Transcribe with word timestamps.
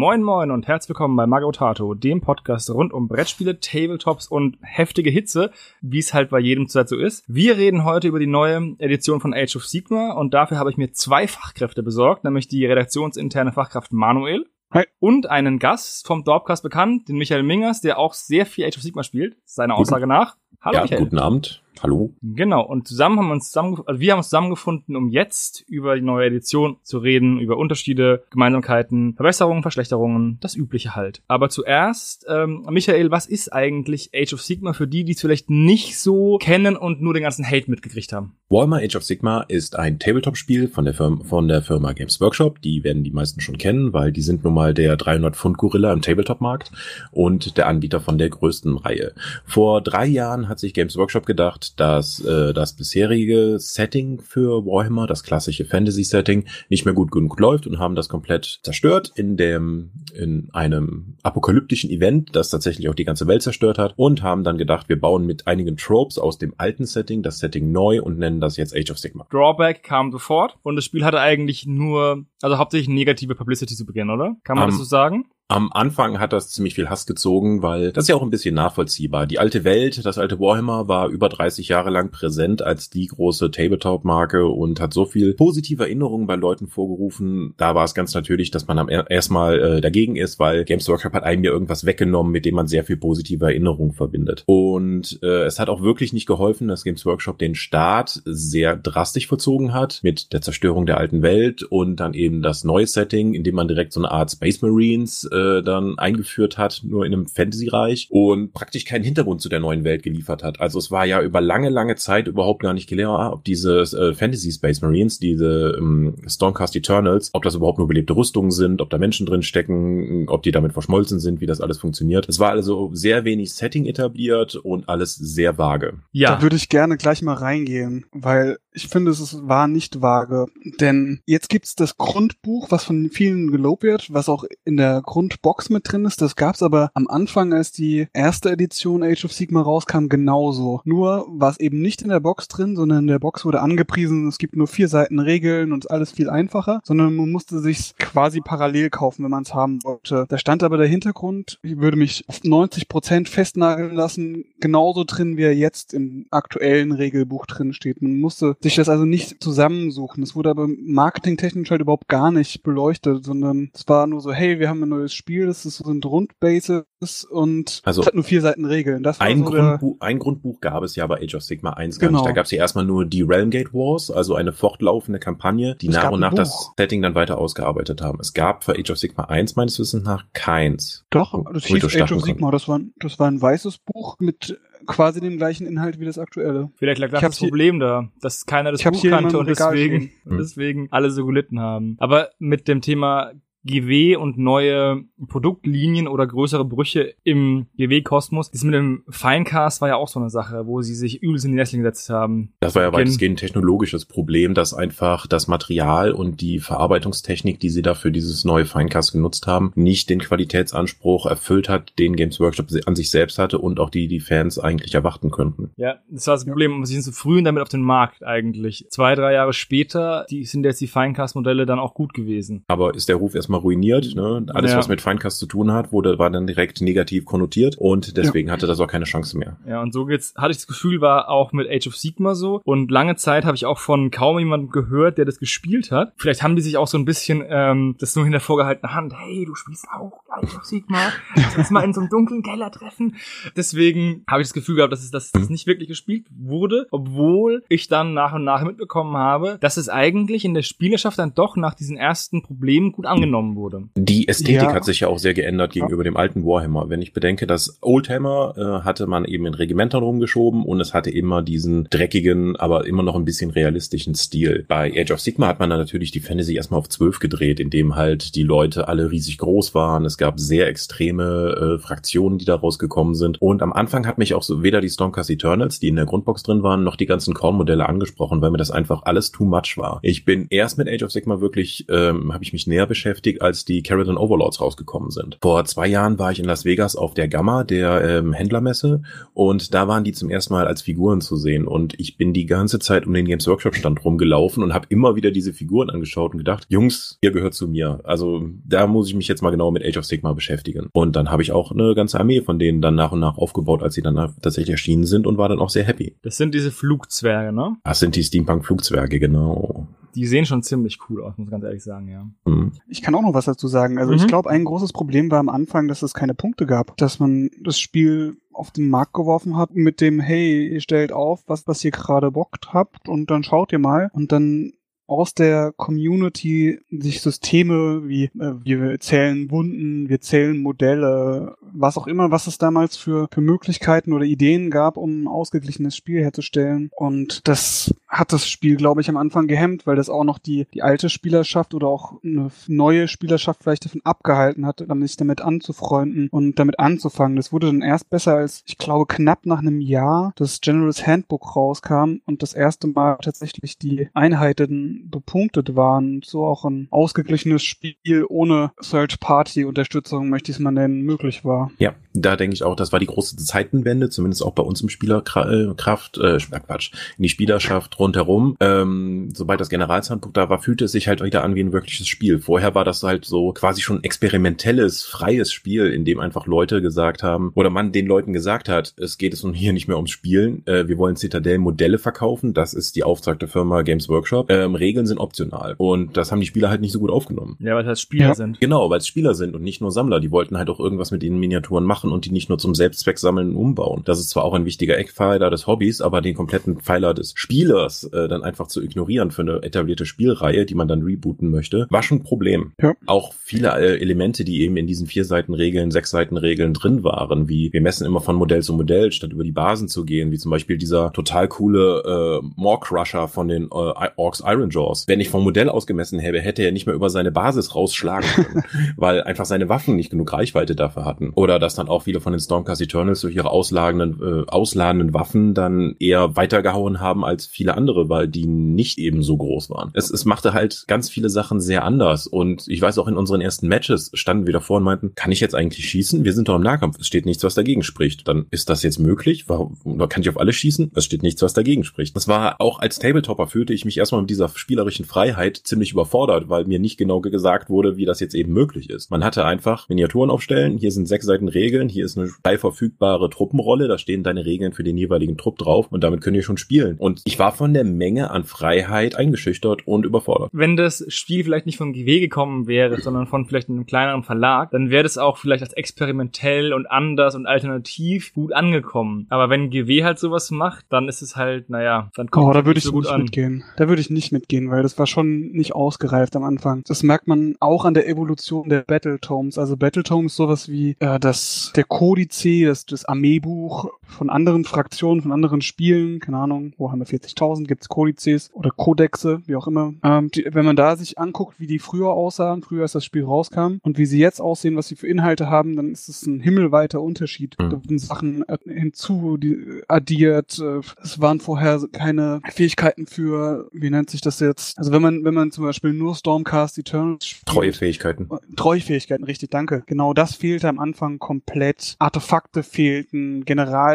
Moin 0.00 0.22
moin 0.22 0.52
und 0.52 0.68
herzlich 0.68 0.90
willkommen 0.90 1.16
bei 1.16 1.26
Mago 1.26 1.50
Tato, 1.50 1.92
dem 1.92 2.20
Podcast 2.20 2.70
rund 2.70 2.92
um 2.92 3.08
Brettspiele, 3.08 3.58
Tabletops 3.58 4.28
und 4.28 4.56
heftige 4.62 5.10
Hitze, 5.10 5.50
wie 5.80 5.98
es 5.98 6.14
halt 6.14 6.30
bei 6.30 6.38
jedem 6.38 6.68
Zeit 6.68 6.88
so 6.88 6.96
ist. 6.96 7.24
Wir 7.26 7.56
reden 7.56 7.82
heute 7.82 8.06
über 8.06 8.20
die 8.20 8.28
neue 8.28 8.76
Edition 8.78 9.20
von 9.20 9.34
Age 9.34 9.56
of 9.56 9.66
Sigma 9.66 10.12
und 10.12 10.34
dafür 10.34 10.56
habe 10.56 10.70
ich 10.70 10.76
mir 10.76 10.92
zwei 10.92 11.26
Fachkräfte 11.26 11.82
besorgt, 11.82 12.22
nämlich 12.22 12.46
die 12.46 12.64
redaktionsinterne 12.64 13.50
Fachkraft 13.50 13.92
Manuel 13.92 14.46
Hi. 14.70 14.84
und 15.00 15.28
einen 15.28 15.58
Gast 15.58 16.06
vom 16.06 16.22
Dorpcast 16.22 16.62
bekannt, 16.62 17.08
den 17.08 17.16
Michael 17.16 17.42
Mingers, 17.42 17.80
der 17.80 17.98
auch 17.98 18.14
sehr 18.14 18.46
viel 18.46 18.66
Age 18.66 18.76
of 18.76 18.84
Sigma 18.84 19.02
spielt, 19.02 19.36
seiner 19.44 19.74
Aussage 19.74 20.06
nach. 20.06 20.36
Hallo 20.60 20.76
ja, 20.76 20.82
Michael. 20.82 21.00
guten 21.00 21.18
Abend. 21.18 21.60
Hallo. 21.82 22.14
Genau, 22.22 22.62
und 22.64 22.88
zusammen 22.88 23.18
haben 23.18 23.28
wir 23.28 23.34
uns 23.34 23.48
zusammen, 23.50 23.80
also 23.86 24.00
wir 24.00 24.12
haben 24.12 24.18
uns 24.18 24.28
zusammengefunden, 24.28 24.96
um 24.96 25.08
jetzt 25.08 25.64
über 25.68 25.94
die 25.94 26.02
neue 26.02 26.26
Edition 26.26 26.76
zu 26.82 26.98
reden, 26.98 27.38
über 27.38 27.56
Unterschiede, 27.56 28.24
Gemeinsamkeiten, 28.30 29.14
Verbesserungen, 29.14 29.62
Verschlechterungen, 29.62 30.38
das 30.40 30.56
Übliche 30.56 30.96
halt. 30.96 31.22
Aber 31.28 31.48
zuerst, 31.48 32.26
ähm, 32.28 32.66
Michael, 32.68 33.10
was 33.10 33.26
ist 33.26 33.52
eigentlich 33.52 34.10
Age 34.14 34.34
of 34.34 34.42
Sigma 34.42 34.72
für 34.72 34.88
die, 34.88 35.04
die 35.04 35.12
es 35.12 35.20
vielleicht 35.20 35.50
nicht 35.50 35.98
so 35.98 36.38
kennen 36.38 36.76
und 36.76 37.00
nur 37.00 37.14
den 37.14 37.22
ganzen 37.22 37.48
Hate 37.48 37.70
mitgekriegt 37.70 38.12
haben? 38.12 38.34
Warhammer 38.50 38.78
Age 38.78 38.96
of 38.96 39.04
Sigma 39.04 39.42
ist 39.42 39.76
ein 39.76 39.98
Tabletop-Spiel 39.98 40.68
von 40.68 40.86
der, 40.86 40.94
Firma, 40.94 41.22
von 41.24 41.48
der 41.48 41.60
Firma 41.62 41.92
Games 41.92 42.18
Workshop. 42.20 42.62
Die 42.62 42.82
werden 42.82 43.04
die 43.04 43.10
meisten 43.10 43.40
schon 43.40 43.58
kennen, 43.58 43.92
weil 43.92 44.10
die 44.10 44.22
sind 44.22 44.42
nun 44.42 44.54
mal 44.54 44.72
der 44.72 44.96
300-Pfund-Gorilla 44.96 45.92
im 45.92 46.00
Tabletop-Markt 46.00 46.72
und 47.12 47.58
der 47.58 47.66
Anbieter 47.68 48.00
von 48.00 48.16
der 48.16 48.30
größten 48.30 48.78
Reihe. 48.78 49.12
Vor 49.44 49.82
drei 49.82 50.06
Jahren 50.06 50.48
hat 50.48 50.58
sich 50.58 50.72
Games 50.72 50.96
Workshop 50.96 51.26
gedacht, 51.26 51.67
dass 51.76 52.20
äh, 52.20 52.52
das 52.52 52.74
bisherige 52.74 53.58
Setting 53.58 54.20
für 54.20 54.64
Warhammer, 54.66 55.06
das 55.06 55.22
klassische 55.22 55.64
Fantasy-Setting, 55.64 56.46
nicht 56.68 56.84
mehr 56.84 56.94
gut 56.94 57.10
genug 57.10 57.38
läuft 57.40 57.66
und 57.66 57.78
haben 57.78 57.94
das 57.94 58.08
komplett 58.08 58.60
zerstört 58.62 59.12
in 59.14 59.36
dem 59.36 59.90
in 60.14 60.48
einem 60.52 61.16
apokalyptischen 61.22 61.90
Event, 61.90 62.34
das 62.34 62.50
tatsächlich 62.50 62.88
auch 62.88 62.94
die 62.94 63.04
ganze 63.04 63.26
Welt 63.26 63.42
zerstört 63.42 63.78
hat 63.78 63.94
und 63.96 64.22
haben 64.22 64.44
dann 64.44 64.58
gedacht, 64.58 64.88
wir 64.88 65.00
bauen 65.00 65.26
mit 65.26 65.46
einigen 65.46 65.76
Tropes 65.76 66.18
aus 66.18 66.38
dem 66.38 66.54
alten 66.56 66.86
Setting 66.86 67.22
das 67.22 67.38
Setting 67.38 67.72
neu 67.72 68.02
und 68.02 68.18
nennen 68.18 68.40
das 68.40 68.56
jetzt 68.56 68.74
Age 68.76 68.90
of 68.90 68.98
Sigma. 68.98 69.26
Drawback 69.30 69.82
kam 69.82 70.10
sofort 70.12 70.56
und 70.62 70.76
das 70.76 70.84
Spiel 70.84 71.04
hatte 71.04 71.20
eigentlich 71.20 71.66
nur, 71.66 72.24
also 72.42 72.58
hauptsächlich 72.58 72.88
negative 72.88 73.34
Publicity 73.34 73.74
zu 73.74 73.86
Beginn, 73.86 74.10
oder? 74.10 74.36
Kann 74.44 74.56
man 74.56 74.64
Um, 74.64 74.70
das 74.70 74.78
so 74.78 74.84
sagen? 74.84 75.26
Am 75.50 75.72
Anfang 75.72 76.20
hat 76.20 76.34
das 76.34 76.50
ziemlich 76.50 76.74
viel 76.74 76.90
Hass 76.90 77.06
gezogen, 77.06 77.62
weil 77.62 77.90
das 77.90 78.04
ist 78.04 78.08
ja 78.08 78.16
auch 78.16 78.22
ein 78.22 78.28
bisschen 78.28 78.54
nachvollziehbar. 78.54 79.26
Die 79.26 79.38
alte 79.38 79.64
Welt, 79.64 80.04
das 80.04 80.18
alte 80.18 80.38
Warhammer 80.38 80.88
war 80.88 81.08
über 81.08 81.30
30 81.30 81.68
Jahre 81.68 81.88
lang 81.88 82.10
präsent 82.10 82.60
als 82.60 82.90
die 82.90 83.06
große 83.06 83.50
Tabletop-Marke 83.50 84.46
und 84.46 84.78
hat 84.78 84.92
so 84.92 85.06
viel 85.06 85.32
positive 85.32 85.84
Erinnerungen 85.84 86.26
bei 86.26 86.36
Leuten 86.36 86.66
vorgerufen. 86.66 87.54
Da 87.56 87.74
war 87.74 87.84
es 87.84 87.94
ganz 87.94 88.12
natürlich, 88.12 88.50
dass 88.50 88.66
man 88.66 88.78
am 88.78 88.90
er 88.90 89.10
erstmal 89.10 89.58
äh, 89.58 89.80
dagegen 89.80 90.16
ist, 90.16 90.38
weil 90.38 90.66
Games 90.66 90.86
Workshop 90.86 91.14
hat 91.14 91.24
einem 91.24 91.42
ja 91.42 91.50
irgendwas 91.50 91.86
weggenommen, 91.86 92.30
mit 92.30 92.44
dem 92.44 92.54
man 92.54 92.66
sehr 92.66 92.84
viel 92.84 92.98
positive 92.98 93.46
Erinnerungen 93.46 93.94
verbindet. 93.94 94.42
Und 94.44 95.18
äh, 95.22 95.44
es 95.44 95.58
hat 95.58 95.70
auch 95.70 95.80
wirklich 95.80 96.12
nicht 96.12 96.26
geholfen, 96.26 96.68
dass 96.68 96.84
Games 96.84 97.06
Workshop 97.06 97.38
den 97.38 97.54
Start 97.54 98.20
sehr 98.26 98.76
drastisch 98.76 99.28
verzogen 99.28 99.72
hat 99.72 100.00
mit 100.02 100.34
der 100.34 100.42
Zerstörung 100.42 100.84
der 100.84 100.98
alten 100.98 101.22
Welt 101.22 101.62
und 101.62 101.96
dann 101.96 102.12
eben 102.12 102.42
das 102.42 102.64
neue 102.64 102.86
Setting, 102.86 103.32
in 103.32 103.44
dem 103.44 103.54
man 103.54 103.66
direkt 103.66 103.94
so 103.94 104.00
eine 104.00 104.10
Art 104.10 104.30
Space 104.30 104.60
Marines 104.60 105.24
äh, 105.24 105.37
dann 105.62 105.98
eingeführt 105.98 106.58
hat, 106.58 106.82
nur 106.84 107.04
in 107.04 107.12
einem 107.12 107.26
Fantasy-Reich 107.26 108.08
und 108.10 108.52
praktisch 108.52 108.84
keinen 108.84 109.04
Hintergrund 109.04 109.40
zu 109.40 109.48
der 109.48 109.60
neuen 109.60 109.84
Welt 109.84 110.02
geliefert 110.02 110.42
hat. 110.42 110.60
Also 110.60 110.78
es 110.78 110.90
war 110.90 111.04
ja 111.04 111.22
über 111.22 111.40
lange, 111.40 111.68
lange 111.68 111.96
Zeit 111.96 112.28
überhaupt 112.28 112.62
gar 112.62 112.74
nicht 112.74 112.88
klar, 112.88 113.32
ob 113.32 113.44
diese 113.44 113.80
äh, 113.80 114.14
Fantasy 114.14 114.52
Space 114.52 114.82
Marines, 114.82 115.18
diese 115.18 115.76
ähm, 115.78 116.16
Stormcast 116.26 116.76
Eternals, 116.76 117.30
ob 117.32 117.42
das 117.42 117.54
überhaupt 117.54 117.78
nur 117.78 117.88
belebte 117.88 118.16
Rüstungen 118.16 118.50
sind, 118.50 118.80
ob 118.80 118.90
da 118.90 118.98
Menschen 118.98 119.26
drin 119.26 119.42
stecken, 119.42 120.28
ob 120.28 120.42
die 120.42 120.52
damit 120.52 120.72
verschmolzen 120.72 121.20
sind, 121.20 121.40
wie 121.40 121.46
das 121.46 121.60
alles 121.60 121.78
funktioniert. 121.78 122.28
Es 122.28 122.38
war 122.38 122.50
also 122.50 122.90
sehr 122.92 123.24
wenig 123.24 123.54
Setting 123.54 123.86
etabliert 123.86 124.56
und 124.56 124.88
alles 124.88 125.14
sehr 125.14 125.58
vage. 125.58 125.94
Ja. 126.12 126.36
Da 126.36 126.42
würde 126.42 126.56
ich 126.56 126.68
gerne 126.68 126.96
gleich 126.96 127.22
mal 127.22 127.34
reingehen, 127.34 128.06
weil 128.12 128.58
ich 128.78 128.88
finde, 128.88 129.10
es 129.10 129.48
war 129.48 129.66
nicht 129.66 130.00
vage. 130.00 130.46
Denn 130.80 131.20
jetzt 131.26 131.48
gibt's 131.48 131.74
das 131.74 131.96
Grundbuch, 131.96 132.70
was 132.70 132.84
von 132.84 133.10
vielen 133.10 133.50
gelobt 133.50 133.82
wird, 133.82 134.12
was 134.12 134.28
auch 134.28 134.44
in 134.64 134.76
der 134.76 135.02
Grundbox 135.02 135.68
mit 135.68 135.90
drin 135.90 136.04
ist. 136.04 136.22
Das 136.22 136.36
gab's 136.36 136.62
aber 136.62 136.90
am 136.94 137.08
Anfang, 137.08 137.52
als 137.52 137.72
die 137.72 138.06
erste 138.12 138.50
Edition 138.50 139.02
Age 139.02 139.24
of 139.24 139.32
Sigma 139.32 139.62
rauskam, 139.62 140.06
genauso. 140.08 140.80
Nur 140.84 141.26
war 141.28 141.50
es 141.50 141.58
eben 141.58 141.80
nicht 141.80 142.02
in 142.02 142.08
der 142.08 142.20
Box 142.20 142.46
drin, 142.46 142.76
sondern 142.76 143.00
in 143.00 143.06
der 143.08 143.18
Box 143.18 143.44
wurde 143.44 143.60
angepriesen, 143.60 144.28
es 144.28 144.38
gibt 144.38 144.54
nur 144.54 144.68
vier 144.68 144.86
Seiten 144.86 145.18
Regeln 145.18 145.72
und 145.72 145.90
alles 145.90 146.12
viel 146.12 146.30
einfacher, 146.30 146.80
sondern 146.84 147.16
man 147.16 147.30
musste 147.30 147.58
sich's 147.58 147.94
quasi 147.98 148.40
parallel 148.40 148.90
kaufen, 148.90 149.24
wenn 149.24 149.32
man 149.32 149.42
es 149.42 149.54
haben 149.54 149.82
wollte. 149.82 150.26
Da 150.28 150.38
stand 150.38 150.62
aber 150.62 150.76
der 150.76 150.86
Hintergrund, 150.86 151.58
ich 151.62 151.78
würde 151.78 151.96
mich 151.96 152.24
auf 152.28 152.44
90 152.44 152.88
Prozent 152.88 153.28
festnageln 153.28 153.94
lassen, 153.94 154.44
genauso 154.60 155.02
drin, 155.02 155.36
wie 155.36 155.42
er 155.42 155.54
jetzt 155.54 155.94
im 155.94 156.26
aktuellen 156.30 156.92
Regelbuch 156.92 157.46
drin 157.46 157.72
steht. 157.72 158.02
Man 158.02 158.20
musste 158.20 158.56
sich 158.60 158.67
das 158.76 158.88
also 158.88 159.04
nicht 159.04 159.42
zusammensuchen. 159.42 160.22
Es 160.22 160.34
wurde 160.34 160.50
aber 160.50 160.66
marketingtechnisch 160.68 161.70
halt 161.70 161.80
überhaupt 161.80 162.08
gar 162.08 162.30
nicht 162.30 162.62
beleuchtet, 162.62 163.24
sondern 163.24 163.70
es 163.74 163.86
war 163.88 164.06
nur 164.06 164.20
so, 164.20 164.32
hey, 164.32 164.58
wir 164.58 164.68
haben 164.68 164.82
ein 164.82 164.88
neues 164.88 165.14
Spiel, 165.14 165.46
das 165.46 165.64
ist, 165.64 165.78
sind 165.78 166.04
Rundbases 166.04 166.84
und 167.30 167.80
Also 167.84 168.00
es 168.02 168.06
hat 168.06 168.14
nur 168.14 168.24
vier 168.24 168.40
Seiten 168.40 168.64
Regeln. 168.64 169.02
Das 169.02 169.20
Ein, 169.20 169.44
so 169.44 169.50
der, 169.50 169.60
Grundbuch, 169.78 169.96
ein 170.00 170.18
Grundbuch 170.18 170.60
gab 170.60 170.82
es 170.82 170.96
ja 170.96 171.06
bei 171.06 171.16
Age 171.22 171.36
of 171.36 171.42
Sigma 171.42 171.70
1 171.70 171.98
gar 171.98 172.08
Genau. 172.08 172.20
nicht. 172.20 172.28
Da 172.28 172.32
gab 172.32 172.44
es 172.46 172.50
ja 172.50 172.58
erstmal 172.58 172.84
nur 172.84 173.04
die 173.06 173.22
Realmgate 173.22 173.72
Wars, 173.72 174.10
also 174.10 174.34
eine 174.34 174.52
fortlaufende 174.52 175.18
Kampagne, 175.18 175.76
die 175.76 175.88
Es 175.88 175.94
nach 175.94 176.10
und 176.10 176.20
nach 176.20 176.34
das. 176.34 176.70
Setting 176.78 177.02
dann 177.02 177.14
weiter 177.14 177.38
ausgearbeitet 177.38 178.00
haben. 178.02 178.18
Es 178.20 178.32
gab 178.32 178.64
für 178.64 178.72
Age 178.72 178.90
of 178.90 178.98
Sigma 178.98 179.24
1 179.24 179.56
meines 179.56 179.78
Wissens 179.78 180.04
nach 180.04 180.24
keins. 180.32 181.04
Doch, 181.10 181.44
das 181.52 181.64
hieß 181.64 181.84
Age 181.84 182.12
of 182.12 182.22
Sigma. 182.22 182.50
Das 182.50 182.68
war, 182.68 182.80
das 182.96 183.18
war 183.18 183.28
ein 183.30 183.40
weißes 183.40 183.78
Buch 183.78 184.16
mit 184.18 184.58
quasi 184.86 185.20
dem 185.20 185.36
gleichen 185.36 185.66
Inhalt 185.66 185.98
wie 186.00 186.04
das 186.04 186.18
aktuelle. 186.18 186.70
Vielleicht 186.76 187.00
lag 187.00 187.10
das 187.10 187.20
das 187.20 187.38
Problem 187.38 187.78
da, 187.78 188.10
dass 188.20 188.46
keiner 188.46 188.72
das 188.72 188.82
Buch 188.82 189.02
kannte 189.02 189.38
und 189.38 189.46
deswegen, 189.48 190.10
stehen. 190.24 190.38
deswegen 190.38 190.88
alle 190.90 191.10
so 191.10 191.26
gelitten 191.26 191.60
haben. 191.60 191.96
Aber 191.98 192.30
mit 192.38 192.68
dem 192.68 192.80
Thema 192.80 193.32
GW 193.68 194.16
und 194.16 194.38
neue 194.38 195.04
Produktlinien 195.28 196.08
oder 196.08 196.26
größere 196.26 196.64
Brüche 196.64 197.14
im 197.22 197.66
GW-Kosmos, 197.76 198.50
das 198.50 198.64
mit 198.64 198.74
dem 198.74 199.04
Finecast 199.08 199.80
war 199.80 199.88
ja 199.88 199.96
auch 199.96 200.08
so 200.08 200.18
eine 200.18 200.30
Sache, 200.30 200.66
wo 200.66 200.82
sie 200.82 200.94
sich 200.94 201.22
übelst 201.22 201.44
in 201.44 201.52
die 201.52 201.56
Nesseln 201.56 201.82
gesetzt 201.82 202.10
haben. 202.10 202.52
Das 202.60 202.74
war 202.74 202.82
ja 202.82 202.92
weitestgehend 202.92 203.34
ein 203.34 203.40
technologisches 203.40 204.06
Problem, 204.06 204.54
dass 204.54 204.74
einfach 204.74 205.26
das 205.26 205.46
Material 205.48 206.12
und 206.12 206.40
die 206.40 206.58
Verarbeitungstechnik, 206.58 207.60
die 207.60 207.70
sie 207.70 207.82
da 207.82 207.94
für 207.94 208.10
dieses 208.10 208.44
neue 208.44 208.64
Finecast 208.64 209.12
genutzt 209.12 209.46
haben, 209.46 209.72
nicht 209.74 210.10
den 210.10 210.20
Qualitätsanspruch 210.20 211.26
erfüllt 211.26 211.68
hat, 211.68 211.98
den 211.98 212.16
Games 212.16 212.40
Workshop 212.40 212.68
an 212.86 212.96
sich 212.96 213.10
selbst 213.10 213.38
hatte 213.38 213.58
und 213.58 213.80
auch 213.80 213.90
die 213.90 214.08
die 214.08 214.20
Fans 214.20 214.58
eigentlich 214.58 214.94
erwarten 214.94 215.30
könnten. 215.30 215.70
Ja, 215.76 215.98
das 216.10 216.26
war 216.26 216.34
das 216.34 216.46
Problem. 216.46 216.84
Sie 216.84 216.94
sind 216.94 217.02
zu 217.02 217.12
früh 217.12 217.42
damit 217.42 217.62
auf 217.62 217.68
den 217.68 217.82
Markt 217.82 218.24
eigentlich. 218.24 218.86
Zwei, 218.90 219.14
drei 219.14 219.34
Jahre 219.34 219.52
später 219.52 220.26
die 220.30 220.44
sind 220.44 220.64
jetzt 220.64 220.80
die 220.80 220.86
Finecast-Modelle 220.86 221.66
dann 221.66 221.78
auch 221.78 221.94
gut 221.94 222.14
gewesen. 222.14 222.64
Aber 222.68 222.94
ist 222.94 223.08
der 223.08 223.16
Ruf 223.16 223.34
erstmal 223.34 223.57
ruiniert, 223.58 224.14
ne? 224.14 224.44
Alles, 224.54 224.72
Ja. 224.72 224.78
was 224.78 224.88
mit 224.88 225.00
Finecast 225.00 225.38
zu 225.38 225.46
tun 225.46 225.72
hat, 225.72 225.92
wurde, 225.92 226.18
war 226.18 226.30
dann 226.30 226.46
direkt 226.46 226.80
negativ 226.80 227.24
konnotiert 227.24 227.76
und 227.78 228.16
deswegen 228.16 228.50
hatte 228.50 228.66
das 228.66 228.80
auch 228.80 228.86
keine 228.86 229.04
Chance 229.04 229.36
mehr. 229.38 229.56
Ja, 229.66 229.82
und 229.82 229.92
so 229.92 230.04
geht's, 230.06 230.34
hatte 230.36 230.50
ich 230.52 230.56
das 230.58 230.66
Gefühl, 230.66 231.00
war 231.00 231.28
auch 231.28 231.52
mit 231.52 231.68
Age 231.70 231.86
of 231.88 231.96
Sigma 231.96 232.34
so. 232.34 232.60
Und 232.64 232.90
lange 232.90 233.16
Zeit 233.16 233.44
habe 233.44 233.56
ich 233.56 233.66
auch 233.66 233.78
von 233.78 234.10
kaum 234.10 234.38
jemandem 234.38 234.70
gehört, 234.70 235.18
der 235.18 235.24
das 235.24 235.38
gespielt 235.38 235.90
hat. 235.90 236.12
Vielleicht 236.16 236.42
haben 236.42 236.56
die 236.56 236.62
sich 236.62 236.76
auch 236.76 236.86
so 236.88 236.98
ein 236.98 237.04
bisschen 237.04 237.44
ähm, 237.48 237.96
das 237.98 238.14
nur 238.16 238.24
hinter 238.24 238.40
vorgehaltener 238.40 238.94
Hand. 238.94 239.12
Hey, 239.16 239.44
du 239.44 239.54
spielst 239.54 239.86
auch 239.92 240.20
Age 240.38 240.56
of 240.56 240.64
Sigma. 240.64 241.12
Lass 241.36 241.56
uns 241.56 241.70
mal 241.70 241.84
in 241.84 241.92
so 241.92 242.00
einem 242.00 242.08
dunklen 242.10 242.42
Keller 242.42 242.70
treffen. 242.70 243.16
Deswegen 243.56 244.22
habe 244.28 244.42
ich 244.42 244.48
das 244.48 244.54
Gefühl 244.54 244.76
gehabt, 244.76 244.92
dass 244.92 245.02
es 245.02 245.10
dass 245.10 245.32
das 245.32 245.48
nicht 245.50 245.66
wirklich 245.66 245.88
gespielt 245.88 246.26
wurde, 246.36 246.86
obwohl 246.90 247.64
ich 247.68 247.88
dann 247.88 248.14
nach 248.14 248.32
und 248.34 248.44
nach 248.44 248.62
mitbekommen 248.64 249.16
habe, 249.16 249.58
dass 249.60 249.76
es 249.76 249.88
eigentlich 249.88 250.44
in 250.44 250.54
der 250.54 250.62
Spielerschaft 250.62 251.18
dann 251.18 251.34
doch 251.34 251.56
nach 251.56 251.74
diesen 251.74 251.96
ersten 251.96 252.42
Problemen 252.42 252.92
gut 252.92 253.06
angenommen 253.06 253.56
wurde. 253.56 253.84
Die 253.96 254.28
Ästhetik 254.28 254.62
Ja. 254.62 254.72
hat 254.74 254.84
sich 254.84 255.00
ja 255.00 255.08
auch 255.08 255.18
sehr 255.18 255.34
geändert 255.34 255.72
gegenüber 255.72 256.04
dem 256.04 256.16
alten 256.16 256.44
Warhammer. 256.44 256.88
Wenn 256.88 257.02
ich 257.02 257.12
bedenke, 257.12 257.46
dass 257.46 257.78
Oldhammer 257.80 258.54
äh, 258.56 258.84
hatte 258.84 259.06
man 259.06 259.24
eben 259.24 259.46
in 259.46 259.54
Regimentern 259.54 260.02
rumgeschoben 260.02 260.64
und 260.64 260.80
es 260.80 260.94
hatte 260.94 261.10
immer 261.10 261.42
diesen 261.42 261.84
dreckigen, 261.90 262.56
aber 262.56 262.86
immer 262.86 263.02
noch 263.02 263.14
ein 263.16 263.24
bisschen 263.24 263.50
realistischen 263.50 264.14
Stil. 264.14 264.64
Bei 264.68 264.92
Age 264.96 265.12
of 265.12 265.20
Sigma 265.20 265.46
hat 265.46 265.58
man 265.60 265.70
dann 265.70 265.78
natürlich 265.78 266.10
die 266.10 266.20
Fantasy 266.20 266.54
erstmal 266.56 266.78
auf 266.80 266.88
12 266.88 267.18
gedreht, 267.18 267.60
indem 267.60 267.96
halt 267.96 268.34
die 268.34 268.42
Leute 268.42 268.88
alle 268.88 269.10
riesig 269.10 269.38
groß 269.38 269.74
waren. 269.74 270.04
Es 270.04 270.18
gab 270.18 270.27
sehr 270.36 270.68
extreme 270.68 271.76
äh, 271.76 271.78
Fraktionen, 271.78 272.38
die 272.38 272.44
da 272.44 272.56
rausgekommen 272.56 273.14
sind. 273.14 273.40
Und 273.40 273.62
am 273.62 273.72
Anfang 273.72 274.06
hat 274.06 274.18
mich 274.18 274.34
auch 274.34 274.42
so 274.42 274.62
weder 274.62 274.80
die 274.80 274.88
Stormcast 274.88 275.30
Eternals, 275.30 275.80
die 275.80 275.88
in 275.88 275.96
der 275.96 276.06
Grundbox 276.06 276.42
drin 276.42 276.62
waren, 276.62 276.84
noch 276.84 276.96
die 276.96 277.06
ganzen 277.06 277.34
Korn-Modelle 277.34 277.88
angesprochen, 277.88 278.42
weil 278.42 278.50
mir 278.50 278.58
das 278.58 278.70
einfach 278.70 279.02
alles 279.04 279.30
too 279.30 279.44
much 279.44 279.76
war. 279.76 280.00
Ich 280.02 280.24
bin 280.24 280.46
erst 280.50 280.78
mit 280.78 280.88
Age 280.88 281.04
of 281.04 281.12
Sigma 281.12 281.40
wirklich, 281.40 281.86
ähm, 281.88 282.32
habe 282.32 282.44
ich 282.44 282.52
mich 282.52 282.66
näher 282.66 282.86
beschäftigt, 282.86 283.42
als 283.42 283.64
die 283.64 283.82
Carrion 283.82 284.18
Overlords 284.18 284.60
rausgekommen 284.60 285.10
sind. 285.10 285.38
Vor 285.40 285.64
zwei 285.64 285.86
Jahren 285.86 286.18
war 286.18 286.32
ich 286.32 286.38
in 286.38 286.44
Las 286.44 286.64
Vegas 286.64 286.96
auf 286.96 287.14
der 287.14 287.28
Gamma, 287.28 287.64
der 287.64 288.02
ähm, 288.02 288.32
Händlermesse, 288.32 289.02
und 289.34 289.72
da 289.74 289.88
waren 289.88 290.04
die 290.04 290.12
zum 290.12 290.30
ersten 290.30 290.52
Mal 290.52 290.66
als 290.66 290.82
Figuren 290.82 291.20
zu 291.20 291.36
sehen. 291.36 291.66
Und 291.66 291.98
ich 291.98 292.16
bin 292.16 292.32
die 292.32 292.46
ganze 292.46 292.78
Zeit 292.78 293.06
um 293.06 293.14
den 293.14 293.24
Games 293.24 293.46
Workshop 293.46 293.74
Stand 293.74 294.04
rumgelaufen 294.04 294.62
und 294.62 294.74
habe 294.74 294.86
immer 294.88 295.16
wieder 295.16 295.30
diese 295.30 295.52
Figuren 295.52 295.90
angeschaut 295.90 296.32
und 296.32 296.38
gedacht, 296.38 296.66
Jungs, 296.68 297.18
ihr 297.20 297.30
gehört 297.30 297.54
zu 297.54 297.68
mir. 297.68 298.00
Also 298.04 298.48
da 298.64 298.86
muss 298.86 299.08
ich 299.08 299.14
mich 299.14 299.28
jetzt 299.28 299.42
mal 299.42 299.50
genau 299.50 299.70
mit 299.70 299.84
Age 299.84 299.98
of 299.98 300.04
Sigma 300.04 300.17
beschäftigen. 300.22 300.88
Und 300.92 301.16
dann 301.16 301.30
habe 301.30 301.42
ich 301.42 301.52
auch 301.52 301.72
eine 301.72 301.94
ganze 301.94 302.18
Armee 302.18 302.42
von 302.42 302.58
denen 302.58 302.80
dann 302.80 302.94
nach 302.94 303.12
und 303.12 303.20
nach 303.20 303.38
aufgebaut, 303.38 303.82
als 303.82 303.94
sie 303.94 304.02
dann 304.02 304.16
tatsächlich 304.16 304.70
erschienen 304.70 305.04
sind 305.04 305.26
und 305.26 305.38
war 305.38 305.48
dann 305.48 305.58
auch 305.58 305.70
sehr 305.70 305.84
happy. 305.84 306.16
Das 306.22 306.36
sind 306.36 306.54
diese 306.54 306.70
Flugzwerge, 306.70 307.52
ne? 307.52 307.76
Das 307.84 307.98
sind 307.98 308.16
die 308.16 308.22
Steampunk-Flugzwerge, 308.22 309.18
genau. 309.18 309.86
Die 310.14 310.26
sehen 310.26 310.46
schon 310.46 310.62
ziemlich 310.62 310.98
cool 311.08 311.22
aus, 311.22 311.36
muss 311.36 311.46
ich 311.46 311.50
ganz 311.52 311.64
ehrlich 311.64 311.84
sagen, 311.84 312.08
ja. 312.08 312.26
Mhm. 312.44 312.72
Ich 312.88 313.02
kann 313.02 313.14
auch 313.14 313.22
noch 313.22 313.34
was 313.34 313.44
dazu 313.44 313.68
sagen. 313.68 313.98
Also 313.98 314.12
mhm. 314.12 314.18
ich 314.18 314.26
glaube, 314.26 314.50
ein 314.50 314.64
großes 314.64 314.92
Problem 314.92 315.30
war 315.30 315.38
am 315.38 315.48
Anfang, 315.48 315.86
dass 315.86 316.02
es 316.02 316.14
keine 316.14 316.34
Punkte 316.34 316.66
gab. 316.66 316.96
Dass 316.96 317.20
man 317.20 317.50
das 317.62 317.78
Spiel 317.78 318.36
auf 318.52 318.72
den 318.72 318.88
Markt 318.88 319.12
geworfen 319.12 319.56
hat 319.56 319.74
mit 319.74 320.00
dem, 320.00 320.18
hey, 320.18 320.66
ihr 320.66 320.80
stellt 320.80 321.12
auf, 321.12 321.44
was, 321.46 321.68
was 321.68 321.84
ihr 321.84 321.92
gerade 321.92 322.32
bockt 322.32 322.72
habt 322.72 323.08
und 323.08 323.30
dann 323.30 323.44
schaut 323.44 323.72
ihr 323.72 323.78
mal. 323.78 324.10
Und 324.12 324.32
dann 324.32 324.72
aus 325.08 325.32
der 325.32 325.72
Community 325.72 326.80
sich 326.90 327.22
Systeme 327.22 328.06
wie 328.06 328.24
äh, 328.24 328.52
wir 328.62 329.00
zählen 329.00 329.50
Wunden, 329.50 330.08
wir 330.08 330.20
zählen 330.20 330.58
Modelle, 330.58 331.56
was 331.72 331.96
auch 331.96 332.06
immer, 332.06 332.30
was 332.30 332.46
es 332.46 332.58
damals 332.58 332.96
für, 332.96 333.28
für 333.32 333.40
Möglichkeiten 333.40 334.12
oder 334.12 334.24
Ideen 334.24 334.70
gab, 334.70 334.96
um 334.96 335.22
ein 335.22 335.28
ausgeglichenes 335.28 335.96
Spiel 335.96 336.22
herzustellen. 336.22 336.90
Und 336.96 337.46
das 337.48 337.94
hat 338.06 338.32
das 338.32 338.48
Spiel, 338.48 338.76
glaube 338.76 339.00
ich, 339.00 339.08
am 339.08 339.16
Anfang 339.16 339.46
gehemmt, 339.46 339.86
weil 339.86 339.96
das 339.96 340.10
auch 340.10 340.24
noch 340.24 340.38
die, 340.38 340.66
die 340.74 340.82
alte 340.82 341.08
Spielerschaft 341.08 341.74
oder 341.74 341.88
auch 341.88 342.22
eine 342.24 342.50
neue 342.66 343.08
Spielerschaft 343.08 343.62
vielleicht 343.62 343.84
davon 343.84 344.00
abgehalten 344.04 344.66
hat, 344.66 344.82
sich 345.08 345.16
damit 345.16 345.40
anzufreunden 345.40 346.28
und 346.30 346.58
damit 346.58 346.78
anzufangen. 346.78 347.36
Das 347.36 347.52
wurde 347.52 347.68
dann 347.68 347.82
erst 347.82 348.10
besser, 348.10 348.34
als 348.34 348.62
ich 348.66 348.78
glaube, 348.78 349.06
knapp 349.06 349.46
nach 349.46 349.60
einem 349.60 349.80
Jahr 349.80 350.32
das 350.36 350.60
General's 350.60 351.06
Handbook 351.06 351.56
rauskam 351.56 352.16
und 352.26 352.42
das 352.42 352.54
erste 352.54 352.88
Mal 352.88 353.18
tatsächlich 353.22 353.78
die 353.78 354.08
Einheiten 354.14 355.08
bepunktet 355.10 355.76
waren. 355.76 356.20
So 356.24 356.44
auch 356.44 356.64
ein 356.64 356.88
ausgeglichenes 356.90 357.62
Spiel 357.62 358.24
ohne 358.28 358.72
Third-Party-Unterstützung, 358.80 360.28
möchte 360.28 360.50
ich 360.50 360.58
es 360.58 360.62
mal 360.62 360.70
nennen, 360.70 361.02
möglich 361.02 361.44
war. 361.44 361.57
Ja, 361.78 361.94
da 362.22 362.36
denke 362.36 362.54
ich 362.54 362.62
auch, 362.62 362.76
das 362.76 362.92
war 362.92 363.00
die 363.00 363.06
große 363.06 363.36
Zeitenwende, 363.36 364.10
zumindest 364.10 364.42
auch 364.42 364.52
bei 364.52 364.62
uns 364.62 364.80
im 364.80 364.88
Spielerkraft, 364.88 366.18
äh, 366.18 366.38
Quatsch, 366.38 366.92
in 367.16 367.22
die 367.22 367.28
Spielerschaft 367.28 367.98
rundherum. 367.98 368.56
Ähm, 368.60 369.30
sobald 369.34 369.60
das 369.60 369.68
Generalshandbuch 369.68 370.32
da 370.32 370.48
war, 370.48 370.60
fühlte 370.60 370.86
es 370.86 370.92
sich 370.92 371.08
halt 371.08 371.22
wieder 371.22 371.44
an 371.44 371.54
wie 371.54 371.60
ein 371.60 371.72
wirkliches 371.72 372.08
Spiel. 372.08 372.38
Vorher 372.38 372.74
war 372.74 372.84
das 372.84 373.02
halt 373.02 373.24
so 373.24 373.52
quasi 373.52 373.82
schon 373.82 374.04
experimentelles, 374.04 375.04
freies 375.04 375.52
Spiel, 375.52 375.86
in 375.86 376.04
dem 376.04 376.20
einfach 376.20 376.46
Leute 376.46 376.82
gesagt 376.82 377.22
haben, 377.22 377.52
oder 377.54 377.70
man 377.70 377.92
den 377.92 378.06
Leuten 378.06 378.32
gesagt 378.32 378.68
hat, 378.68 378.94
es 378.96 379.18
geht 379.18 379.32
es 379.32 379.42
nun 379.42 379.54
hier 379.54 379.72
nicht 379.72 379.88
mehr 379.88 379.96
ums 379.96 380.10
Spielen, 380.10 380.66
äh, 380.66 380.88
wir 380.88 380.98
wollen 380.98 381.16
Citadel 381.16 381.58
Modelle 381.58 381.98
verkaufen, 381.98 382.54
das 382.54 382.74
ist 382.74 382.96
die 382.96 383.04
auftragte 383.04 383.48
Firma 383.48 383.82
Games 383.82 384.08
Workshop. 384.08 384.50
Ähm, 384.50 384.74
Regeln 384.74 385.06
sind 385.06 385.18
optional. 385.18 385.74
Und 385.78 386.16
das 386.16 386.32
haben 386.32 386.40
die 386.40 386.46
Spieler 386.46 386.70
halt 386.70 386.80
nicht 386.80 386.92
so 386.92 386.98
gut 386.98 387.10
aufgenommen. 387.10 387.56
Ja, 387.60 387.74
weil 387.74 387.82
es 387.82 387.88
halt 387.88 387.98
Spieler 387.98 388.28
ja. 388.28 388.34
sind. 388.34 388.60
Genau, 388.60 388.90
weil 388.90 388.98
es 388.98 389.06
Spieler 389.06 389.34
sind 389.34 389.54
und 389.54 389.62
nicht 389.62 389.80
nur 389.80 389.90
Sammler. 389.90 390.20
Die 390.20 390.30
wollten 390.30 390.58
halt 390.58 390.70
auch 390.70 390.80
irgendwas 390.80 391.10
mit 391.10 391.22
den 391.22 391.38
Miniaturen 391.38 391.84
machen 391.84 392.07
und 392.12 392.24
die 392.24 392.32
nicht 392.32 392.48
nur 392.48 392.58
zum 392.58 392.74
Selbstzweck 392.74 393.18
sammeln 393.18 393.50
und 393.50 393.56
umbauen. 393.56 394.02
Das 394.04 394.18
ist 394.18 394.30
zwar 394.30 394.44
auch 394.44 394.54
ein 394.54 394.64
wichtiger 394.64 394.98
Eckpfeiler 394.98 395.50
des 395.50 395.66
Hobbys, 395.66 396.00
aber 396.00 396.20
den 396.20 396.34
kompletten 396.34 396.80
Pfeiler 396.80 397.14
des 397.14 397.32
Spielers 397.34 398.04
äh, 398.12 398.28
dann 398.28 398.42
einfach 398.42 398.68
zu 398.68 398.82
ignorieren 398.82 399.30
für 399.30 399.42
eine 399.42 399.62
etablierte 399.62 400.06
Spielreihe, 400.06 400.66
die 400.66 400.74
man 400.74 400.88
dann 400.88 401.02
rebooten 401.02 401.50
möchte, 401.50 401.86
war 401.90 402.02
schon 402.02 402.18
ein 402.18 402.22
Problem. 402.22 402.72
Ja. 402.80 402.94
Auch 403.06 403.32
viele 403.34 403.68
äh, 403.78 404.00
Elemente, 404.00 404.44
die 404.44 404.62
eben 404.62 404.76
in 404.76 404.86
diesen 404.86 405.06
vier 405.06 405.24
Seiten 405.24 405.54
Regeln, 405.54 405.90
sechs 405.90 406.10
Seiten 406.10 406.36
Regeln 406.36 406.74
drin 406.74 407.04
waren, 407.04 407.48
wie 407.48 407.72
wir 407.72 407.80
messen 407.80 408.06
immer 408.06 408.20
von 408.20 408.36
Modell 408.36 408.62
zu 408.62 408.72
Modell, 408.72 409.12
statt 409.12 409.32
über 409.32 409.44
die 409.44 409.52
Basen 409.52 409.88
zu 409.88 410.04
gehen, 410.04 410.30
wie 410.30 410.38
zum 410.38 410.50
Beispiel 410.50 410.78
dieser 410.78 411.12
total 411.12 411.48
coole 411.48 412.40
äh, 412.42 412.46
Maw 412.56 412.78
Crusher 412.80 413.28
von 413.28 413.48
den 413.48 413.64
äh, 413.64 414.08
Orcs 414.16 414.42
Iron 414.44 414.70
Jaws. 414.70 415.04
Wenn 415.06 415.20
ich 415.20 415.28
vom 415.28 415.44
Modell 415.44 415.68
ausgemessen 415.68 416.18
hätte, 416.18 416.40
hätte 416.40 416.62
er 416.62 416.72
nicht 416.72 416.86
mehr 416.86 416.94
über 416.94 417.10
seine 417.10 417.32
Basis 417.32 417.74
rausschlagen 417.74 418.28
können, 418.30 418.64
weil 418.96 419.22
einfach 419.22 419.44
seine 419.44 419.68
Waffen 419.68 419.96
nicht 419.96 420.10
genug 420.10 420.32
Reichweite 420.32 420.74
dafür 420.74 421.04
hatten. 421.04 421.32
Oder 421.34 421.58
dass 421.58 421.74
dann 421.74 421.88
auch 421.88 421.97
viele 422.02 422.20
von 422.20 422.32
den 422.32 422.40
Stormcast 422.40 422.80
Eternals 422.80 423.20
durch 423.20 423.34
ihre 423.34 423.50
ausladenden, 423.50 424.20
äh, 424.20 424.44
ausladenden 424.48 425.14
Waffen 425.14 425.54
dann 425.54 425.96
eher 425.98 426.36
weitergehauen 426.36 427.00
haben 427.00 427.24
als 427.24 427.46
viele 427.46 427.76
andere, 427.76 428.08
weil 428.08 428.28
die 428.28 428.46
nicht 428.46 428.98
eben 428.98 429.22
so 429.22 429.36
groß 429.36 429.70
waren. 429.70 429.90
Es, 429.94 430.10
es 430.10 430.24
machte 430.24 430.52
halt 430.52 430.84
ganz 430.86 431.10
viele 431.10 431.30
Sachen 431.30 431.60
sehr 431.60 431.84
anders 431.84 432.26
und 432.26 432.66
ich 432.68 432.80
weiß 432.80 432.98
auch 432.98 433.08
in 433.08 433.16
unseren 433.16 433.40
ersten 433.40 433.68
Matches 433.68 434.10
standen 434.14 434.46
wir 434.46 434.52
davor 434.52 434.78
und 434.78 434.84
meinten, 434.84 435.14
kann 435.14 435.32
ich 435.32 435.40
jetzt 435.40 435.54
eigentlich 435.54 435.88
schießen? 435.88 436.24
Wir 436.24 436.32
sind 436.32 436.48
doch 436.48 436.56
im 436.56 436.62
Nahkampf. 436.62 436.98
Es 437.00 437.06
steht 437.06 437.26
nichts, 437.26 437.44
was 437.44 437.54
dagegen 437.54 437.82
spricht. 437.82 438.28
Dann 438.28 438.46
ist 438.50 438.70
das 438.70 438.82
jetzt 438.82 438.98
möglich? 438.98 439.48
Warum, 439.48 439.76
kann 440.08 440.22
ich 440.22 440.28
auf 440.28 440.38
alle 440.38 440.52
schießen? 440.52 440.92
Es 440.94 441.04
steht 441.04 441.22
nichts, 441.22 441.42
was 441.42 441.54
dagegen 441.54 441.84
spricht. 441.84 442.16
Das 442.16 442.28
war 442.28 442.60
auch 442.60 442.78
als 442.78 442.98
Tabletopper 442.98 443.46
fühlte 443.46 443.72
ich 443.72 443.84
mich 443.84 443.98
erstmal 443.98 444.22
mit 444.22 444.30
dieser 444.30 444.48
spielerischen 444.48 445.04
Freiheit 445.04 445.56
ziemlich 445.56 445.92
überfordert, 445.92 446.48
weil 446.48 446.64
mir 446.64 446.78
nicht 446.78 446.98
genau 446.98 447.20
gesagt 447.20 447.70
wurde, 447.70 447.96
wie 447.96 448.04
das 448.04 448.20
jetzt 448.20 448.34
eben 448.34 448.52
möglich 448.52 448.90
ist. 448.90 449.10
Man 449.10 449.24
hatte 449.24 449.44
einfach 449.44 449.88
Miniaturen 449.88 450.30
aufstellen, 450.30 450.78
hier 450.78 450.92
sind 450.92 451.06
sechs 451.06 451.26
Seiten 451.26 451.48
Regeln, 451.48 451.77
hier 451.86 452.04
ist 452.04 452.18
eine 452.18 452.28
frei 452.28 452.58
verfügbare 452.58 453.30
Truppenrolle, 453.30 453.86
da 453.86 453.98
stehen 453.98 454.24
deine 454.24 454.44
Regeln 454.44 454.72
für 454.72 454.82
den 454.82 454.96
jeweiligen 454.96 455.36
Trupp 455.36 455.58
drauf 455.58 455.86
und 455.90 456.02
damit 456.02 456.20
könnt 456.20 456.36
ihr 456.36 456.42
schon 456.42 456.56
spielen. 456.56 456.96
Und 456.98 457.22
ich 457.24 457.38
war 457.38 457.52
von 457.52 457.74
der 457.74 457.84
Menge 457.84 458.30
an 458.30 458.44
Freiheit 458.44 459.14
eingeschüchtert 459.14 459.86
und 459.86 460.04
überfordert. 460.04 460.50
Wenn 460.52 460.76
das 460.76 461.04
Spiel 461.08 461.44
vielleicht 461.44 461.66
nicht 461.66 461.78
von 461.78 461.92
GW 461.92 462.18
gekommen 462.20 462.66
wäre, 462.66 463.00
sondern 463.00 463.26
von 463.26 463.46
vielleicht 463.46 463.68
einem 463.68 463.86
kleineren 463.86 464.24
Verlag, 464.24 464.70
dann 464.72 464.90
wäre 464.90 465.02
das 465.02 465.18
auch 465.18 465.36
vielleicht 465.36 465.62
als 465.62 465.74
experimentell 465.74 466.72
und 466.72 466.86
anders 466.86 467.34
und 467.34 467.46
alternativ 467.46 468.32
gut 468.34 468.52
angekommen. 468.52 469.26
Aber 469.28 469.50
wenn 469.50 469.70
GW 469.70 470.04
halt 470.04 470.18
sowas 470.18 470.50
macht, 470.50 470.86
dann 470.88 471.08
ist 471.08 471.22
es 471.22 471.36
halt, 471.36 471.70
naja, 471.70 472.10
dann 472.16 472.30
kommt 472.30 472.46
oh, 472.46 472.52
da 472.52 472.64
würde 472.64 472.78
ich 472.78 472.84
so 472.84 472.92
gut 472.92 473.04
nicht 473.04 473.12
an. 473.12 473.22
mitgehen. 473.22 473.64
Da 473.76 473.88
würde 473.88 474.00
ich 474.00 474.10
nicht 474.10 474.32
mitgehen, 474.32 474.70
weil 474.70 474.82
das 474.82 474.98
war 474.98 475.06
schon 475.06 475.50
nicht 475.52 475.74
ausgereift 475.74 476.34
am 476.36 476.44
Anfang. 476.44 476.82
Das 476.86 477.02
merkt 477.02 477.28
man 477.28 477.56
auch 477.60 477.84
an 477.84 477.94
der 477.94 478.08
Evolution 478.08 478.68
der 478.68 478.80
Battletomes. 478.80 479.58
Also 479.58 479.76
Battletomes 479.76 480.34
sowas 480.34 480.68
wie 480.68 480.96
äh, 481.00 481.18
das 481.18 481.67
der 481.72 481.84
Kodice, 481.84 482.66
das, 482.66 482.86
das 482.86 483.04
Armeebuch 483.04 483.90
von 484.08 484.30
anderen 484.30 484.64
Fraktionen, 484.64 485.22
von 485.22 485.32
anderen 485.32 485.60
Spielen, 485.60 486.18
keine 486.20 486.38
Ahnung, 486.38 486.72
wo 486.76 486.90
haben 486.90 486.98
wir 486.98 487.06
40.000, 487.06 487.66
gibt's 487.66 487.88
Kodizes 487.88 488.50
oder 488.52 488.70
Kodexe, 488.70 489.42
wie 489.46 489.56
auch 489.56 489.66
immer. 489.66 489.94
Ähm, 490.02 490.30
die, 490.30 490.46
wenn 490.50 490.64
man 490.64 490.76
da 490.76 490.96
sich 490.96 491.18
anguckt, 491.18 491.60
wie 491.60 491.66
die 491.66 491.78
früher 491.78 492.10
aussahen, 492.10 492.62
früher 492.62 492.82
als 492.82 492.92
das 492.92 493.04
Spiel 493.04 493.24
rauskam 493.24 493.78
und 493.82 493.98
wie 493.98 494.06
sie 494.06 494.18
jetzt 494.18 494.40
aussehen, 494.40 494.76
was 494.76 494.88
sie 494.88 494.96
für 494.96 495.06
Inhalte 495.06 495.48
haben, 495.48 495.76
dann 495.76 495.92
ist 495.92 496.08
es 496.08 496.26
ein 496.26 496.40
himmelweiter 496.40 497.00
Unterschied. 497.00 497.56
Mhm. 497.58 497.70
Da 497.70 497.76
wurden 497.76 497.98
Sachen 497.98 498.44
hinzu 498.64 499.36
die, 499.36 499.82
addiert. 499.88 500.58
Äh, 500.58 500.80
es 501.02 501.20
waren 501.20 501.40
vorher 501.40 501.80
keine 501.92 502.40
Fähigkeiten 502.50 503.06
für, 503.06 503.68
wie 503.72 503.90
nennt 503.90 504.10
sich 504.10 504.20
das 504.20 504.40
jetzt? 504.40 504.78
Also 504.78 504.92
wenn 504.92 505.02
man, 505.02 505.24
wenn 505.24 505.34
man 505.34 505.50
zum 505.50 505.64
Beispiel 505.64 505.92
nur 505.92 506.14
Stormcast 506.14 506.78
Eternals 506.78 507.26
spielt, 507.26 507.46
Treuefähigkeiten. 507.46 508.28
Treuefähigkeiten, 508.56 509.24
richtig, 509.24 509.50
danke. 509.50 509.82
Genau 509.86 510.14
das 510.14 510.34
fehlte 510.34 510.68
am 510.68 510.78
Anfang 510.78 511.18
komplett. 511.18 511.96
Artefakte 511.98 512.62
fehlten, 512.62 513.44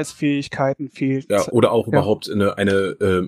Generalsfähigkeiten 0.03 0.89
fehlten. 0.89 1.33
Ja, 1.33 1.48
oder 1.51 1.72
auch 1.72 1.88
ja. 1.88 1.93
überhaupt 1.93 2.29
eine, 2.29 2.57
eine 2.57 2.74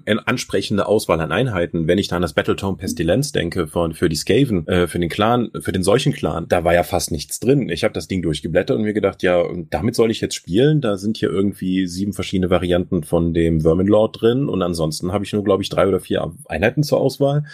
äh, 0.06 0.16
ansprechende 0.26 0.86
Auswahl 0.86 1.20
an 1.22 1.32
Einheiten. 1.32 1.88
Wenn 1.88 1.98
ich 1.98 2.08
da 2.08 2.18
an 2.18 2.22
das 2.22 2.34
Battletome 2.34 2.78
Pestilenz 2.78 3.32
denke, 3.32 3.68
von, 3.68 3.94
für 3.94 4.10
die 4.10 4.16
Skaven, 4.16 4.68
äh, 4.68 4.88
für 4.88 5.00
den 5.00 5.10
Clan, 5.10 5.52
für 5.60 5.72
den 5.72 5.84
solchen 5.84 6.14
Clan, 6.14 6.48
da 6.48 6.64
war 6.64 6.74
ja 6.74 6.84
fast 6.84 7.12
nichts 7.12 7.40
drin. 7.40 7.70
Ich 7.70 7.84
habe 7.84 7.94
das 7.94 8.08
Ding 8.08 8.22
durchgeblättert 8.22 8.78
und 8.78 8.84
mir 8.84 8.94
gedacht, 8.94 9.24
ja, 9.24 9.44
damit 9.70 9.96
soll 9.96 10.12
ich 10.12 10.22
jetzt 10.22 10.36
spielen. 10.36 10.82
Da 10.82 10.98
sind 10.98 11.18
hier 11.18 11.30
irgendwie 11.30 11.88
sieben 11.88 12.14
verschiedene 12.14 12.50
Varianten 12.50 13.04
von 13.04 13.34
dem 13.34 13.62
Verminlord 13.62 14.22
drin 14.22 14.50
und 14.50 14.62
ansonsten 14.62 15.12
habe 15.12 15.24
ich 15.24 15.34
nur, 15.34 15.44
glaube 15.44 15.64
ich, 15.64 15.70
drei 15.70 15.88
oder 15.88 16.00
vier 16.00 16.34
Einheiten 16.48 16.84
zur 16.84 17.00
Auswahl. 17.00 17.46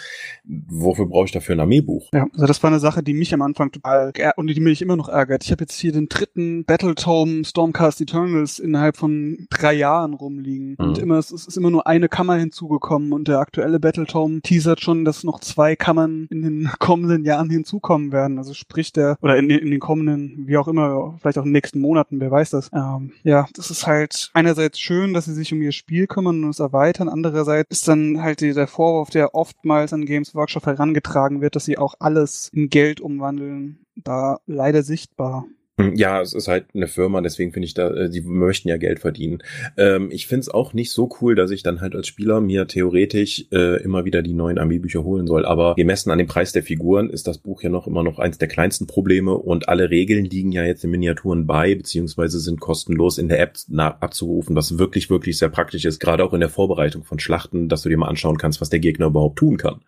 Wofür 0.44 1.06
brauche 1.06 1.26
ich 1.26 1.32
dafür 1.32 1.56
ein 1.56 1.60
Armeebuch? 1.60 2.08
Ja, 2.12 2.26
also 2.34 2.46
das 2.46 2.62
war 2.62 2.70
eine 2.70 2.80
Sache, 2.80 3.02
die 3.02 3.14
mich 3.14 3.32
am 3.34 3.42
Anfang 3.42 3.70
total 3.70 4.12
und 4.36 4.46
die 4.48 4.60
mich 4.60 4.82
immer 4.82 4.96
noch 4.96 5.08
ärgert. 5.08 5.44
Ich 5.44 5.52
habe 5.52 5.62
jetzt 5.62 5.78
hier 5.78 5.92
den 5.92 6.08
dritten 6.08 6.64
Battletome 6.64 7.44
Stormcast 7.44 8.00
Eternals 8.00 8.58
innerhalb 8.58 8.96
von 8.96 9.11
drei 9.50 9.72
Jahren 9.74 10.14
rumliegen. 10.14 10.76
Mhm. 10.78 10.84
Und 10.84 10.98
immer, 10.98 11.18
es 11.18 11.30
ist 11.30 11.56
immer 11.56 11.70
nur 11.70 11.86
eine 11.86 12.08
Kammer 12.08 12.36
hinzugekommen 12.36 13.12
und 13.12 13.28
der 13.28 13.38
aktuelle 13.38 13.80
Battletome 13.80 14.40
teasert 14.42 14.80
schon, 14.80 15.04
dass 15.04 15.24
noch 15.24 15.40
zwei 15.40 15.76
Kammern 15.76 16.26
in 16.30 16.42
den 16.42 16.70
kommenden 16.78 17.24
Jahren 17.24 17.50
hinzukommen 17.50 18.12
werden. 18.12 18.38
Also 18.38 18.54
sprich 18.54 18.92
der, 18.92 19.16
oder 19.22 19.36
in, 19.36 19.48
den- 19.48 19.58
in 19.60 19.70
den 19.70 19.80
kommenden, 19.80 20.46
wie 20.46 20.56
auch 20.56 20.68
immer, 20.68 21.14
vielleicht 21.20 21.38
auch 21.38 21.42
in 21.44 21.48
den 21.48 21.52
nächsten 21.52 21.80
Monaten, 21.80 22.20
wer 22.20 22.30
weiß 22.30 22.50
das. 22.50 22.70
Ähm, 22.72 23.12
ja, 23.24 23.46
das 23.54 23.70
ist 23.70 23.86
halt 23.86 24.30
einerseits 24.34 24.78
schön, 24.78 25.14
dass 25.14 25.24
sie 25.26 25.34
sich 25.34 25.52
um 25.52 25.62
ihr 25.62 25.72
Spiel 25.72 26.06
kümmern 26.06 26.44
und 26.44 26.50
es 26.50 26.60
erweitern. 26.60 27.08
Andererseits 27.08 27.70
ist 27.70 27.88
dann 27.88 28.22
halt 28.22 28.40
der 28.40 28.66
Vorwurf, 28.66 29.10
der 29.10 29.34
oftmals 29.34 29.92
an 29.92 30.06
Games 30.06 30.34
Workshop 30.34 30.66
herangetragen 30.66 31.40
wird, 31.40 31.56
dass 31.56 31.64
sie 31.64 31.78
auch 31.78 31.94
alles 32.00 32.48
in 32.52 32.68
Geld 32.68 33.00
umwandeln, 33.00 33.78
da 33.96 34.38
leider 34.46 34.82
sichtbar. 34.82 35.44
Ja, 35.78 36.20
es 36.20 36.34
ist 36.34 36.48
halt 36.48 36.66
eine 36.74 36.86
Firma, 36.86 37.22
deswegen 37.22 37.50
finde 37.50 37.64
ich 37.64 37.72
da, 37.72 37.88
äh, 37.88 38.10
die 38.10 38.20
möchten 38.20 38.68
ja 38.68 38.76
Geld 38.76 39.00
verdienen. 39.00 39.42
Ähm, 39.78 40.10
ich 40.10 40.26
finde 40.26 40.40
es 40.40 40.48
auch 40.50 40.74
nicht 40.74 40.90
so 40.90 41.08
cool, 41.20 41.34
dass 41.34 41.50
ich 41.50 41.62
dann 41.62 41.80
halt 41.80 41.94
als 41.94 42.08
Spieler 42.08 42.42
mir 42.42 42.66
theoretisch 42.66 43.46
äh, 43.52 43.82
immer 43.82 44.04
wieder 44.04 44.20
die 44.20 44.34
neuen 44.34 44.58
Armeebücher 44.58 45.02
holen 45.02 45.26
soll. 45.26 45.46
Aber 45.46 45.74
gemessen 45.74 46.10
an 46.10 46.18
dem 46.18 46.26
Preis 46.26 46.52
der 46.52 46.62
Figuren 46.62 47.08
ist 47.08 47.26
das 47.26 47.38
Buch 47.38 47.62
ja 47.62 47.70
noch 47.70 47.86
immer 47.86 48.02
noch 48.02 48.18
eins 48.18 48.36
der 48.36 48.48
kleinsten 48.48 48.86
Probleme 48.86 49.32
und 49.32 49.70
alle 49.70 49.88
Regeln 49.88 50.26
liegen 50.26 50.52
ja 50.52 50.62
jetzt 50.62 50.84
in 50.84 50.90
Miniaturen 50.90 51.46
bei, 51.46 51.74
beziehungsweise 51.74 52.38
sind 52.38 52.60
kostenlos 52.60 53.16
in 53.16 53.30
der 53.30 53.40
App 53.40 53.56
abzurufen, 53.78 54.54
was 54.54 54.78
wirklich, 54.78 55.08
wirklich 55.08 55.38
sehr 55.38 55.48
praktisch 55.48 55.86
ist, 55.86 56.00
gerade 56.00 56.22
auch 56.22 56.34
in 56.34 56.40
der 56.40 56.50
Vorbereitung 56.50 57.02
von 57.02 57.18
Schlachten, 57.18 57.70
dass 57.70 57.80
du 57.80 57.88
dir 57.88 57.96
mal 57.96 58.08
anschauen 58.08 58.36
kannst, 58.36 58.60
was 58.60 58.68
der 58.68 58.80
Gegner 58.80 59.06
überhaupt 59.06 59.38
tun 59.38 59.56
kann. 59.56 59.80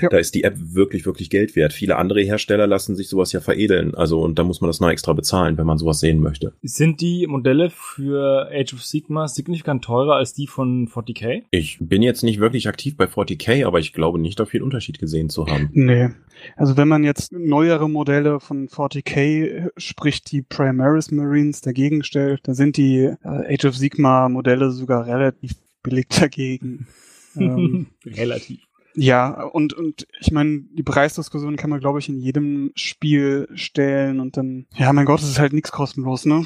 Ja. 0.00 0.10
Da 0.10 0.18
ist 0.18 0.36
die 0.36 0.44
App 0.44 0.54
wirklich, 0.56 1.06
wirklich 1.06 1.28
Geld 1.28 1.56
wert. 1.56 1.72
Viele 1.72 1.96
andere 1.96 2.22
Hersteller 2.22 2.68
lassen 2.68 2.94
sich 2.94 3.08
sowas 3.08 3.32
ja 3.32 3.40
veredeln. 3.40 3.96
Also, 3.96 4.20
und 4.20 4.38
da 4.38 4.44
muss 4.44 4.60
man 4.60 4.68
das 4.68 4.78
noch 4.78 4.90
extra 4.90 5.12
bezahlen, 5.12 5.23
wenn 5.32 5.66
man 5.66 5.78
sowas 5.78 6.00
sehen 6.00 6.20
möchte. 6.20 6.52
Sind 6.62 7.00
die 7.00 7.26
Modelle 7.26 7.70
für 7.70 8.50
Age 8.52 8.74
of 8.74 8.84
Sigma 8.84 9.28
signifikant 9.28 9.84
teurer 9.84 10.16
als 10.16 10.34
die 10.34 10.46
von 10.46 10.88
40k? 10.88 11.42
Ich 11.50 11.78
bin 11.80 12.02
jetzt 12.02 12.22
nicht 12.22 12.40
wirklich 12.40 12.68
aktiv 12.68 12.96
bei 12.96 13.06
40k, 13.06 13.66
aber 13.66 13.78
ich 13.78 13.92
glaube 13.92 14.18
nicht, 14.18 14.38
da 14.38 14.44
viel 14.44 14.62
Unterschied 14.62 14.98
gesehen 14.98 15.30
zu 15.30 15.46
haben. 15.46 15.70
Nee. 15.72 16.10
Also 16.56 16.76
wenn 16.76 16.88
man 16.88 17.04
jetzt 17.04 17.32
neuere 17.32 17.88
Modelle 17.88 18.40
von 18.40 18.68
40k, 18.68 19.70
sprich 19.76 20.22
die 20.22 20.42
Primaris 20.42 21.10
Marines 21.10 21.60
dagegen 21.60 22.02
stellt, 22.02 22.46
dann 22.46 22.54
sind 22.54 22.76
die 22.76 23.02
äh, 23.04 23.54
Age 23.54 23.66
of 23.66 23.76
Sigma 23.76 24.28
Modelle 24.28 24.70
sogar 24.70 25.06
relativ 25.06 25.52
billig 25.82 26.08
dagegen. 26.08 26.86
ähm, 27.36 27.86
Relativ. 28.04 28.60
Ja, 28.96 29.42
und, 29.42 29.74
und 29.74 30.06
ich 30.20 30.30
meine, 30.30 30.62
die 30.72 30.82
Preisdiskussion 30.82 31.56
kann 31.56 31.70
man, 31.70 31.80
glaube 31.80 31.98
ich, 31.98 32.08
in 32.08 32.18
jedem 32.18 32.72
Spiel 32.74 33.48
stellen 33.54 34.20
und 34.20 34.36
dann, 34.36 34.66
ja, 34.76 34.92
mein 34.92 35.06
Gott, 35.06 35.20
es 35.20 35.28
ist 35.28 35.38
halt 35.38 35.52
nichts 35.52 35.72
kostenlos, 35.72 36.24
ne? 36.26 36.44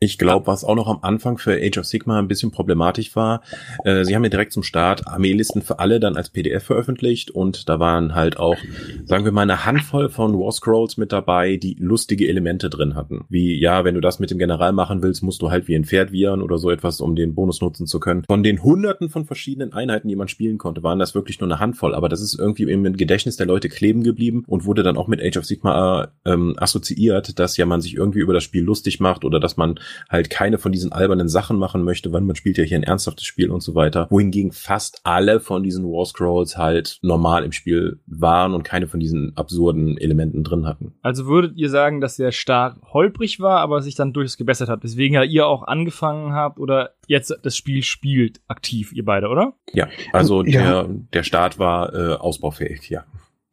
Ich 0.00 0.18
glaube, 0.18 0.46
was 0.46 0.64
auch 0.64 0.74
noch 0.74 0.88
am 0.88 0.98
Anfang 1.02 1.38
für 1.38 1.54
Age 1.54 1.78
of 1.78 1.86
Sigma 1.86 2.18
ein 2.18 2.28
bisschen 2.28 2.50
problematisch 2.50 3.14
war, 3.16 3.42
äh, 3.84 4.04
sie 4.04 4.14
haben 4.14 4.24
ja 4.24 4.30
direkt 4.30 4.52
zum 4.52 4.62
Start 4.62 5.06
Armeelisten 5.06 5.62
für 5.62 5.78
alle 5.78 6.00
dann 6.00 6.16
als 6.16 6.30
PDF 6.30 6.64
veröffentlicht 6.64 7.30
und 7.30 7.68
da 7.68 7.80
waren 7.80 8.14
halt 8.14 8.38
auch, 8.38 8.56
sagen 9.04 9.24
wir 9.24 9.32
mal, 9.32 9.42
eine 9.42 9.64
Handvoll 9.64 10.08
von 10.08 10.38
War 10.38 10.52
Scrolls 10.52 10.96
mit 10.96 11.12
dabei, 11.12 11.56
die 11.56 11.76
lustige 11.78 12.28
Elemente 12.28 12.70
drin 12.70 12.94
hatten. 12.94 13.24
Wie, 13.28 13.58
ja, 13.58 13.84
wenn 13.84 13.94
du 13.94 14.00
das 14.00 14.18
mit 14.18 14.30
dem 14.30 14.38
General 14.38 14.72
machen 14.72 15.02
willst, 15.02 15.22
musst 15.22 15.42
du 15.42 15.50
halt 15.50 15.68
wie 15.68 15.74
ein 15.74 15.84
Pferd 15.84 16.12
wiehern 16.12 16.42
oder 16.42 16.58
so 16.58 16.70
etwas, 16.70 17.00
um 17.00 17.16
den 17.16 17.34
Bonus 17.34 17.60
nutzen 17.60 17.86
zu 17.86 18.00
können. 18.00 18.24
Von 18.26 18.42
den 18.42 18.62
hunderten 18.62 19.08
von 19.08 19.24
verschiedenen 19.24 19.72
Einheiten, 19.72 20.08
die 20.08 20.16
man 20.16 20.28
spielen 20.28 20.58
konnte, 20.58 20.82
waren 20.82 20.98
das 20.98 21.14
wirklich 21.14 21.40
nur 21.40 21.50
eine 21.50 21.60
Handvoll, 21.60 21.94
aber 21.94 22.08
das 22.08 22.20
ist 22.20 22.38
irgendwie 22.38 22.64
im 22.64 22.96
Gedächtnis 22.96 23.36
der 23.36 23.46
Leute 23.46 23.68
kleben 23.68 24.02
geblieben 24.02 24.44
und 24.46 24.64
wurde 24.64 24.82
dann 24.82 24.96
auch 24.96 25.08
mit 25.08 25.22
Age 25.22 25.38
of 25.38 25.44
Sigma 25.44 26.10
äh, 26.24 26.32
ähm, 26.32 26.54
assoziiert, 26.58 27.38
dass 27.38 27.56
ja 27.56 27.66
man 27.66 27.80
sich 27.80 27.94
irgendwie 27.94 28.20
über 28.20 28.32
das 28.32 28.44
Spiel 28.44 28.62
lustig 28.62 29.00
macht 29.00 29.24
oder 29.24 29.40
dass 29.44 29.56
man 29.56 29.78
halt 30.10 30.30
keine 30.30 30.58
von 30.58 30.72
diesen 30.72 30.90
albernen 30.92 31.28
Sachen 31.28 31.58
machen 31.58 31.84
möchte, 31.84 32.12
weil 32.12 32.22
man 32.22 32.34
spielt 32.34 32.58
ja 32.58 32.64
hier 32.64 32.78
ein 32.78 32.82
ernsthaftes 32.82 33.24
Spiel 33.24 33.50
und 33.50 33.62
so 33.62 33.74
weiter. 33.76 34.08
Wohingegen 34.10 34.50
fast 34.50 35.00
alle 35.04 35.38
von 35.38 35.62
diesen 35.62 35.84
War 35.84 36.04
Scrolls 36.06 36.56
halt 36.58 36.98
normal 37.02 37.44
im 37.44 37.52
Spiel 37.52 38.00
waren 38.06 38.54
und 38.54 38.64
keine 38.64 38.88
von 38.88 38.98
diesen 38.98 39.36
absurden 39.36 39.96
Elementen 39.98 40.42
drin 40.42 40.66
hatten. 40.66 40.94
Also 41.02 41.26
würdet 41.26 41.56
ihr 41.56 41.70
sagen, 41.70 42.00
dass 42.00 42.16
der 42.16 42.32
Start 42.32 42.78
holprig 42.92 43.38
war, 43.38 43.60
aber 43.60 43.82
sich 43.82 43.94
dann 43.94 44.12
durchaus 44.12 44.36
gebessert 44.36 44.68
hat, 44.68 44.82
weswegen 44.82 45.14
ja 45.14 45.22
ihr 45.22 45.46
auch 45.46 45.62
angefangen 45.62 46.32
habt 46.32 46.58
oder 46.58 46.94
jetzt 47.06 47.32
das 47.42 47.56
Spiel 47.56 47.82
spielt 47.82 48.40
aktiv, 48.48 48.92
ihr 48.92 49.04
beide, 49.04 49.28
oder? 49.28 49.52
Ja, 49.72 49.88
also 50.12 50.42
Ja. 50.44 50.84
der 50.84 50.88
der 51.12 51.22
Start 51.22 51.58
war 51.58 51.92
äh, 51.94 52.14
ausbaufähig, 52.14 52.88
ja. 52.88 53.04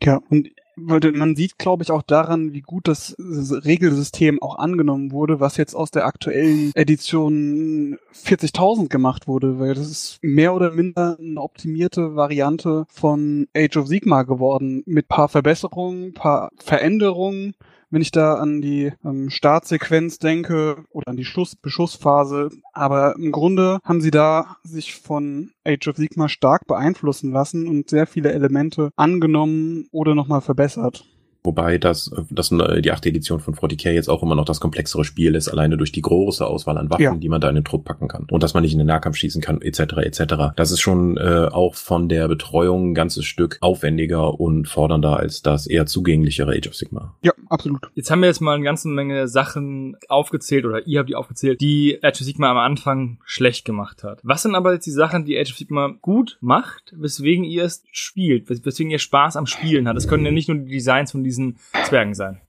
Ja, 0.04 0.20
und 0.30 0.50
weil 0.86 1.12
man 1.14 1.36
sieht, 1.36 1.58
glaube 1.58 1.84
ich, 1.84 1.92
auch 1.92 2.02
daran, 2.02 2.54
wie 2.54 2.62
gut 2.62 2.88
das 2.88 3.16
Regelsystem 3.20 4.42
auch 4.42 4.58
angenommen 4.58 5.12
wurde, 5.12 5.40
was 5.40 5.58
jetzt 5.58 5.76
aus 5.76 5.92
der 5.92 6.06
aktuellen 6.06 6.72
Edition 6.76 7.98
40.000 8.14 8.90
gemacht 8.90 9.28
wurde, 9.28 9.60
weil 9.60 9.74
das 9.74 9.90
ist 9.90 10.20
mehr 10.22 10.54
oder 10.54 10.72
minder 10.72 11.18
eine 11.20 11.42
optimierte 11.42 12.16
Variante 12.16 12.86
von 12.90 13.48
Age 13.56 13.78
of 13.78 13.88
Sigma 13.88 14.24
geworden, 14.24 14.84
mit 14.86 15.08
paar 15.08 15.30
Verbesserungen, 15.30 16.14
paar 16.14 16.52
Veränderungen. 16.58 17.54
Wenn 17.92 18.02
ich 18.02 18.12
da 18.12 18.36
an 18.36 18.62
die 18.62 18.94
ähm, 19.04 19.30
Startsequenz 19.30 20.18
denke 20.18 20.86
oder 20.92 21.10
an 21.10 21.18
die 21.18 21.26
Schluss 21.26 21.58
Beschussphase, 21.58 22.50
aber 22.72 23.18
im 23.18 23.34
Grunde 23.34 23.80
haben 23.84 24.00
sie 24.00 24.12
da 24.12 24.56
sich 24.64 24.96
von 24.96 25.52
Age 25.66 25.90
of 25.90 25.98
Sigma 25.98 26.30
stark 26.30 26.68
beeinflussen 26.68 27.34
lassen 27.34 27.68
und 27.68 27.90
sehr 27.90 28.08
viele 28.08 28.32
Elemente 28.32 28.92
angenommen 28.96 29.90
oder 29.92 30.16
nochmal 30.16 30.40
verbessert. 30.40 31.06
Wobei 31.44 31.78
das, 31.78 32.12
das 32.30 32.52
äh, 32.52 32.82
die 32.82 32.92
achte 32.92 33.10
Edition 33.10 33.40
von 33.40 33.56
40k 33.56 33.92
jetzt 33.92 34.10
auch 34.10 34.22
immer 34.24 34.36
noch 34.36 34.46
das 34.46 34.60
komplexere 34.60 35.04
Spiel 35.04 35.36
ist, 35.36 35.48
alleine 35.50 35.78
durch 35.78 35.92
die 35.92 36.02
große 36.02 36.46
Auswahl 36.46 36.78
an 36.78 36.90
Waffen, 36.90 37.02
Ja. 37.04 37.16
die 37.16 37.30
man 37.30 37.42
da 37.42 37.50
in 37.50 37.56
den 37.56 37.64
Trupp 37.64 37.84
packen 37.86 38.08
kann. 38.08 38.28
Und 38.30 38.44
dass 38.44 38.54
man 38.54 38.64
nicht 38.64 38.74
in 38.74 38.78
den 38.80 38.88
Nahkampf 38.88 39.18
schießen 39.18 39.42
kann, 39.42 39.62
etc. 39.62 39.80
etc. 39.98 40.22
Das 40.56 40.72
ist 40.72 40.80
schon 40.82 41.18
äh, 41.18 41.48
auch 41.52 41.76
von 41.76 42.10
der 42.10 42.28
Betreuung 42.28 42.92
ein 42.92 42.94
ganzes 42.94 43.26
Stück 43.26 43.58
aufwendiger 43.62 44.40
und 44.40 44.68
fordernder 44.68 45.18
als 45.18 45.42
das 45.42 45.66
eher 45.68 45.86
zugänglichere 45.86 46.52
Age 46.56 46.68
of 46.68 46.76
Sigma. 46.76 47.16
Ja, 47.24 47.32
absolut. 47.50 47.90
Jetzt 47.96 48.12
haben 48.12 48.22
wir 48.22 48.28
jetzt 48.28 48.42
mal 48.42 48.56
eine 48.56 48.64
ganze 48.64 48.88
Menge 48.88 49.28
Sachen 49.28 49.98
aufgezählt 50.10 50.66
oder 50.66 50.86
ihr 50.86 51.00
habt 51.00 51.10
die 51.10 51.16
aufgezählt, 51.16 51.60
die 51.62 51.98
Age 52.04 52.22
of 52.22 52.26
Sigma 52.28 52.52
am 52.52 52.58
Anfang 52.58 53.18
schlecht 53.26 53.66
gemacht 53.66 54.04
hat. 54.04 54.20
Was 54.24 54.44
sind 54.44 54.54
aber 54.56 54.74
jetzt 54.74 54.86
die 54.86 54.92
Sachen, 54.92 55.26
die 55.26 55.38
Age 55.40 55.52
of 55.52 55.58
Sigma 55.58 55.94
gut 56.02 56.38
macht, 56.42 56.94
weswegen 56.96 57.44
ihr 57.44 57.64
es 57.64 57.84
spielt, 57.92 58.50
wes- 58.50 58.64
weswegen 58.66 58.92
ihr 58.92 59.00
Spaß 59.00 59.38
am 59.38 59.48
Spielen 59.48 59.88
hat? 59.88 59.96
Das 59.96 60.08
können 60.08 60.26
ja 60.26 60.32
nicht 60.32 60.50
nur 60.50 60.58
die 60.60 60.72
Designs 60.72 61.12
von 61.12 61.24
diesen 61.32 61.58
Zwergen 61.86 62.14
sein. 62.14 62.42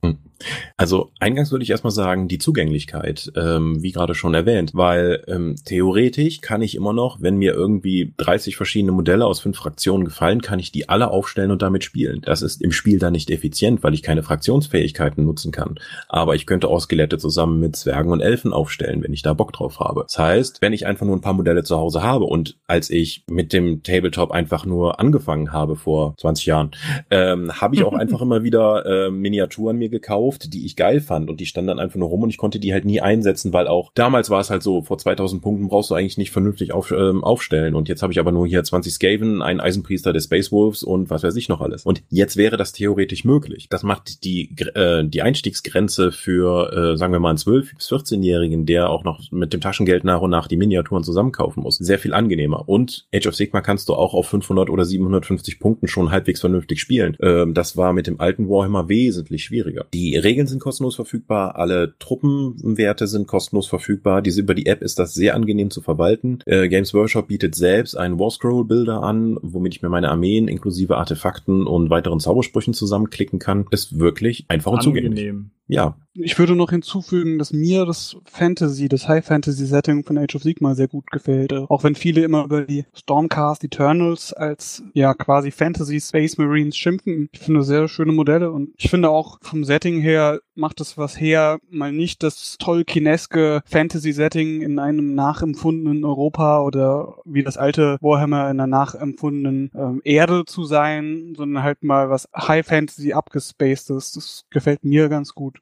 Also 0.76 1.10
eingangs 1.20 1.50
würde 1.50 1.62
ich 1.62 1.70
erstmal 1.70 1.92
sagen, 1.92 2.28
die 2.28 2.38
Zugänglichkeit, 2.38 3.32
ähm, 3.36 3.82
wie 3.82 3.92
gerade 3.92 4.14
schon 4.14 4.34
erwähnt, 4.34 4.72
weil 4.74 5.22
ähm, 5.28 5.56
theoretisch 5.64 6.40
kann 6.40 6.62
ich 6.62 6.74
immer 6.74 6.92
noch, 6.92 7.20
wenn 7.20 7.36
mir 7.36 7.52
irgendwie 7.52 8.14
30 8.16 8.56
verschiedene 8.56 8.92
Modelle 8.92 9.26
aus 9.26 9.40
fünf 9.40 9.56
Fraktionen 9.56 10.04
gefallen, 10.04 10.42
kann 10.42 10.58
ich 10.58 10.72
die 10.72 10.88
alle 10.88 11.10
aufstellen 11.10 11.50
und 11.50 11.62
damit 11.62 11.84
spielen. 11.84 12.20
Das 12.22 12.42
ist 12.42 12.62
im 12.62 12.72
Spiel 12.72 12.98
dann 12.98 13.12
nicht 13.12 13.30
effizient, 13.30 13.82
weil 13.82 13.94
ich 13.94 14.02
keine 14.02 14.22
Fraktionsfähigkeiten 14.22 15.24
nutzen 15.24 15.52
kann. 15.52 15.76
Aber 16.08 16.34
ich 16.34 16.46
könnte 16.46 16.68
auch 16.68 16.80
Skelette 16.80 17.18
zusammen 17.18 17.60
mit 17.60 17.76
Zwergen 17.76 18.12
und 18.12 18.20
Elfen 18.20 18.52
aufstellen, 18.52 19.02
wenn 19.02 19.12
ich 19.12 19.22
da 19.22 19.34
Bock 19.34 19.52
drauf 19.52 19.80
habe. 19.80 20.02
Das 20.02 20.18
heißt, 20.18 20.62
wenn 20.62 20.72
ich 20.72 20.86
einfach 20.86 21.06
nur 21.06 21.16
ein 21.16 21.20
paar 21.20 21.34
Modelle 21.34 21.64
zu 21.64 21.76
Hause 21.76 22.02
habe 22.02 22.24
und 22.24 22.56
als 22.66 22.90
ich 22.90 23.24
mit 23.28 23.52
dem 23.52 23.82
Tabletop 23.82 24.30
einfach 24.30 24.64
nur 24.64 24.98
angefangen 25.00 25.52
habe 25.52 25.76
vor 25.76 26.14
20 26.18 26.46
Jahren, 26.46 26.70
ähm, 27.10 27.52
habe 27.60 27.74
ich 27.74 27.84
auch 27.84 27.92
einfach 28.02 28.20
immer 28.20 28.42
wieder 28.42 28.86
äh, 28.86 29.10
Miniaturen 29.10 29.76
mir 29.76 29.88
gekauft, 29.88 30.31
die 30.38 30.64
ich 30.64 30.76
geil 30.76 31.00
fand 31.00 31.30
und 31.30 31.40
die 31.40 31.46
standen 31.46 31.68
dann 31.68 31.78
einfach 31.78 31.96
nur 31.96 32.08
rum 32.08 32.22
und 32.22 32.30
ich 32.30 32.38
konnte 32.38 32.58
die 32.58 32.72
halt 32.72 32.84
nie 32.84 33.00
einsetzen, 33.00 33.52
weil 33.52 33.68
auch 33.68 33.92
damals 33.94 34.30
war 34.30 34.40
es 34.40 34.50
halt 34.50 34.62
so, 34.62 34.82
vor 34.82 34.98
2000 34.98 35.42
Punkten 35.42 35.68
brauchst 35.68 35.90
du 35.90 35.94
eigentlich 35.94 36.18
nicht 36.18 36.30
vernünftig 36.30 36.72
auf, 36.72 36.90
ähm, 36.90 37.24
aufstellen 37.24 37.74
und 37.74 37.88
jetzt 37.88 38.02
habe 38.02 38.12
ich 38.12 38.18
aber 38.18 38.32
nur 38.32 38.46
hier 38.46 38.62
20 38.62 38.92
Skaven, 38.92 39.42
einen 39.42 39.60
Eisenpriester 39.60 40.12
des 40.12 40.24
Space 40.24 40.52
Wolves 40.52 40.82
und 40.82 41.10
was 41.10 41.22
weiß 41.22 41.36
ich 41.36 41.48
noch 41.48 41.60
alles. 41.60 41.84
Und 41.84 42.02
jetzt 42.10 42.36
wäre 42.36 42.56
das 42.56 42.72
theoretisch 42.72 43.24
möglich. 43.24 43.68
Das 43.70 43.82
macht 43.82 44.24
die, 44.24 44.50
äh, 44.74 45.04
die 45.04 45.22
Einstiegsgrenze 45.22 46.12
für, 46.12 46.72
äh, 46.72 46.96
sagen 46.96 47.12
wir 47.12 47.20
mal, 47.20 47.30
einen 47.30 47.38
12- 47.38 47.74
bis 47.74 47.88
14-Jährigen, 47.90 48.66
der 48.66 48.90
auch 48.90 49.04
noch 49.04 49.30
mit 49.30 49.52
dem 49.52 49.60
Taschengeld 49.60 50.04
nach 50.04 50.20
und 50.20 50.30
nach 50.30 50.48
die 50.48 50.56
Miniaturen 50.56 51.04
zusammenkaufen 51.04 51.62
muss, 51.62 51.76
sehr 51.76 51.98
viel 51.98 52.14
angenehmer. 52.14 52.68
Und 52.68 53.06
Age 53.14 53.26
of 53.26 53.34
Sigma 53.34 53.60
kannst 53.60 53.88
du 53.88 53.94
auch 53.94 54.14
auf 54.14 54.28
500 54.28 54.70
oder 54.70 54.84
750 54.84 55.58
Punkten 55.58 55.88
schon 55.88 56.10
halbwegs 56.10 56.40
vernünftig 56.40 56.80
spielen. 56.80 57.16
Ähm, 57.20 57.54
das 57.54 57.76
war 57.76 57.92
mit 57.92 58.06
dem 58.06 58.20
alten 58.20 58.48
Warhammer 58.48 58.88
wesentlich 58.88 59.44
schwieriger. 59.44 59.86
Die 59.92 60.16
Regeln 60.22 60.46
sind 60.46 60.60
kostenlos 60.60 60.96
verfügbar, 60.96 61.56
alle 61.56 61.94
Truppenwerte 61.98 63.06
sind 63.06 63.26
kostenlos 63.26 63.66
verfügbar. 63.66 64.22
Diese, 64.22 64.40
über 64.40 64.54
die 64.54 64.66
App 64.66 64.82
ist 64.82 64.98
das 64.98 65.14
sehr 65.14 65.34
angenehm 65.34 65.70
zu 65.70 65.80
verwalten. 65.80 66.38
Äh, 66.46 66.68
Games 66.68 66.94
Workshop 66.94 67.28
bietet 67.28 67.54
selbst 67.54 67.96
einen 67.96 68.18
War 68.18 68.30
Scroll 68.30 68.64
Builder 68.64 69.02
an, 69.02 69.38
womit 69.42 69.76
ich 69.76 69.82
mir 69.82 69.88
meine 69.88 70.10
Armeen 70.10 70.48
inklusive 70.48 70.96
Artefakten 70.96 71.66
und 71.66 71.90
weiteren 71.90 72.20
Zaubersprüchen 72.20 72.74
zusammenklicken 72.74 73.38
kann. 73.38 73.66
Ist 73.70 73.98
wirklich 73.98 74.44
einfach 74.48 74.72
und 74.72 74.82
zugänglich. 74.82 75.32
Ja, 75.72 75.96
Ich 76.14 76.38
würde 76.38 76.54
noch 76.54 76.68
hinzufügen, 76.68 77.38
dass 77.38 77.54
mir 77.54 77.86
das 77.86 78.16
Fantasy, 78.26 78.90
das 78.90 79.08
High 79.08 79.24
Fantasy 79.24 79.64
Setting 79.64 80.04
von 80.04 80.18
Age 80.18 80.34
of 80.34 80.42
Sigma 80.42 80.74
sehr 80.74 80.88
gut 80.88 81.10
gefällt. 81.10 81.54
Auch 81.54 81.84
wenn 81.84 81.94
viele 81.94 82.22
immer 82.22 82.44
über 82.44 82.66
die 82.66 82.84
Stormcast 82.94 83.64
Eternals 83.64 84.34
als 84.34 84.82
ja 84.92 85.14
quasi 85.14 85.50
Fantasy 85.50 85.98
Space 85.98 86.36
Marines 86.36 86.76
schimpfen. 86.76 87.30
Ich 87.32 87.40
finde 87.40 87.62
sehr 87.62 87.88
schöne 87.88 88.12
Modelle 88.12 88.50
und 88.50 88.74
ich 88.76 88.90
finde 88.90 89.08
auch 89.08 89.38
vom 89.40 89.64
Setting 89.64 90.02
her 90.02 90.40
macht 90.54 90.82
es 90.82 90.98
was 90.98 91.18
her, 91.18 91.60
mal 91.70 91.92
nicht 91.92 92.22
das 92.22 92.56
Tolkieneske 92.58 93.62
Fantasy-Setting 93.64 94.60
in 94.60 94.78
einem 94.78 95.14
nachempfundenen 95.14 96.04
Europa 96.04 96.60
oder 96.60 97.16
wie 97.24 97.42
das 97.42 97.56
alte 97.56 97.96
Warhammer 98.02 98.50
in 98.50 98.60
einer 98.60 98.66
nachempfundenen 98.66 99.70
ähm, 99.74 100.02
Erde 100.04 100.44
zu 100.44 100.64
sein, 100.64 101.32
sondern 101.36 101.62
halt 101.62 101.82
mal 101.82 102.10
was 102.10 102.28
High 102.36 102.66
Fantasy 102.66 103.14
abgespacedes. 103.14 104.12
Das 104.12 104.44
gefällt 104.50 104.84
mir 104.84 105.08
ganz 105.08 105.34
gut. 105.34 105.61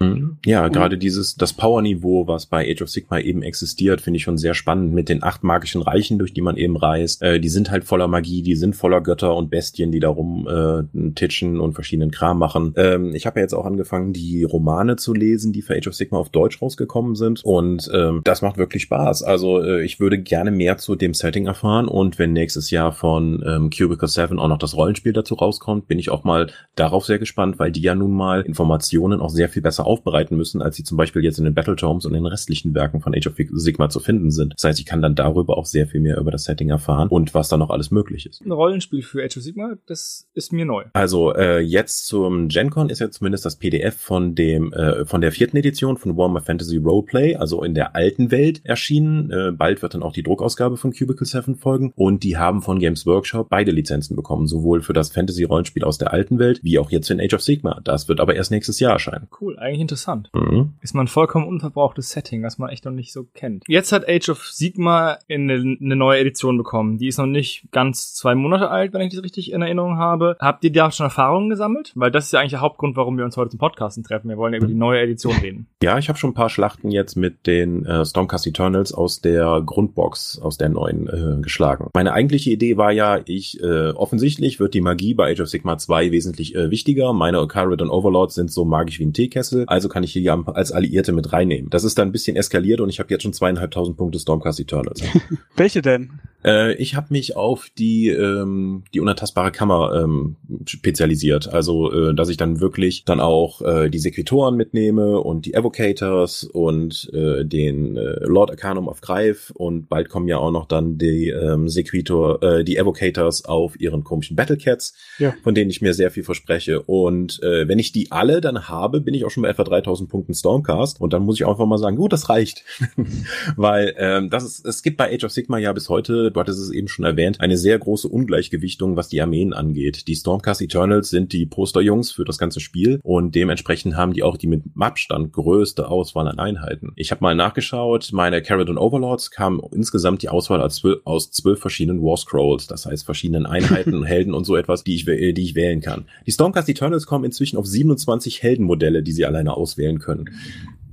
Mhm. 0.00 0.38
Ja, 0.46 0.68
gerade 0.68 0.96
dieses, 0.96 1.34
das 1.34 1.52
Power-Niveau, 1.52 2.28
was 2.28 2.46
bei 2.46 2.70
Age 2.70 2.82
of 2.82 2.88
Sigma 2.88 3.18
eben 3.18 3.42
existiert, 3.42 4.00
finde 4.00 4.18
ich 4.18 4.22
schon 4.22 4.38
sehr 4.38 4.54
spannend 4.54 4.94
mit 4.94 5.08
den 5.08 5.24
acht 5.24 5.42
magischen 5.42 5.82
Reichen, 5.82 6.18
durch 6.18 6.32
die 6.32 6.40
man 6.40 6.56
eben 6.56 6.76
reist. 6.76 7.20
Äh, 7.22 7.40
die 7.40 7.48
sind 7.48 7.70
halt 7.70 7.84
voller 7.84 8.06
Magie, 8.06 8.42
die 8.42 8.54
sind 8.54 8.76
voller 8.76 9.00
Götter 9.00 9.34
und 9.34 9.50
Bestien, 9.50 9.90
die 9.90 9.98
darum 9.98 10.46
äh, 10.46 11.10
titschen 11.14 11.58
und 11.58 11.74
verschiedenen 11.74 12.12
Kram 12.12 12.38
machen. 12.38 12.74
Ähm, 12.76 13.12
ich 13.14 13.26
habe 13.26 13.40
ja 13.40 13.44
jetzt 13.44 13.54
auch 13.54 13.66
angefangen, 13.66 14.12
die 14.12 14.44
Romane 14.44 14.96
zu 14.96 15.14
lesen, 15.14 15.52
die 15.52 15.62
für 15.62 15.76
Age 15.76 15.88
of 15.88 15.94
Sigma 15.94 16.18
auf 16.18 16.30
Deutsch 16.30 16.62
rausgekommen 16.62 17.16
sind 17.16 17.44
und 17.44 17.90
ähm, 17.92 18.20
das 18.22 18.40
macht 18.42 18.56
wirklich 18.56 18.84
Spaß. 18.84 19.24
Also 19.24 19.62
äh, 19.62 19.84
ich 19.84 19.98
würde 19.98 20.18
gerne 20.18 20.52
mehr 20.52 20.78
zu 20.78 20.94
dem 20.94 21.14
Setting 21.14 21.46
erfahren 21.46 21.88
und 21.88 22.20
wenn 22.20 22.32
nächstes 22.32 22.70
Jahr 22.70 22.92
von 22.92 23.42
ähm, 23.44 23.70
Cubicle 23.70 24.06
7 24.06 24.38
auch 24.38 24.48
noch 24.48 24.58
das 24.58 24.76
Rollenspiel 24.76 25.12
dazu 25.12 25.34
rauskommt, 25.34 25.88
bin 25.88 25.98
ich 25.98 26.10
auch 26.10 26.22
mal 26.22 26.48
darauf 26.76 27.04
sehr 27.04 27.18
gespannt, 27.18 27.58
weil 27.58 27.72
die 27.72 27.82
ja 27.82 27.96
nun 27.96 28.12
mal 28.12 28.42
Informationen 28.42 29.20
auch 29.20 29.30
sehr 29.30 29.48
viel 29.48 29.62
besser 29.62 29.87
aufbereiten 29.88 30.36
müssen, 30.36 30.62
als 30.62 30.76
sie 30.76 30.84
zum 30.84 30.96
Beispiel 30.96 31.24
jetzt 31.24 31.38
in 31.38 31.44
den 31.44 31.54
Battletomes 31.54 32.04
und 32.04 32.12
in 32.12 32.22
den 32.22 32.26
restlichen 32.26 32.74
Werken 32.74 33.00
von 33.00 33.14
Age 33.14 33.26
of 33.26 33.34
Sigma 33.52 33.88
zu 33.88 34.00
finden 34.00 34.30
sind. 34.30 34.54
Das 34.54 34.64
heißt, 34.64 34.80
ich 34.80 34.86
kann 34.86 35.02
dann 35.02 35.14
darüber 35.14 35.56
auch 35.56 35.66
sehr 35.66 35.86
viel 35.86 36.00
mehr 36.00 36.18
über 36.18 36.30
das 36.30 36.44
Setting 36.44 36.70
erfahren 36.70 37.08
und 37.08 37.34
was 37.34 37.48
da 37.48 37.56
noch 37.56 37.70
alles 37.70 37.90
möglich 37.90 38.26
ist. 38.26 38.40
Ein 38.44 38.52
Rollenspiel 38.52 39.02
für 39.02 39.24
Age 39.24 39.38
of 39.38 39.42
Sigma, 39.42 39.74
das 39.86 40.28
ist 40.34 40.52
mir 40.52 40.64
neu. 40.64 40.84
Also 40.92 41.34
äh, 41.34 41.60
jetzt 41.60 42.06
zum 42.06 42.48
GenCon 42.48 42.90
ist 42.90 43.00
ja 43.00 43.10
zumindest 43.10 43.44
das 43.44 43.56
PDF 43.56 43.96
von 43.96 44.34
dem 44.34 44.72
äh, 44.72 45.04
von 45.04 45.20
der 45.20 45.32
vierten 45.32 45.56
Edition 45.56 45.96
von 45.96 46.16
Warhammer 46.16 46.40
Fantasy 46.40 46.76
Roleplay, 46.76 47.36
also 47.36 47.62
in 47.62 47.74
der 47.74 47.96
alten 47.96 48.30
Welt 48.30 48.60
erschienen. 48.64 49.30
Äh, 49.30 49.52
bald 49.52 49.82
wird 49.82 49.94
dann 49.94 50.02
auch 50.02 50.12
die 50.12 50.22
Druckausgabe 50.22 50.76
von 50.76 50.92
Cubicle 50.92 51.26
7 51.26 51.56
folgen 51.56 51.92
und 51.96 52.22
die 52.22 52.36
haben 52.36 52.62
von 52.62 52.78
Games 52.78 53.06
Workshop 53.06 53.48
beide 53.48 53.70
Lizenzen 53.70 54.16
bekommen, 54.16 54.46
sowohl 54.46 54.82
für 54.82 54.92
das 54.92 55.10
Fantasy 55.10 55.44
Rollenspiel 55.44 55.84
aus 55.84 55.98
der 55.98 56.12
alten 56.12 56.38
Welt 56.38 56.60
wie 56.62 56.78
auch 56.78 56.90
jetzt 56.90 57.10
in 57.10 57.20
Age 57.20 57.34
of 57.34 57.42
Sigma. 57.42 57.80
Das 57.84 58.08
wird 58.08 58.20
aber 58.20 58.34
erst 58.34 58.50
nächstes 58.50 58.80
Jahr 58.80 58.92
erscheinen. 58.92 59.28
Cool, 59.40 59.58
eigentlich 59.58 59.77
interessant. 59.80 60.30
Mhm. 60.34 60.74
Ist 60.80 60.94
man 60.94 61.08
vollkommen 61.08 61.46
unverbrauchtes 61.46 62.10
Setting, 62.10 62.42
was 62.42 62.58
man 62.58 62.70
echt 62.70 62.84
noch 62.84 62.92
nicht 62.92 63.12
so 63.12 63.24
kennt. 63.34 63.64
Jetzt 63.68 63.92
hat 63.92 64.08
Age 64.08 64.28
of 64.30 64.46
Sigma 64.46 65.18
eine, 65.28 65.54
eine 65.54 65.96
neue 65.96 66.20
Edition 66.20 66.56
bekommen. 66.56 66.98
Die 66.98 67.08
ist 67.08 67.18
noch 67.18 67.26
nicht 67.26 67.70
ganz 67.70 68.14
zwei 68.14 68.34
Monate 68.34 68.70
alt, 68.70 68.92
wenn 68.92 69.00
ich 69.02 69.14
das 69.14 69.22
richtig 69.22 69.52
in 69.52 69.62
Erinnerung 69.62 69.98
habe. 69.98 70.36
Habt 70.40 70.64
ihr 70.64 70.72
da 70.72 70.90
schon 70.90 71.04
Erfahrungen 71.04 71.50
gesammelt? 71.50 71.92
Weil 71.94 72.10
das 72.10 72.26
ist 72.26 72.32
ja 72.32 72.40
eigentlich 72.40 72.52
der 72.52 72.60
Hauptgrund, 72.60 72.96
warum 72.96 73.16
wir 73.16 73.24
uns 73.24 73.36
heute 73.36 73.50
zum 73.50 73.58
Podcasten 73.58 74.04
treffen. 74.04 74.28
Wir 74.28 74.36
wollen 74.36 74.52
ja 74.52 74.58
über 74.58 74.66
die 74.66 74.74
mhm. 74.74 74.80
neue 74.80 75.00
Edition 75.00 75.34
reden. 75.36 75.66
Ja, 75.80 75.96
ich 75.96 76.08
habe 76.08 76.18
schon 76.18 76.30
ein 76.30 76.34
paar 76.34 76.50
Schlachten 76.50 76.90
jetzt 76.90 77.14
mit 77.14 77.46
den 77.46 77.86
äh, 77.86 78.04
Stormcast 78.04 78.48
Eternals 78.48 78.92
aus 78.92 79.20
der 79.20 79.62
Grundbox, 79.64 80.40
aus 80.42 80.58
der 80.58 80.70
neuen 80.70 81.08
äh, 81.08 81.40
geschlagen. 81.40 81.88
Meine 81.94 82.12
eigentliche 82.12 82.50
Idee 82.50 82.76
war 82.76 82.90
ja, 82.90 83.20
ich 83.24 83.62
äh, 83.62 83.90
offensichtlich 83.90 84.58
wird 84.58 84.74
die 84.74 84.80
Magie 84.80 85.14
bei 85.14 85.30
Age 85.30 85.40
of 85.42 85.48
Sigma 85.48 85.78
2 85.78 86.10
wesentlich 86.10 86.56
äh, 86.56 86.72
wichtiger. 86.72 87.12
Meine 87.12 87.40
Ocarad 87.40 87.80
und 87.80 87.90
Overlords 87.90 88.34
sind 88.34 88.50
so 88.50 88.64
magisch 88.64 88.98
wie 88.98 89.06
ein 89.06 89.12
Teekessel, 89.12 89.64
also 89.68 89.88
kann 89.88 90.02
ich 90.02 90.12
hier 90.12 90.44
als 90.46 90.72
Alliierte 90.72 91.12
mit 91.12 91.32
reinnehmen. 91.32 91.70
Das 91.70 91.84
ist 91.84 91.98
dann 91.98 92.08
ein 92.08 92.12
bisschen 92.12 92.36
eskaliert 92.36 92.80
und 92.80 92.88
ich 92.88 92.98
habe 92.98 93.10
jetzt 93.10 93.22
schon 93.22 93.32
zweieinhalbtausend 93.32 93.96
Punkte 93.96 94.18
Stormcast 94.18 94.60
Eternals. 94.60 95.02
Welche 95.56 95.82
denn? 95.82 96.10
Äh, 96.44 96.74
ich 96.74 96.94
habe 96.94 97.08
mich 97.10 97.36
auf 97.36 97.68
die 97.76 98.08
ähm, 98.08 98.84
die 98.94 99.00
unantastbare 99.00 99.50
Kammer 99.50 99.92
ähm, 100.02 100.36
spezialisiert, 100.66 101.48
also 101.48 101.92
äh, 101.92 102.14
dass 102.14 102.28
ich 102.28 102.36
dann 102.36 102.60
wirklich 102.60 103.04
dann 103.04 103.20
auch 103.20 103.62
äh, 103.62 103.88
die 103.88 103.98
Sequitoren 103.98 104.56
mitnehme 104.56 105.20
und 105.20 105.46
die 105.46 105.54
Evocators 105.54 106.44
und 106.44 107.10
äh, 107.12 107.44
den 107.44 107.96
äh, 107.96 108.24
Lord 108.24 108.50
Arcanum 108.50 108.88
of 108.88 109.00
Greif 109.00 109.50
und 109.50 109.88
bald 109.88 110.08
kommen 110.08 110.28
ja 110.28 110.38
auch 110.38 110.52
noch 110.52 110.66
dann 110.66 110.98
die 110.98 111.28
ähm, 111.28 111.68
Sequitor, 111.68 112.42
äh, 112.42 112.64
die 112.64 112.76
Evocators 112.76 113.44
auf 113.44 113.78
ihren 113.80 114.04
komischen 114.04 114.36
Battlecats, 114.36 114.94
ja. 115.18 115.34
von 115.42 115.54
denen 115.54 115.70
ich 115.70 115.82
mir 115.82 115.94
sehr 115.94 116.10
viel 116.10 116.22
verspreche. 116.22 116.82
Und 116.82 117.42
äh, 117.42 117.66
wenn 117.66 117.78
ich 117.78 117.92
die 117.92 118.12
alle 118.12 118.40
dann 118.40 118.68
habe, 118.68 119.00
bin 119.00 119.14
ich 119.14 119.24
auch 119.24 119.30
schon 119.30 119.42
bei 119.42 119.48
etwa 119.48 119.64
3000 119.64 120.08
Punkten 120.08 120.34
Stormcast 120.34 121.00
und 121.00 121.12
dann 121.12 121.22
muss 121.22 121.40
ich 121.40 121.46
einfach 121.46 121.66
mal 121.66 121.78
sagen, 121.78 121.96
gut, 121.96 122.12
das 122.12 122.28
reicht, 122.28 122.64
weil 123.56 123.94
ähm, 123.98 124.30
das 124.30 124.44
ist, 124.44 124.66
es 124.66 124.82
gibt 124.82 124.96
bei 124.96 125.12
Age 125.12 125.24
of 125.24 125.32
Sigma 125.32 125.58
ja 125.58 125.72
bis 125.72 125.88
heute 125.88 126.27
du 126.30 126.40
hattest 126.40 126.60
es 126.60 126.70
eben 126.70 126.88
schon 126.88 127.04
erwähnt, 127.04 127.40
eine 127.40 127.56
sehr 127.56 127.78
große 127.78 128.08
Ungleichgewichtung, 128.08 128.96
was 128.96 129.08
die 129.08 129.20
Armeen 129.20 129.52
angeht. 129.52 130.08
Die 130.08 130.14
Stormcast 130.14 130.62
Eternals 130.62 131.10
sind 131.10 131.32
die 131.32 131.46
Posterjungs 131.46 132.12
für 132.12 132.24
das 132.24 132.38
ganze 132.38 132.60
Spiel 132.60 133.00
und 133.02 133.34
dementsprechend 133.34 133.96
haben 133.96 134.12
die 134.12 134.22
auch 134.22 134.36
die 134.36 134.46
mit 134.46 134.62
Abstand 134.78 135.32
größte 135.32 135.88
Auswahl 135.88 136.28
an 136.28 136.38
Einheiten. 136.38 136.92
Ich 136.96 137.10
habe 137.10 137.22
mal 137.22 137.34
nachgeschaut, 137.34 138.10
meine 138.12 138.42
Caradon 138.42 138.78
Overlords 138.78 139.30
kamen 139.30 139.60
insgesamt 139.72 140.22
die 140.22 140.28
Auswahl 140.28 140.60
aus 140.60 140.76
zwölf, 140.76 141.00
aus 141.04 141.30
zwölf 141.30 141.60
verschiedenen 141.60 142.02
War 142.02 142.16
Scrolls, 142.16 142.66
das 142.66 142.86
heißt 142.86 143.04
verschiedenen 143.04 143.46
Einheiten, 143.46 144.04
Helden 144.08 144.34
und 144.34 144.44
so 144.44 144.56
etwas, 144.56 144.84
die 144.84 144.94
ich, 144.94 145.04
die 145.04 145.42
ich 145.42 145.54
wählen 145.54 145.80
kann. 145.80 146.06
Die 146.26 146.32
Stormcast 146.32 146.68
Eternals 146.68 147.06
kommen 147.06 147.24
inzwischen 147.24 147.56
auf 147.56 147.66
27 147.66 148.42
Heldenmodelle, 148.42 149.02
die 149.02 149.12
sie 149.12 149.26
alleine 149.26 149.56
auswählen 149.56 149.98
können 149.98 150.30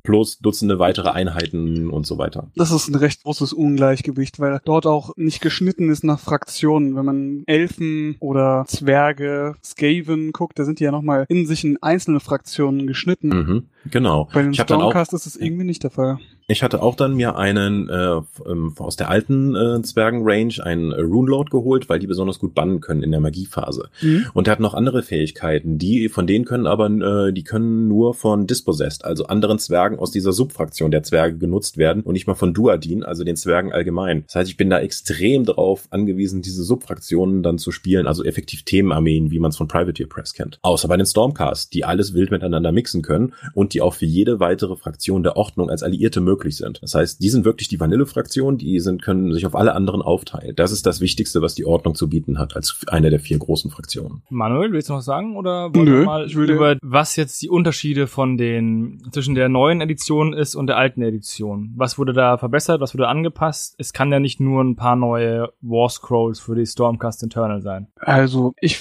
plus 0.05 0.39
Dutzende 0.39 0.79
weitere 0.79 1.09
Einheiten 1.09 1.89
und 1.89 2.05
so 2.05 2.17
weiter. 2.17 2.49
Das 2.55 2.71
ist 2.71 2.87
ein 2.87 2.95
recht 2.95 3.23
großes 3.23 3.51
Ungleichgewicht, 3.53 4.39
weil 4.39 4.61
dort 4.63 4.85
auch 4.85 5.11
nicht 5.17 5.41
geschnitten 5.41 5.89
ist 5.89 6.03
nach 6.03 6.19
Fraktionen. 6.19 6.95
Wenn 6.95 7.05
man 7.05 7.43
Elfen 7.47 8.15
oder 8.19 8.65
Zwerge, 8.67 9.55
Skaven 9.63 10.31
guckt, 10.31 10.57
da 10.59 10.63
sind 10.63 10.79
die 10.79 10.83
ja 10.85 10.91
nochmal 10.91 11.25
in 11.27 11.45
sich 11.45 11.63
in 11.63 11.81
einzelne 11.81 12.19
Fraktionen 12.19 12.87
geschnitten. 12.87 13.29
Mhm, 13.29 13.63
genau. 13.89 14.29
Bei 14.33 14.43
den 14.43 14.53
Stormcast 14.53 15.13
ist 15.13 15.25
es 15.25 15.35
irgendwie 15.35 15.65
nicht 15.65 15.83
der 15.83 15.91
Fall. 15.91 16.19
Ich 16.47 16.61
hatte 16.61 16.83
auch 16.83 16.93
dann 16.93 17.15
mir 17.15 17.37
einen 17.37 17.89
äh, 17.89 18.21
ähm, 18.47 18.75
aus 18.77 18.95
der 18.95 19.09
alten 19.09 19.55
äh, 19.55 19.81
Zwergen-Range, 19.81 20.53
einen 20.61 20.93
Runelord 20.93 21.49
geholt, 21.49 21.89
weil 21.89 21.97
die 21.97 22.05
besonders 22.05 22.37
gut 22.37 22.53
bannen 22.53 22.81
können 22.81 23.01
in 23.01 23.09
der 23.09 23.19
Magiephase. 23.19 23.89
Mhm. 24.03 24.27
Und 24.35 24.45
der 24.45 24.51
hat 24.51 24.59
noch 24.59 24.75
andere 24.75 25.01
Fähigkeiten, 25.01 25.79
die 25.79 26.07
von 26.07 26.27
denen 26.27 26.45
können 26.45 26.67
aber, 26.67 26.85
äh, 26.85 27.33
die 27.33 27.43
können 27.43 27.87
nur 27.87 28.13
von 28.13 28.45
Dispossessed, 28.45 29.05
also 29.05 29.25
anderen 29.25 29.57
Zwergen 29.57 29.97
aus 29.97 30.11
dieser 30.11 30.33
Subfraktion 30.33 30.91
der 30.91 31.01
Zwerge 31.01 31.39
genutzt 31.39 31.77
werden 31.77 32.03
und 32.03 32.13
nicht 32.13 32.27
mal 32.27 32.35
von 32.35 32.53
Duadin, 32.53 33.03
also 33.03 33.23
den 33.23 33.37
Zwergen 33.37 33.73
allgemein. 33.73 34.25
Das 34.27 34.35
heißt, 34.35 34.51
ich 34.51 34.57
bin 34.57 34.69
da 34.69 34.79
extrem 34.79 35.45
darauf 35.45 35.87
angewiesen, 35.89 36.43
diese 36.43 36.63
Subfraktionen 36.63 37.41
dann 37.41 37.57
zu 37.57 37.71
spielen, 37.71 38.05
also 38.05 38.23
effektiv 38.23 38.61
Themenarmeen, 38.61 39.31
wie 39.31 39.39
man 39.39 39.49
es 39.49 39.57
von 39.57 39.67
Privateer 39.67 40.07
Press 40.07 40.35
kennt. 40.35 40.59
Außer 40.61 40.87
bei 40.87 40.97
den 40.97 41.07
Stormcast, 41.07 41.73
die 41.73 41.85
alles 41.85 42.13
wild 42.13 42.29
miteinander 42.29 42.71
mixen 42.71 43.01
können 43.01 43.33
und 43.55 43.73
die 43.73 43.81
auch 43.81 43.95
für 43.95 44.05
jede 44.05 44.39
weitere 44.39 44.75
Fraktion 44.75 45.23
der 45.23 45.37
Ordnung 45.37 45.71
als 45.71 45.81
Alliierte 45.81 46.21
möglich 46.21 46.34
sind. 46.43 46.81
Das 46.81 46.95
heißt, 46.95 47.21
die 47.21 47.29
sind 47.29 47.45
wirklich 47.45 47.67
die 47.67 47.79
Vanille-Fraktion, 47.79 48.57
die 48.57 48.79
sind, 48.79 49.01
können 49.01 49.33
sich 49.33 49.45
auf 49.45 49.55
alle 49.55 49.73
anderen 49.73 50.01
aufteilen. 50.01 50.55
Das 50.55 50.71
ist 50.71 50.85
das 50.85 51.01
Wichtigste, 51.01 51.41
was 51.41 51.55
die 51.55 51.65
Ordnung 51.65 51.95
zu 51.95 52.09
bieten 52.09 52.37
hat, 52.37 52.55
als 52.55 52.79
eine 52.87 53.09
der 53.09 53.19
vier 53.19 53.37
großen 53.37 53.71
Fraktionen. 53.71 54.23
Manuel, 54.29 54.71
willst 54.71 54.89
du 54.89 54.93
noch 54.93 55.01
sagen? 55.01 55.35
Oder 55.35 55.73
wollen 55.73 55.85
Nö, 55.85 55.99
wir 55.99 56.05
mal 56.05 56.31
über 56.31 56.77
was 56.81 57.15
jetzt 57.15 57.41
die 57.41 57.49
Unterschiede 57.49 58.07
von 58.07 58.37
den, 58.37 59.01
zwischen 59.11 59.35
der 59.35 59.49
neuen 59.49 59.81
Edition 59.81 60.33
ist 60.33 60.55
und 60.55 60.67
der 60.67 60.77
alten 60.77 61.01
Edition? 61.01 61.73
Was 61.75 61.97
wurde 61.97 62.13
da 62.13 62.37
verbessert? 62.37 62.81
Was 62.81 62.93
wurde 62.93 63.07
angepasst? 63.07 63.75
Es 63.77 63.93
kann 63.93 64.11
ja 64.11 64.19
nicht 64.19 64.39
nur 64.39 64.63
ein 64.63 64.75
paar 64.75 64.95
neue 64.95 65.49
War 65.61 65.89
Scrolls 65.89 66.39
für 66.39 66.55
die 66.55 66.65
Stormcast 66.65 67.23
Internal 67.23 67.61
sein. 67.61 67.87
Also, 67.97 68.53
ich 68.59 68.77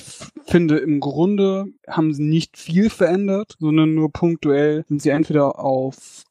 finde, 0.47 0.79
im 0.79 1.01
Grunde 1.01 1.67
haben 1.89 2.13
sie 2.13 2.25
nicht 2.25 2.57
viel 2.57 2.91
verändert, 2.91 3.57
sondern 3.59 3.95
nur 3.95 4.13
punktuell 4.13 4.85
sind 4.89 5.03
sie 5.03 5.11
entweder 5.11 5.59
auf 5.59 6.25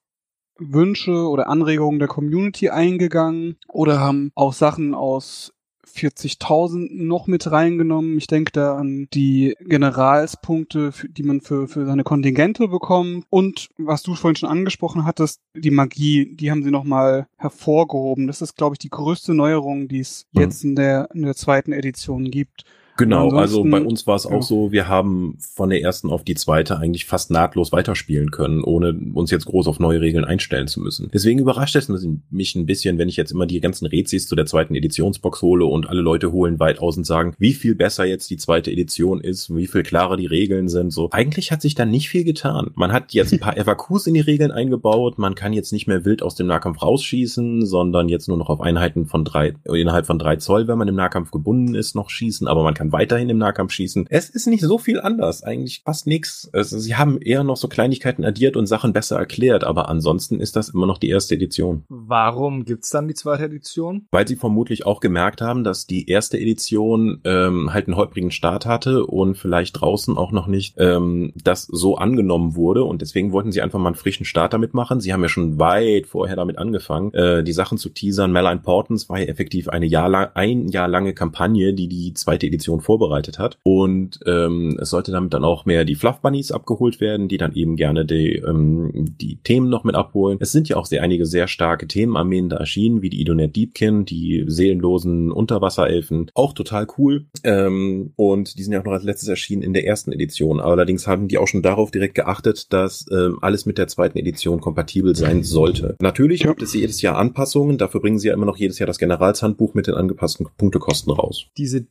Wünsche 0.57 1.27
oder 1.29 1.47
Anregungen 1.47 1.99
der 1.99 2.07
Community 2.07 2.69
eingegangen 2.69 3.57
oder 3.67 3.99
haben 3.99 4.31
auch 4.35 4.53
Sachen 4.53 4.93
aus 4.93 5.53
40.000 5.95 6.89
noch 6.91 7.27
mit 7.27 7.51
reingenommen. 7.51 8.17
Ich 8.17 8.27
denke 8.27 8.51
da 8.51 8.75
an 8.75 9.07
die 9.13 9.55
Generalspunkte, 9.59 10.91
die 11.09 11.23
man 11.23 11.41
für, 11.41 11.67
für 11.67 11.85
seine 11.85 12.03
Kontingente 12.03 12.67
bekommt. 12.67 13.25
Und 13.29 13.69
was 13.77 14.01
du 14.01 14.15
vorhin 14.15 14.35
schon 14.35 14.49
angesprochen 14.49 15.05
hattest, 15.05 15.41
die 15.55 15.71
Magie, 15.71 16.35
die 16.35 16.49
haben 16.49 16.63
sie 16.63 16.71
nochmal 16.71 17.27
hervorgehoben. 17.37 18.27
Das 18.27 18.41
ist, 18.41 18.55
glaube 18.55 18.75
ich, 18.75 18.79
die 18.79 18.89
größte 18.89 19.33
Neuerung, 19.33 19.87
die 19.87 19.99
es 19.99 20.25
mhm. 20.31 20.41
jetzt 20.41 20.63
in 20.63 20.75
der, 20.75 21.09
in 21.13 21.23
der 21.23 21.35
zweiten 21.35 21.73
Edition 21.73 22.31
gibt. 22.31 22.63
Genau, 22.97 23.29
also 23.31 23.63
bei 23.63 23.81
uns 23.81 24.05
war 24.05 24.15
es 24.15 24.25
ja. 24.25 24.31
auch 24.31 24.43
so, 24.43 24.71
wir 24.71 24.87
haben 24.87 25.37
von 25.39 25.69
der 25.69 25.81
ersten 25.81 26.09
auf 26.09 26.23
die 26.23 26.35
zweite 26.35 26.77
eigentlich 26.77 27.05
fast 27.05 27.31
nahtlos 27.31 27.71
weiterspielen 27.71 28.29
können, 28.29 28.63
ohne 28.63 28.93
uns 29.13 29.31
jetzt 29.31 29.45
groß 29.45 29.67
auf 29.67 29.79
neue 29.79 30.01
Regeln 30.01 30.25
einstellen 30.25 30.67
zu 30.67 30.79
müssen. 30.79 31.09
Deswegen 31.11 31.39
überrascht 31.39 31.75
es 31.75 31.89
mich 32.29 32.55
ein 32.55 32.65
bisschen, 32.65 32.97
wenn 32.97 33.09
ich 33.09 33.17
jetzt 33.17 33.31
immer 33.31 33.47
die 33.47 33.59
ganzen 33.59 33.87
Rezis 33.87 34.27
zu 34.27 34.35
der 34.35 34.45
zweiten 34.45 34.75
Editionsbox 34.75 35.41
hole 35.41 35.65
und 35.65 35.89
alle 35.89 36.01
Leute 36.01 36.31
holen 36.31 36.59
weit 36.59 36.79
aus 36.79 36.95
und 36.97 37.05
sagen, 37.05 37.33
wie 37.39 37.53
viel 37.53 37.75
besser 37.75 38.05
jetzt 38.05 38.29
die 38.29 38.37
zweite 38.37 38.71
Edition 38.71 39.21
ist, 39.21 39.55
wie 39.55 39.67
viel 39.67 39.83
klarer 39.83 40.15
die 40.15 40.27
Regeln 40.27 40.69
sind. 40.69 40.91
So, 40.91 41.09
eigentlich 41.11 41.51
hat 41.51 41.61
sich 41.61 41.75
da 41.75 41.85
nicht 41.85 42.09
viel 42.09 42.23
getan. 42.23 42.71
Man 42.75 42.91
hat 42.91 43.13
jetzt 43.13 43.33
ein 43.33 43.39
paar 43.39 43.55
FAQs 43.63 44.07
in 44.07 44.13
die 44.13 44.19
Regeln 44.19 44.51
eingebaut, 44.51 45.17
man 45.17 45.35
kann 45.35 45.53
jetzt 45.53 45.73
nicht 45.73 45.87
mehr 45.87 46.05
wild 46.05 46.21
aus 46.21 46.35
dem 46.35 46.47
Nahkampf 46.47 46.81
rausschießen, 46.81 47.65
sondern 47.65 48.07
jetzt 48.07 48.27
nur 48.27 48.37
noch 48.37 48.49
auf 48.49 48.61
Einheiten 48.61 49.07
von 49.07 49.25
drei, 49.25 49.55
innerhalb 49.65 50.05
von 50.05 50.19
drei 50.19 50.35
Zoll, 50.35 50.67
wenn 50.67 50.77
man 50.77 50.87
im 50.87 50.95
Nahkampf 50.95 51.31
gebunden 51.31 51.73
ist, 51.73 51.95
noch 51.95 52.09
schießen, 52.09 52.47
aber 52.47 52.63
man 52.63 52.73
kann 52.73 52.82
weiterhin 52.91 53.29
im 53.29 53.37
Nahkampf 53.37 53.71
schießen. 53.71 54.07
Es 54.09 54.29
ist 54.29 54.47
nicht 54.47 54.61
so 54.61 54.77
viel 54.77 54.99
anders, 54.99 55.43
eigentlich 55.43 55.81
fast 55.85 56.07
nichts. 56.07 56.49
Also, 56.53 56.79
sie 56.79 56.95
haben 56.95 57.19
eher 57.19 57.43
noch 57.43 57.57
so 57.57 57.67
Kleinigkeiten 57.67 58.25
addiert 58.25 58.57
und 58.57 58.67
Sachen 58.67 58.93
besser 58.93 59.17
erklärt, 59.17 59.63
aber 59.63 59.89
ansonsten 59.89 60.39
ist 60.39 60.55
das 60.55 60.69
immer 60.69 60.85
noch 60.85 60.97
die 60.97 61.09
erste 61.09 61.35
Edition. 61.35 61.83
Warum 61.89 62.65
gibt's 62.65 62.89
dann 62.89 63.07
die 63.07 63.13
zweite 63.13 63.45
Edition? 63.45 64.07
Weil 64.11 64.27
sie 64.27 64.35
vermutlich 64.35 64.85
auch 64.85 64.99
gemerkt 64.99 65.41
haben, 65.41 65.63
dass 65.63 65.87
die 65.87 66.09
erste 66.09 66.39
Edition 66.39 67.21
ähm, 67.23 67.73
halt 67.73 67.87
einen 67.87 67.97
holprigen 67.97 68.31
Start 68.31 68.65
hatte 68.65 69.05
und 69.05 69.37
vielleicht 69.37 69.79
draußen 69.79 70.17
auch 70.17 70.31
noch 70.31 70.47
nicht 70.47 70.75
ähm, 70.77 71.33
das 71.43 71.63
so 71.63 71.97
angenommen 71.97 72.55
wurde 72.55 72.83
und 72.83 73.01
deswegen 73.01 73.31
wollten 73.31 73.51
sie 73.51 73.61
einfach 73.61 73.79
mal 73.79 73.89
einen 73.89 73.95
frischen 73.95 74.25
Start 74.25 74.53
damit 74.53 74.73
machen. 74.73 74.99
Sie 74.99 75.13
haben 75.13 75.21
ja 75.21 75.29
schon 75.29 75.59
weit 75.59 76.07
vorher 76.07 76.35
damit 76.35 76.57
angefangen, 76.57 77.13
äh, 77.13 77.43
die 77.43 77.53
Sachen 77.53 77.77
zu 77.77 77.89
teasern. 77.89 78.31
Malign 78.31 78.61
Portents 78.61 79.09
war 79.09 79.19
ja 79.19 79.25
effektiv 79.25 79.69
eine 79.69 79.85
Jahr 79.85 80.09
lang, 80.09 80.29
ein 80.33 80.67
Jahr 80.67 80.87
lange 80.87 81.13
Kampagne, 81.13 81.73
die 81.73 81.87
die 81.87 82.13
zweite 82.13 82.47
Edition 82.47 82.72
vorbereitet 82.81 83.39
hat 83.39 83.57
und 83.63 84.19
ähm, 84.25 84.77
es 84.81 84.89
sollte 84.89 85.11
damit 85.11 85.33
dann 85.33 85.43
auch 85.43 85.65
mehr 85.65 85.85
die 85.85 85.95
Fluff 85.95 86.19
Bunnies 86.21 86.51
abgeholt 86.51 86.99
werden, 86.99 87.27
die 87.27 87.37
dann 87.37 87.53
eben 87.53 87.75
gerne 87.75 88.05
die, 88.05 88.35
ähm, 88.35 88.91
die 88.93 89.37
Themen 89.43 89.69
noch 89.69 89.83
mit 89.83 89.95
abholen. 89.95 90.37
Es 90.41 90.51
sind 90.51 90.69
ja 90.69 90.77
auch 90.77 90.85
sehr 90.85 91.03
einige 91.03 91.25
sehr 91.25 91.47
starke 91.47 91.87
Themenarmeen 91.87 92.49
da 92.49 92.57
erschienen, 92.57 93.01
wie 93.01 93.09
die 93.09 93.21
Idonet 93.21 93.55
Deepkin, 93.55 94.05
die 94.05 94.45
seelenlosen 94.47 95.31
Unterwasserelfen. 95.31 96.31
Auch 96.33 96.53
total 96.53 96.87
cool. 96.97 97.25
Ähm, 97.43 98.13
und 98.15 98.57
die 98.57 98.63
sind 98.63 98.73
ja 98.73 98.79
auch 98.79 98.85
noch 98.85 98.93
als 98.93 99.03
letztes 99.03 99.29
erschienen 99.29 99.61
in 99.61 99.73
der 99.73 99.85
ersten 99.85 100.11
Edition. 100.11 100.59
Allerdings 100.59 101.07
haben 101.07 101.27
die 101.27 101.37
auch 101.37 101.47
schon 101.47 101.61
darauf 101.61 101.91
direkt 101.91 102.15
geachtet, 102.15 102.71
dass 102.73 103.05
ähm, 103.11 103.39
alles 103.41 103.65
mit 103.65 103.77
der 103.77 103.87
zweiten 103.87 104.17
Edition 104.17 104.61
kompatibel 104.61 105.15
sein 105.15 105.43
sollte. 105.43 105.95
Natürlich 105.99 106.43
gibt 106.43 106.61
es 106.61 106.73
jedes 106.73 107.01
Jahr 107.01 107.17
Anpassungen. 107.17 107.77
Dafür 107.77 108.01
bringen 108.01 108.19
sie 108.19 108.27
ja 108.29 108.33
immer 108.33 108.45
noch 108.45 108.57
jedes 108.57 108.79
Jahr 108.79 108.87
das 108.87 108.99
Generalshandbuch 108.99 109.73
mit 109.73 109.87
den 109.87 109.95
angepassten 109.95 110.47
Punktekosten 110.57 111.11
raus. 111.11 111.47
Diese 111.57 111.81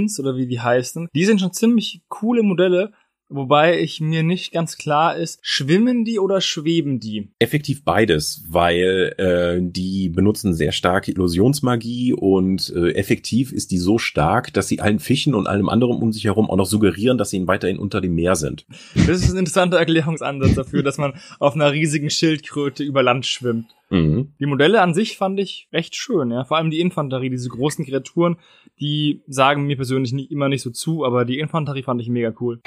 Deepkins 0.00 0.20
oder 0.20 0.36
wie 0.36 0.46
die 0.46 0.60
heißen, 0.60 1.08
die 1.14 1.24
sind 1.24 1.40
schon 1.40 1.52
ziemlich 1.52 2.02
coole 2.08 2.42
Modelle, 2.42 2.92
wobei 3.28 3.78
ich 3.78 4.00
mir 4.00 4.22
nicht 4.22 4.52
ganz 4.52 4.76
klar 4.76 5.16
ist, 5.16 5.38
schwimmen 5.42 6.04
die 6.04 6.18
oder 6.18 6.40
schweben 6.40 6.98
die? 6.98 7.30
Effektiv 7.38 7.84
beides, 7.84 8.44
weil 8.48 9.14
äh, 9.18 9.58
die 9.62 10.08
benutzen 10.08 10.52
sehr 10.52 10.72
starke 10.72 11.12
Illusionsmagie 11.12 12.12
und 12.12 12.72
äh, 12.74 12.92
effektiv 12.92 13.52
ist 13.52 13.70
die 13.70 13.78
so 13.78 13.98
stark, 13.98 14.52
dass 14.52 14.68
sie 14.68 14.80
allen 14.80 14.98
Fischen 14.98 15.34
und 15.34 15.46
allem 15.46 15.68
anderen 15.68 16.02
um 16.02 16.12
sich 16.12 16.24
herum 16.24 16.50
auch 16.50 16.56
noch 16.56 16.66
suggerieren, 16.66 17.18
dass 17.18 17.30
sie 17.30 17.46
weiterhin 17.46 17.78
unter 17.78 18.00
dem 18.00 18.14
Meer 18.14 18.34
sind. 18.34 18.66
Das 18.94 19.22
ist 19.22 19.30
ein 19.30 19.38
interessanter 19.38 19.78
Erklärungsansatz 19.78 20.54
dafür, 20.54 20.82
dass 20.82 20.98
man 20.98 21.14
auf 21.38 21.54
einer 21.54 21.72
riesigen 21.72 22.10
Schildkröte 22.10 22.82
über 22.82 23.02
Land 23.02 23.26
schwimmt. 23.26 23.76
Mhm. 23.90 24.32
Die 24.38 24.46
Modelle 24.46 24.80
an 24.80 24.94
sich 24.94 25.18
fand 25.18 25.38
ich 25.40 25.68
recht 25.72 25.96
schön, 25.96 26.30
ja. 26.30 26.44
Vor 26.44 26.56
allem 26.56 26.70
die 26.70 26.80
Infanterie, 26.80 27.28
diese 27.28 27.48
großen 27.48 27.84
Kreaturen, 27.84 28.36
die 28.78 29.20
sagen 29.26 29.66
mir 29.66 29.76
persönlich 29.76 30.12
nicht, 30.12 30.30
immer 30.30 30.48
nicht 30.48 30.62
so 30.62 30.70
zu, 30.70 31.04
aber 31.04 31.24
die 31.24 31.40
Infanterie 31.40 31.82
fand 31.82 32.00
ich 32.00 32.08
mega 32.08 32.32
cool. 32.40 32.60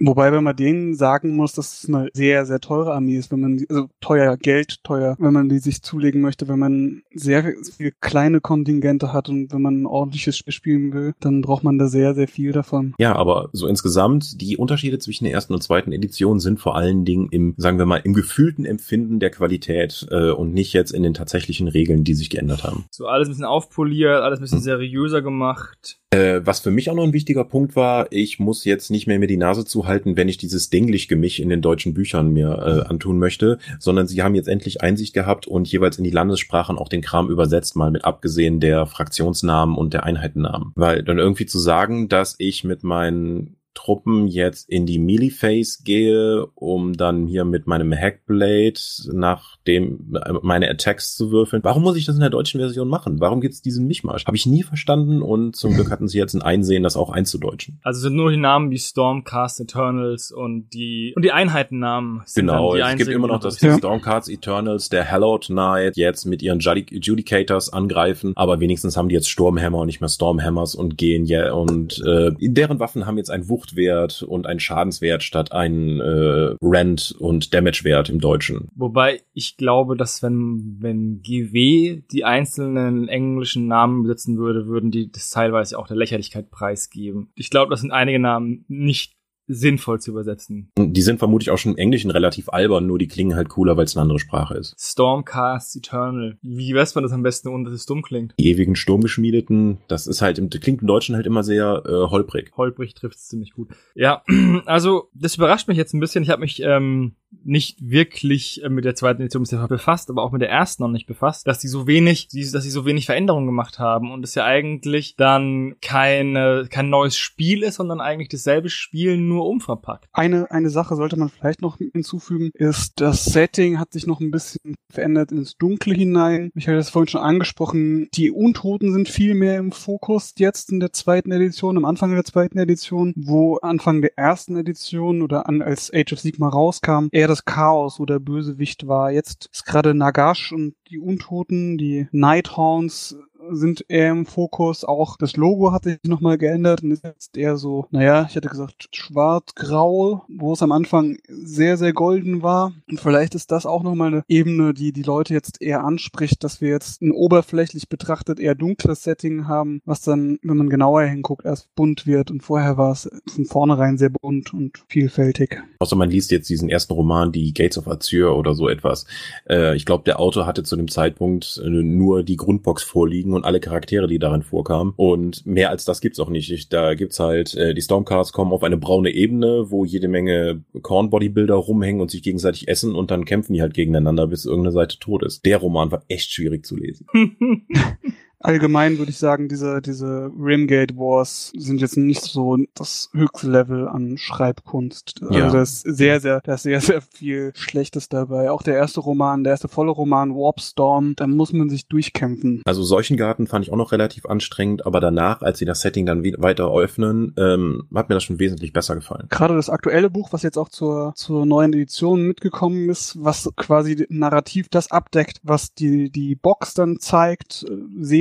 Wobei, 0.00 0.32
wenn 0.32 0.44
man 0.44 0.56
denen 0.56 0.94
sagen 0.94 1.34
muss, 1.36 1.52
dass 1.54 1.82
es 1.82 1.88
eine 1.88 2.08
sehr, 2.12 2.46
sehr 2.46 2.60
teure 2.60 2.92
Armee 2.94 3.16
ist, 3.16 3.32
wenn 3.32 3.40
man, 3.40 3.56
die- 3.58 3.68
also 3.68 3.88
teuer, 4.00 4.36
Geld 4.36 4.82
teuer, 4.84 5.16
wenn 5.18 5.32
man 5.32 5.48
die 5.48 5.58
sich 5.58 5.82
zulegen 5.82 6.20
möchte, 6.20 6.46
wenn 6.48 6.58
man 6.58 7.02
sehr 7.14 7.54
viele 7.76 7.92
kleine 8.00 8.40
Kontingente 8.40 9.12
hat 9.12 9.28
und 9.28 9.52
wenn 9.52 9.62
man 9.62 9.82
ein 9.82 9.86
ordentliches 9.86 10.36
Spiel 10.36 10.52
spielen 10.52 10.92
will, 10.92 11.14
dann 11.20 11.40
braucht 11.42 11.64
man 11.64 11.78
da 11.78 11.88
sehr, 11.88 12.14
sehr 12.14 12.28
viel 12.28 12.52
davon. 12.52 12.94
Ja, 12.98 13.14
aber 13.16 13.48
so 13.52 13.66
insgesamt, 13.66 14.40
die 14.40 14.56
Unterschiede 14.56 14.98
zwischen 14.98 15.24
der 15.24 15.32
ersten 15.32 15.52
und 15.54 15.62
zweiten 15.62 15.92
Edition 15.92 16.38
sind 16.40 16.60
vor 16.60 16.76
allen 16.76 17.04
Dingen 17.04 17.28
im, 17.30 17.54
sagen 17.56 17.78
wir 17.78 17.86
mal, 17.86 18.00
im 18.04 18.14
gefühlten 18.14 18.64
Empfinden 18.64 19.18
der 19.20 19.30
Qualität 19.30 20.06
äh, 20.10 20.30
und 20.30 20.52
nicht 20.54 20.72
jetzt 20.72 20.92
in 20.92 21.02
den 21.02 21.14
tatsächlichen 21.14 21.68
Regeln, 21.68 22.04
die 22.04 22.14
sich 22.14 22.30
geändert 22.30 22.64
haben. 22.64 22.84
So 22.90 23.06
alles 23.06 23.28
ein 23.28 23.32
bisschen 23.32 23.44
aufpoliert, 23.44 24.22
alles 24.22 24.38
ein 24.38 24.42
bisschen 24.42 24.60
seriöser 24.60 25.22
gemacht. 25.22 25.98
Äh, 26.10 26.40
was 26.46 26.60
für 26.60 26.70
mich 26.70 26.88
auch 26.88 26.94
noch 26.94 27.04
ein 27.04 27.12
wichtiger 27.12 27.44
Punkt 27.44 27.76
war, 27.76 28.06
ich 28.10 28.38
muss 28.38 28.64
jetzt 28.64 28.90
nicht 28.90 29.06
mehr 29.06 29.18
mir 29.18 29.26
die 29.26 29.36
Nase 29.36 29.66
zuhalten, 29.66 30.16
wenn 30.16 30.28
ich 30.28 30.38
dieses 30.38 30.70
Dinglich-Gemisch 30.70 31.38
in 31.38 31.50
den 31.50 31.60
deutschen 31.60 31.92
Büchern 31.92 32.32
mir 32.32 32.84
äh, 32.86 32.88
antun 32.88 33.18
möchte, 33.18 33.58
sondern 33.78 34.06
sie 34.06 34.22
haben 34.22 34.34
jetzt 34.34 34.48
endlich 34.48 34.80
Einsicht 34.80 35.12
gehabt 35.12 35.46
und 35.46 35.70
jeweils 35.70 35.98
in 35.98 36.04
die 36.04 36.10
Landessprachen 36.10 36.78
auch 36.78 36.88
den 36.88 37.02
Kram 37.02 37.28
übersetzt, 37.28 37.76
mal 37.76 37.90
mit 37.90 38.06
abgesehen 38.06 38.58
der 38.58 38.86
Fraktionsnamen 38.86 39.76
und 39.76 39.92
der 39.92 40.04
Einheitennamen. 40.04 40.72
Weil 40.76 41.02
dann 41.02 41.18
irgendwie 41.18 41.46
zu 41.46 41.58
sagen, 41.58 42.08
dass 42.08 42.36
ich 42.38 42.64
mit 42.64 42.84
meinen 42.84 43.57
Truppen 43.78 44.26
jetzt 44.26 44.68
in 44.68 44.86
die 44.86 44.98
Melee 44.98 45.30
Phase 45.30 45.84
gehe, 45.84 46.46
um 46.56 46.94
dann 46.94 47.28
hier 47.28 47.44
mit 47.44 47.68
meinem 47.68 47.92
Hackblade 47.94 48.80
nach 49.12 49.56
dem 49.68 50.16
meine 50.42 50.68
Attacks 50.68 51.14
zu 51.14 51.30
würfeln. 51.30 51.62
Warum 51.62 51.84
muss 51.84 51.96
ich 51.96 52.04
das 52.04 52.16
in 52.16 52.20
der 52.20 52.30
deutschen 52.30 52.58
Version 52.58 52.88
machen? 52.88 53.20
Warum 53.20 53.40
gibt's 53.40 53.62
diesen 53.62 53.86
Mischmasch? 53.86 54.26
Habe 54.26 54.36
ich 54.36 54.46
nie 54.46 54.64
verstanden 54.64 55.22
und 55.22 55.54
zum 55.54 55.74
Glück 55.74 55.92
hatten 55.92 56.08
sie 56.08 56.18
jetzt 56.18 56.34
ein 56.34 56.42
Einsehen, 56.42 56.82
das 56.82 56.96
auch 56.96 57.10
einzudeutschen. 57.10 57.78
Also 57.84 57.98
es 57.98 58.02
sind 58.02 58.16
nur 58.16 58.32
die 58.32 58.36
Namen 58.36 58.72
wie 58.72 58.78
Stormcast 58.78 59.60
Eternals 59.60 60.32
und 60.32 60.74
die 60.74 61.12
und 61.14 61.24
die 61.24 61.30
Einheitennamen. 61.32 62.22
Sind 62.24 62.46
Genau, 62.48 62.74
dann 62.76 62.96
die 62.96 63.02
es 63.02 63.06
gibt 63.06 63.14
immer 63.16 63.28
noch, 63.28 63.38
die 63.38 63.64
Ja. 63.66 63.78
Stormcards 63.78 64.28
Eternals, 64.28 64.88
der 64.88 65.08
Hallowed 65.08 65.46
Knight 65.46 65.96
jetzt 65.96 66.24
mit 66.24 66.42
ihren 66.42 66.58
Judi- 66.58 66.98
Judicators 67.00 67.72
angreifen, 67.72 68.32
aber 68.34 68.58
wenigstens 68.58 68.96
haben 68.96 69.08
die 69.08 69.14
jetzt 69.14 69.28
Stormhammer 69.30 69.78
und 69.78 69.86
nicht 69.86 70.00
mehr 70.00 70.08
Stormhammers 70.08 70.74
und 70.74 70.98
gehen 70.98 71.24
ja 71.26 71.52
und 71.52 72.02
äh, 72.04 72.32
deren 72.40 72.80
Waffen 72.80 73.06
haben 73.06 73.18
jetzt 73.18 73.30
einen 73.30 73.48
Wuchtwert 73.68 74.22
und 74.22 74.46
einen 74.46 74.60
Schadenswert 74.60 75.22
statt 75.22 75.52
einen 75.52 76.00
äh, 76.00 76.56
Rent 76.62 77.14
und 77.18 77.54
Damagewert 77.54 78.08
im 78.08 78.20
Deutschen. 78.20 78.68
Wobei 78.74 79.20
ich 79.32 79.56
glaube, 79.56 79.96
dass 79.96 80.22
wenn, 80.22 80.76
wenn 80.80 81.22
GW 81.22 82.02
die 82.10 82.24
einzelnen 82.24 83.08
englischen 83.08 83.66
Namen 83.66 84.02
besitzen 84.02 84.38
würde, 84.38 84.66
würden 84.66 84.90
die 84.90 85.10
das 85.10 85.30
teilweise 85.30 85.78
auch 85.78 85.86
der 85.86 85.96
Lächerlichkeit 85.96 86.50
preisgeben. 86.50 87.30
Ich 87.34 87.50
glaube, 87.50 87.70
das 87.70 87.80
sind 87.80 87.92
einige 87.92 88.18
Namen 88.18 88.64
nicht 88.68 89.17
sinnvoll 89.48 90.00
zu 90.00 90.12
übersetzen. 90.12 90.70
Die 90.78 91.02
sind 91.02 91.18
vermutlich 91.18 91.50
auch 91.50 91.58
schon 91.58 91.72
im 91.72 91.78
Englischen 91.78 92.10
relativ 92.10 92.48
albern, 92.50 92.86
nur 92.86 92.98
die 92.98 93.08
klingen 93.08 93.34
halt 93.34 93.48
cooler, 93.48 93.76
weil 93.76 93.84
es 93.84 93.96
eine 93.96 94.02
andere 94.02 94.18
Sprache 94.18 94.54
ist. 94.54 94.74
Stormcast 94.78 95.76
Eternal. 95.76 96.36
Wie 96.42 96.74
weiß 96.74 96.94
man 96.94 97.02
das 97.02 97.12
am 97.12 97.22
besten, 97.22 97.48
ohne 97.48 97.64
dass 97.64 97.74
es 97.74 97.86
dumm 97.86 98.02
klingt? 98.02 98.34
Die 98.38 98.48
ewigen 98.50 98.76
Sturmgeschmiedeten, 98.76 99.78
das 99.88 100.06
ist 100.06 100.22
halt, 100.22 100.38
im, 100.38 100.50
klingt 100.50 100.82
im 100.82 100.86
Deutschen 100.86 101.16
halt 101.16 101.26
immer 101.26 101.42
sehr 101.42 101.82
äh, 101.86 102.10
holprig. 102.10 102.52
Holprig 102.56 102.94
trifft 102.94 103.16
es 103.16 103.28
ziemlich 103.28 103.52
gut. 103.52 103.70
Ja, 103.94 104.22
also 104.66 105.08
das 105.14 105.36
überrascht 105.36 105.68
mich 105.68 105.76
jetzt 105.76 105.94
ein 105.94 106.00
bisschen. 106.00 106.22
Ich 106.22 106.30
habe 106.30 106.40
mich 106.40 106.62
ähm, 106.62 107.16
nicht 107.44 107.78
wirklich 107.82 108.62
äh, 108.62 108.68
mit 108.68 108.84
der 108.84 108.94
zweiten 108.94 109.20
Edition 109.20 109.42
bisher 109.42 109.66
befasst, 109.68 110.10
aber 110.10 110.22
auch 110.22 110.32
mit 110.32 110.42
der 110.42 110.50
ersten 110.50 110.82
noch 110.82 110.90
nicht 110.90 111.06
befasst, 111.06 111.46
dass 111.46 111.58
die 111.58 111.68
so 111.68 111.86
wenig, 111.86 112.28
dass 112.28 112.62
sie 112.62 112.70
so 112.70 112.86
wenig 112.86 113.06
Veränderungen 113.06 113.46
gemacht 113.46 113.78
haben 113.78 114.12
und 114.12 114.24
es 114.24 114.34
ja 114.34 114.44
eigentlich 114.44 115.16
dann 115.16 115.76
keine, 115.80 116.66
kein 116.70 116.88
neues 116.88 117.16
Spiel 117.16 117.62
ist, 117.62 117.76
sondern 117.76 118.00
eigentlich 118.00 118.28
dasselbe 118.28 118.70
Spiel 118.70 119.16
nur 119.16 119.37
umverpackt. 119.46 120.06
Eine, 120.12 120.50
eine 120.50 120.70
Sache 120.70 120.96
sollte 120.96 121.18
man 121.18 121.28
vielleicht 121.28 121.62
noch 121.62 121.78
hinzufügen, 121.78 122.50
ist, 122.54 123.00
das 123.00 123.24
Setting 123.24 123.78
hat 123.78 123.92
sich 123.92 124.06
noch 124.06 124.20
ein 124.20 124.30
bisschen 124.30 124.74
verändert 124.90 125.32
ins 125.32 125.56
Dunkle 125.56 125.94
hinein. 125.94 126.50
Ich 126.54 126.66
hatte 126.66 126.76
das 126.76 126.90
vorhin 126.90 127.08
schon 127.08 127.20
angesprochen. 127.20 128.08
Die 128.14 128.30
Untoten 128.30 128.92
sind 128.92 129.08
viel 129.08 129.34
mehr 129.34 129.58
im 129.58 129.72
Fokus 129.72 130.34
jetzt 130.38 130.72
in 130.72 130.80
der 130.80 130.92
zweiten 130.92 131.32
Edition, 131.32 131.76
am 131.76 131.84
Anfang 131.84 132.14
der 132.14 132.24
zweiten 132.24 132.58
Edition, 132.58 133.12
wo 133.16 133.56
Anfang 133.56 134.00
der 134.00 134.16
ersten 134.16 134.56
Edition 134.56 135.22
oder 135.22 135.48
an, 135.48 135.62
als 135.62 135.92
Age 135.92 136.12
of 136.12 136.20
Sigma 136.20 136.48
rauskam, 136.48 137.08
eher 137.12 137.28
das 137.28 137.44
Chaos 137.44 138.00
oder 138.00 138.20
Bösewicht 138.20 138.86
war. 138.86 139.10
Jetzt 139.10 139.48
ist 139.52 139.64
gerade 139.64 139.94
Nagash 139.94 140.52
und 140.52 140.74
die 140.90 140.98
Untoten, 140.98 141.78
die 141.78 142.08
Nighthounds 142.12 143.16
sind 143.50 143.84
eher 143.88 144.10
im 144.10 144.26
Fokus. 144.26 144.84
Auch 144.84 145.16
das 145.16 145.36
Logo 145.36 145.72
hat 145.72 145.84
sich 145.84 145.98
nochmal 146.04 146.38
geändert 146.38 146.82
und 146.82 146.90
ist 146.90 147.04
jetzt 147.04 147.36
eher 147.36 147.56
so, 147.56 147.86
naja, 147.90 148.26
ich 148.28 148.34
hätte 148.34 148.48
gesagt 148.48 148.88
schwarz-grau, 148.92 150.24
wo 150.28 150.52
es 150.52 150.62
am 150.62 150.72
Anfang 150.72 151.18
sehr, 151.28 151.76
sehr 151.76 151.92
golden 151.92 152.42
war. 152.42 152.72
Und 152.88 153.00
vielleicht 153.00 153.34
ist 153.34 153.50
das 153.50 153.66
auch 153.66 153.82
nochmal 153.82 154.08
eine 154.08 154.24
Ebene, 154.28 154.74
die 154.74 154.92
die 154.92 155.02
Leute 155.02 155.34
jetzt 155.34 155.60
eher 155.60 155.84
anspricht, 155.84 156.44
dass 156.44 156.60
wir 156.60 156.70
jetzt 156.70 157.02
ein 157.02 157.12
oberflächlich 157.12 157.88
betrachtet 157.88 158.40
eher 158.40 158.54
dunkles 158.54 159.02
Setting 159.02 159.46
haben, 159.46 159.80
was 159.84 160.02
dann, 160.02 160.38
wenn 160.42 160.56
man 160.56 160.70
genauer 160.70 161.02
hinguckt, 161.02 161.44
erst 161.44 161.74
bunt 161.74 162.06
wird. 162.06 162.30
Und 162.30 162.42
vorher 162.42 162.76
war 162.76 162.92
es 162.92 163.08
von 163.26 163.44
vornherein 163.44 163.98
sehr 163.98 164.10
bunt 164.10 164.52
und 164.54 164.84
vielfältig. 164.88 165.60
Außer 165.78 165.96
man 165.96 166.10
liest 166.10 166.30
jetzt 166.30 166.48
diesen 166.48 166.68
ersten 166.68 166.92
Roman, 166.92 167.32
die 167.32 167.52
Gates 167.54 167.78
of 167.78 167.88
Azure 167.88 168.34
oder 168.34 168.54
so 168.54 168.68
etwas. 168.68 169.06
Äh, 169.48 169.76
ich 169.76 169.84
glaube, 169.84 170.04
der 170.04 170.20
Autor 170.20 170.46
hatte 170.46 170.62
zu 170.62 170.76
dem 170.76 170.88
Zeitpunkt 170.88 171.60
äh, 171.64 171.68
nur 171.68 172.22
die 172.22 172.36
Grundbox 172.36 172.82
vorliegen 172.82 173.32
und 173.38 173.44
alle 173.44 173.60
Charaktere, 173.60 174.06
die 174.06 174.18
darin 174.18 174.42
vorkamen. 174.42 174.92
Und 174.96 175.46
mehr 175.46 175.70
als 175.70 175.84
das 175.84 176.00
gibt's 176.00 176.20
auch 176.20 176.28
nicht. 176.28 176.50
Ich, 176.50 176.68
da 176.68 176.94
gibt's 176.94 177.18
halt, 177.18 177.54
äh, 177.54 177.74
die 177.74 177.80
Stormcasts 177.80 178.32
kommen 178.32 178.52
auf 178.52 178.62
eine 178.62 178.76
braune 178.76 179.10
Ebene, 179.10 179.70
wo 179.70 179.84
jede 179.84 180.08
Menge 180.08 180.62
Corn-Bodybuilder 180.82 181.54
rumhängen 181.54 182.00
und 182.00 182.10
sich 182.10 182.22
gegenseitig 182.22 182.68
essen 182.68 182.94
und 182.94 183.10
dann 183.10 183.24
kämpfen 183.24 183.54
die 183.54 183.62
halt 183.62 183.74
gegeneinander, 183.74 184.26
bis 184.26 184.44
irgendeine 184.44 184.72
Seite 184.72 184.98
tot 184.98 185.22
ist. 185.22 185.44
Der 185.46 185.58
Roman 185.58 185.90
war 185.90 186.02
echt 186.08 186.30
schwierig 186.32 186.66
zu 186.66 186.76
lesen. 186.76 187.06
allgemein 188.40 188.98
würde 188.98 189.10
ich 189.10 189.18
sagen, 189.18 189.48
diese, 189.48 189.80
diese 189.82 190.30
Rimgate 190.38 190.96
Wars 190.96 191.52
sind 191.56 191.80
jetzt 191.80 191.96
nicht 191.96 192.22
so 192.22 192.56
das 192.74 193.10
höchste 193.12 193.50
Level 193.50 193.88
an 193.88 194.16
Schreibkunst. 194.18 195.22
Also 195.22 195.38
Ja. 195.38 195.50
da 195.50 195.62
ist 195.62 195.82
sehr, 195.82 196.20
sehr, 196.20 196.40
da 196.42 196.54
ist 196.54 196.62
sehr, 196.62 196.80
sehr 196.80 197.00
viel 197.02 197.52
Schlechtes 197.54 198.08
dabei. 198.08 198.50
Auch 198.50 198.62
der 198.62 198.76
erste 198.76 199.00
Roman, 199.00 199.44
der 199.44 199.52
erste 199.52 199.68
volle 199.68 199.90
Roman, 199.90 200.34
Warpstorm, 200.34 201.14
da 201.16 201.26
muss 201.26 201.52
man 201.52 201.68
sich 201.68 201.86
durchkämpfen. 201.88 202.62
Also 202.64 202.82
Seuchengarten 202.82 203.46
fand 203.46 203.64
ich 203.66 203.72
auch 203.72 203.76
noch 203.76 203.92
relativ 203.92 204.26
anstrengend, 204.26 204.86
aber 204.86 205.00
danach, 205.00 205.42
als 205.42 205.58
sie 205.58 205.64
das 205.64 205.80
Setting 205.80 206.06
dann 206.06 206.22
wieder 206.22 206.40
weiter 206.40 206.70
öffnen, 206.72 207.34
ähm, 207.36 207.84
hat 207.94 208.08
mir 208.08 208.14
das 208.14 208.24
schon 208.24 208.38
wesentlich 208.38 208.72
besser 208.72 208.94
gefallen. 208.94 209.26
Gerade 209.30 209.56
das 209.56 209.70
aktuelle 209.70 210.10
Buch, 210.10 210.32
was 210.32 210.42
jetzt 210.42 210.58
auch 210.58 210.68
zur, 210.68 211.12
zur 211.16 211.46
neuen 211.46 211.72
Edition 211.72 212.22
mitgekommen 212.26 212.88
ist, 212.88 213.16
was 213.22 213.50
quasi 213.56 214.06
narrativ 214.08 214.68
das 214.68 214.90
abdeckt, 214.90 215.40
was 215.42 215.74
die, 215.74 216.10
die 216.10 216.34
Box 216.34 216.74
dann 216.74 216.98
zeigt, 217.00 217.64
äh, 217.68 217.72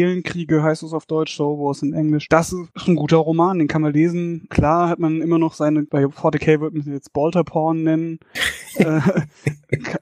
Seelenkriege 0.07 0.63
heißt 0.63 0.83
es 0.83 0.93
auf 0.93 1.05
Deutsch, 1.05 1.35
so 1.35 1.57
wo 1.57 1.71
es 1.71 1.81
in 1.81 1.93
Englisch. 1.93 2.29
Das 2.29 2.53
ist 2.53 2.87
ein 2.87 2.95
guter 2.95 3.17
Roman, 3.17 3.59
den 3.59 3.67
kann 3.67 3.81
man 3.81 3.93
lesen. 3.93 4.47
Klar 4.49 4.89
hat 4.89 4.99
man 4.99 5.21
immer 5.21 5.37
noch 5.37 5.53
seine, 5.53 5.83
bei 5.83 6.05
40k 6.05 6.61
wird 6.61 6.73
man 6.73 6.83
sie 6.83 6.91
jetzt 6.91 7.13
Bolterporn 7.13 7.83
nennen. 7.83 8.19
Äh, 8.77 9.01